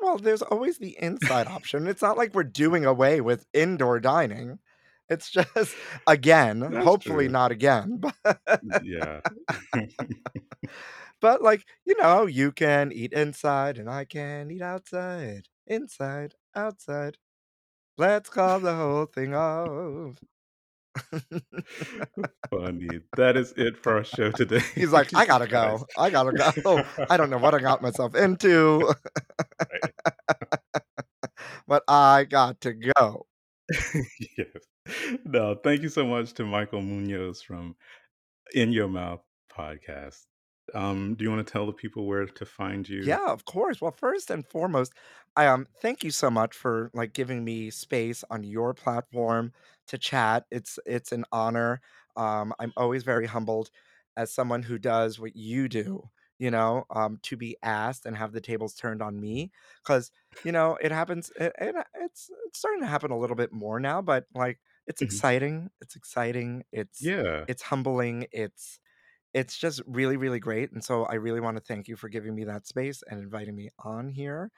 Yeah, 0.00 0.08
all 0.08 0.12
right. 0.12 0.18
Well, 0.18 0.18
there's 0.18 0.42
always 0.42 0.78
the 0.78 0.96
inside 1.00 1.46
option. 1.46 1.86
It's 1.86 2.02
not 2.02 2.16
like 2.16 2.34
we're 2.34 2.44
doing 2.44 2.84
away 2.84 3.20
with 3.20 3.46
indoor 3.52 4.00
dining. 4.00 4.58
It's 5.08 5.30
just 5.30 5.76
again, 6.06 6.60
That's 6.68 6.80
hopefully 6.80 7.28
true. 7.28 7.28
not 7.28 7.52
again, 7.52 8.00
but 8.24 8.40
Yeah. 8.80 9.20
but 11.20 11.42
like, 11.42 11.64
you 11.84 11.96
know, 12.00 12.26
you 12.26 12.52
can 12.52 12.92
eat 12.92 13.12
inside 13.12 13.78
and 13.78 13.88
I 13.90 14.04
can 14.04 14.50
eat 14.50 14.62
outside. 14.62 15.48
Inside, 15.66 16.34
outside. 16.54 17.18
Let's 17.98 18.30
call 18.30 18.60
the 18.60 18.74
whole 18.76 19.06
thing 19.06 19.34
off. 19.34 20.18
Funny. 22.50 22.88
That 23.16 23.36
is 23.36 23.52
it 23.56 23.76
for 23.76 23.96
our 23.96 24.04
show 24.04 24.30
today. 24.30 24.60
He's 24.74 24.92
like, 24.92 25.14
I 25.14 25.26
gotta 25.32 25.46
go. 25.46 25.86
I 25.96 26.10
gotta 26.10 26.32
go. 26.32 26.50
Oh, 26.64 27.06
I 27.08 27.16
don't 27.16 27.30
know 27.30 27.38
what 27.38 27.54
I 27.54 27.58
got 27.58 27.82
myself 27.82 28.14
into, 28.14 28.92
but 31.66 31.82
I 31.88 32.24
got 32.24 32.60
to 32.62 32.74
go. 32.74 33.26
yes. 34.38 35.18
No, 35.24 35.54
thank 35.54 35.82
you 35.82 35.88
so 35.88 36.04
much 36.04 36.32
to 36.34 36.44
Michael 36.44 36.82
Munoz 36.82 37.42
from 37.42 37.76
In 38.54 38.72
Your 38.72 38.88
Mouth 38.88 39.22
podcast. 39.56 40.24
Um, 40.74 41.14
do 41.14 41.24
you 41.24 41.30
want 41.30 41.46
to 41.46 41.52
tell 41.52 41.66
the 41.66 41.72
people 41.72 42.06
where 42.06 42.26
to 42.26 42.44
find 42.44 42.88
you? 42.88 43.02
Yeah, 43.02 43.26
of 43.26 43.44
course. 43.44 43.80
Well, 43.80 43.92
first 43.92 44.30
and 44.30 44.46
foremost, 44.46 44.92
I 45.36 45.46
um 45.46 45.66
thank 45.80 46.04
you 46.04 46.10
so 46.10 46.30
much 46.30 46.54
for 46.54 46.90
like 46.94 47.12
giving 47.12 47.44
me 47.44 47.70
space 47.70 48.24
on 48.30 48.42
your 48.42 48.74
platform 48.74 49.52
to 49.90 49.98
chat. 49.98 50.46
It's 50.50 50.78
it's 50.86 51.12
an 51.12 51.24
honor. 51.32 51.80
Um, 52.16 52.54
I'm 52.60 52.72
always 52.76 53.04
very 53.04 53.26
humbled 53.26 53.70
as 54.16 54.32
someone 54.32 54.62
who 54.62 54.78
does 54.78 55.18
what 55.20 55.36
you 55.36 55.68
do, 55.68 56.10
you 56.38 56.50
know, 56.50 56.84
um, 56.90 57.18
to 57.22 57.36
be 57.36 57.56
asked 57.62 58.06
and 58.06 58.16
have 58.16 58.32
the 58.32 58.40
tables 58.40 58.74
turned 58.74 59.02
on 59.02 59.20
me. 59.20 59.50
Cause, 59.84 60.10
you 60.42 60.52
know, 60.52 60.76
it 60.80 60.92
happens 60.92 61.30
it, 61.38 61.52
it, 61.60 61.74
it's 61.96 62.30
it's 62.46 62.58
starting 62.58 62.80
to 62.82 62.86
happen 62.86 63.10
a 63.10 63.18
little 63.18 63.36
bit 63.36 63.52
more 63.52 63.80
now, 63.80 64.02
but 64.02 64.26
like 64.34 64.60
it's 64.86 65.02
Mhm. 65.02 65.20
exciting. 65.20 65.70
It's 65.80 65.96
exciting. 65.96 66.64
It's 66.72 67.10
Yeah. 67.10 67.46
it's 67.46 67.62
humbling. 67.62 68.26
It's 68.32 68.80
it's 69.34 69.56
just 69.58 69.80
really, 69.86 70.16
really 70.16 70.40
great, 70.40 70.72
and 70.72 70.84
so 70.84 71.04
I 71.04 71.14
really 71.14 71.40
wanna 71.40 71.60
thank 71.60 71.88
you 71.88 71.96
for 71.96 72.08
giving 72.08 72.34
me 72.34 72.44
that 72.44 72.66
space 72.66 73.02
and 73.08 73.20
inviting 73.20 73.54
me 73.56 73.70
on 73.78 74.08
here. 74.08 74.50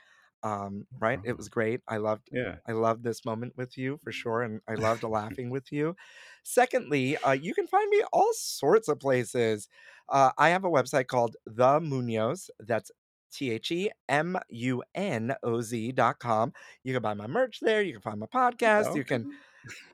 Um, 0.42 0.86
right? 0.98 1.20
It 1.24 1.36
was 1.36 1.48
great. 1.48 1.80
I 1.86 1.98
loved 1.98 2.28
Yeah. 2.32 2.56
I 2.66 2.72
loved 2.72 3.04
this 3.04 3.24
moment 3.24 3.54
with 3.56 3.78
you 3.78 3.98
for 4.02 4.10
sure, 4.12 4.42
and 4.42 4.60
I 4.68 4.74
loved 4.74 5.02
laughing 5.02 5.50
with 5.50 5.70
you. 5.72 5.94
Secondly, 6.42 7.16
uh, 7.18 7.32
you 7.32 7.54
can 7.54 7.66
find 7.66 7.88
me 7.90 8.02
all 8.12 8.30
sorts 8.34 8.88
of 8.88 8.98
places. 8.98 9.68
Uh, 10.08 10.30
I 10.36 10.48
have 10.50 10.64
a 10.64 10.70
website 10.70 11.06
called 11.06 11.36
The 11.46 11.80
Munoz. 11.80 12.50
That's 12.58 12.90
T-H-E-M-U-N-O-Z 14.54 15.92
dot 15.92 16.18
com. 16.18 16.52
You 16.84 16.92
can 16.92 17.02
buy 17.02 17.14
my 17.14 17.26
merch 17.26 17.60
there. 17.60 17.82
You 17.82 17.92
can 17.92 18.02
find 18.02 18.20
my 18.20 18.26
podcast. 18.26 18.94
You 18.96 19.04
can 19.04 19.32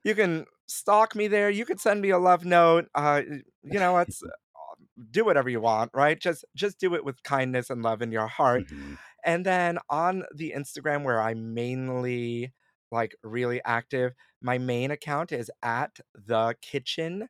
you 0.03 0.14
can 0.14 0.46
stalk 0.66 1.14
me 1.14 1.28
there. 1.28 1.51
You 1.51 1.64
can 1.64 1.78
send 1.78 2.01
me 2.01 2.11
a 2.11 2.18
love 2.18 2.44
note. 2.44 2.86
Uh, 2.94 3.22
you 3.62 3.78
know, 3.78 3.99
it's 3.99 4.22
do 5.11 5.24
whatever 5.24 5.49
you 5.49 5.61
want, 5.61 5.90
right? 5.94 6.18
Just 6.18 6.44
just 6.55 6.78
do 6.80 6.94
it 6.94 7.05
with 7.05 7.22
kindness 7.22 7.70
and 7.70 7.82
love 7.82 8.03
in 8.03 8.11
your 8.12 8.26
heart. 8.26 8.66
Mhm. 8.66 8.99
And 9.25 9.45
then 9.45 9.79
on 9.91 10.25
the 10.35 10.53
Instagram 10.57 11.05
where 11.05 11.21
I'm 11.21 11.55
mainly 11.55 12.53
like 12.91 13.14
really 13.23 13.61
active, 13.64 14.12
my 14.41 14.59
main 14.59 14.91
account 14.91 15.33
is 15.33 15.51
at 15.62 15.99
the 16.14 16.55
kitchen 16.62 17.29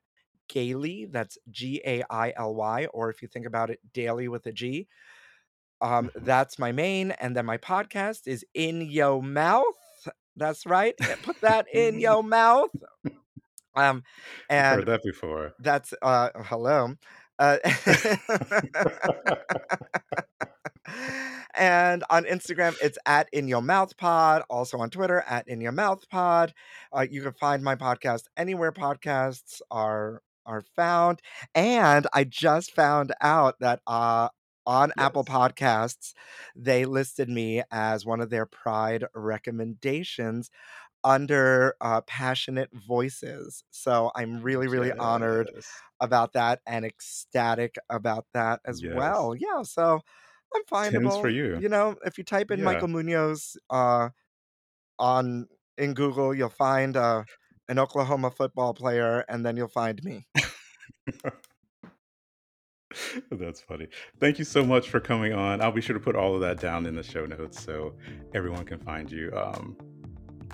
gaily. 0.49 1.05
That's 1.09 1.37
G 1.49 1.81
A 1.85 2.03
I 2.09 2.33
L 2.37 2.55
Y, 2.55 2.85
or 2.93 3.09
if 3.09 3.21
you 3.21 3.27
think 3.27 3.45
about 3.45 3.69
it, 3.69 3.79
daily 3.93 4.27
with 4.27 4.45
a 4.47 4.51
G. 4.51 4.87
Um, 5.81 6.09
Mhm. 6.09 6.11
that's 6.15 6.59
my 6.59 6.71
main, 6.71 7.11
and 7.11 7.35
then 7.35 7.45
my 7.45 7.57
podcast 7.57 8.27
is 8.27 8.45
in 8.53 8.81
yo 8.81 9.21
mouth. 9.21 9.75
That's 10.35 10.65
right. 10.65 10.95
eh, 11.07 11.15
Put 11.21 11.37
that 11.41 11.67
in 11.73 11.99
yo 12.01 12.21
mouth. 12.21 12.69
Um, 13.75 14.03
I've 14.49 14.49
and 14.49 14.67
heard 14.67 14.87
that 14.87 15.03
before. 15.03 15.53
that's 15.59 15.93
uh 16.01 16.29
hello. 16.45 16.95
Uh, 17.39 17.57
and 21.55 22.03
on 22.09 22.23
Instagram, 22.25 22.75
it's 22.81 22.97
at 23.05 23.29
In 23.33 23.47
Your 23.47 23.61
Mouth 23.61 23.97
Pod. 23.97 24.43
Also 24.49 24.77
on 24.77 24.89
Twitter, 24.89 25.21
at 25.27 25.47
In 25.47 25.61
Your 25.61 25.71
Mouth 25.71 26.07
Pod. 26.09 26.53
Uh, 26.95 27.05
you 27.09 27.21
can 27.21 27.33
find 27.33 27.63
my 27.63 27.75
podcast 27.75 28.23
anywhere 28.37 28.71
podcasts 28.71 29.61
are 29.71 30.21
are 30.45 30.63
found. 30.75 31.21
And 31.55 32.07
I 32.13 32.23
just 32.23 32.73
found 32.73 33.13
out 33.21 33.55
that 33.59 33.81
uh, 33.85 34.29
on 34.65 34.91
Apple 34.97 35.23
Podcasts, 35.23 36.13
they 36.55 36.85
listed 36.85 37.29
me 37.29 37.61
as 37.71 38.05
one 38.05 38.19
of 38.21 38.29
their 38.29 38.45
Pride 38.45 39.05
recommendations 39.13 40.49
under 41.03 41.75
uh, 41.81 42.01
passionate 42.01 42.69
voices. 42.73 43.63
So 43.71 44.11
I'm 44.15 44.41
really, 44.41 44.67
really 44.67 44.91
honored 44.99 45.51
about 45.99 46.33
that 46.33 46.61
and 46.65 46.85
ecstatic 46.85 47.75
about 47.89 48.25
that 48.33 48.61
as 48.65 48.81
Yes. 48.81 48.93
well. 48.95 49.35
Yeah, 49.35 49.63
so 49.63 50.01
I'm 50.55 50.91
Tens 50.91 51.17
for 51.17 51.29
you. 51.29 51.59
You 51.59 51.69
know, 51.69 51.95
if 52.05 52.17
you 52.17 52.23
type 52.23 52.51
in 52.51 52.59
Yeah. 52.59 52.65
Michael 52.65 52.87
Munoz 52.87 53.57
uh, 53.69 54.09
on 54.97 55.47
in 55.77 55.93
Google, 55.93 56.33
you'll 56.33 56.49
find 56.49 56.97
uh, 56.97 57.23
an 57.67 57.79
Oklahoma 57.79 58.31
football 58.31 58.73
player, 58.73 59.23
and 59.29 59.45
then 59.45 59.55
you'll 59.57 59.67
find 59.67 60.03
me. 60.03 60.25
That's 63.31 63.61
funny. 63.61 63.87
Thank 64.19 64.39
you 64.39 64.45
so 64.45 64.65
much 64.65 64.89
for 64.89 64.99
coming 64.99 65.31
on. 65.33 65.61
I'll 65.61 65.71
be 65.71 65.81
sure 65.81 65.93
to 65.93 65.99
put 65.99 66.15
all 66.15 66.33
of 66.33 66.41
that 66.41 66.59
down 66.59 66.87
in 66.87 66.95
the 66.95 67.03
show 67.03 67.25
notes 67.25 67.63
so 67.63 67.95
everyone 68.33 68.65
can 68.65 68.79
find 68.79 69.11
you 69.11 69.31
um, 69.35 69.77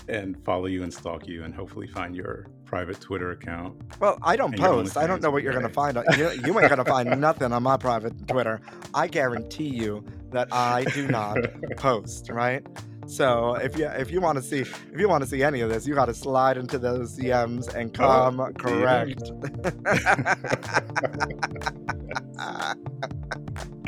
and 0.10 0.44
follow 0.44 0.66
you 0.66 0.84
and 0.84 0.94
stalk 0.94 1.28
you 1.28 1.44
and 1.44 1.54
hopefully 1.56 1.88
find 1.88 2.14
your 2.16 2.48
private 2.66 3.00
Twitter 3.00 3.32
account. 3.32 3.76
Well, 4.00 4.18
I 4.24 4.36
don't 4.36 4.58
post. 4.58 4.98
I 4.98 5.08
don't 5.08 5.22
know 5.22 5.32
what 5.32 5.44
you're 5.44 5.54
gonna 5.54 5.70
find. 5.70 5.98
on- 5.98 6.06
You, 6.18 6.32
you 6.46 6.60
ain't 6.60 6.70
gonna 6.70 6.86
find 6.86 7.20
nothing 7.22 7.52
on 7.54 7.64
my 7.64 7.78
private 7.78 8.28
Twitter. 8.28 8.60
I 8.94 9.08
guarantee 9.08 9.70
you 9.70 10.04
that 10.32 10.48
I 10.52 10.84
do 10.94 11.08
not 11.08 11.38
post, 11.78 12.30
right? 12.30 12.66
So 13.08 13.54
if 13.56 13.78
you 13.78 13.86
if 13.88 14.10
you 14.12 14.20
want 14.20 14.38
to 14.38 14.42
see 14.42 14.62
if 14.62 14.84
you 14.98 15.08
want 15.08 15.24
to 15.24 15.30
see 15.30 15.44
any 15.44 15.62
of 15.62 15.70
this, 15.70 15.86
you 15.86 15.94
got 15.94 16.06
to 16.06 16.14
slide 16.14 16.58
into 16.58 16.80
those 16.80 17.18
DMs 17.18 17.74
and 17.74 17.94
come 17.94 18.40
oh, 18.40 18.52
correct. 18.58 19.22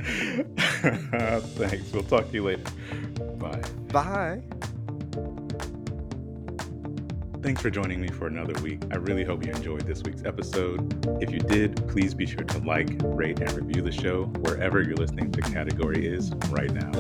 Thanks. 1.57 1.91
We'll 1.91 2.03
talk 2.03 2.27
to 2.27 2.33
you 2.33 2.43
later. 2.43 2.63
Bye. 3.37 3.61
Bye. 3.91 4.43
Thanks 7.47 7.61
for 7.61 7.69
joining 7.69 8.01
me 8.01 8.09
for 8.09 8.27
another 8.27 8.61
week. 8.61 8.81
I 8.91 8.97
really 8.97 9.23
hope 9.23 9.45
you 9.45 9.53
enjoyed 9.53 9.83
this 9.83 10.03
week's 10.03 10.25
episode. 10.25 11.23
If 11.23 11.31
you 11.31 11.39
did, 11.39 11.77
please 11.87 12.13
be 12.13 12.25
sure 12.25 12.43
to 12.43 12.57
like, 12.57 12.89
rate, 13.01 13.39
and 13.39 13.49
review 13.53 13.81
the 13.81 13.89
show 13.89 14.25
wherever 14.41 14.81
you're 14.81 14.97
listening 14.97 15.31
to 15.31 15.41
Category 15.43 16.05
Is 16.05 16.33
right 16.49 16.69
now. 16.73 16.91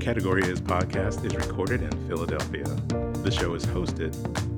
Category 0.00 0.44
Is 0.44 0.62
podcast 0.62 1.22
is 1.26 1.36
recorded 1.36 1.82
in 1.82 2.08
Philadelphia. 2.08 2.64
The 3.22 3.30
show 3.30 3.52
is 3.52 3.66
hosted, 3.66 4.16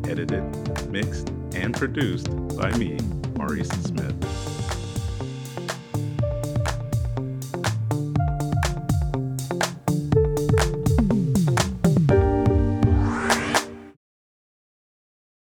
edited, 0.09 0.45
mixed, 0.93 1.31
and 1.57 1.75
produced 1.75 2.29
by 2.57 2.71
me, 2.79 2.99
Maurice 3.37 3.69
Smith. 3.69 4.32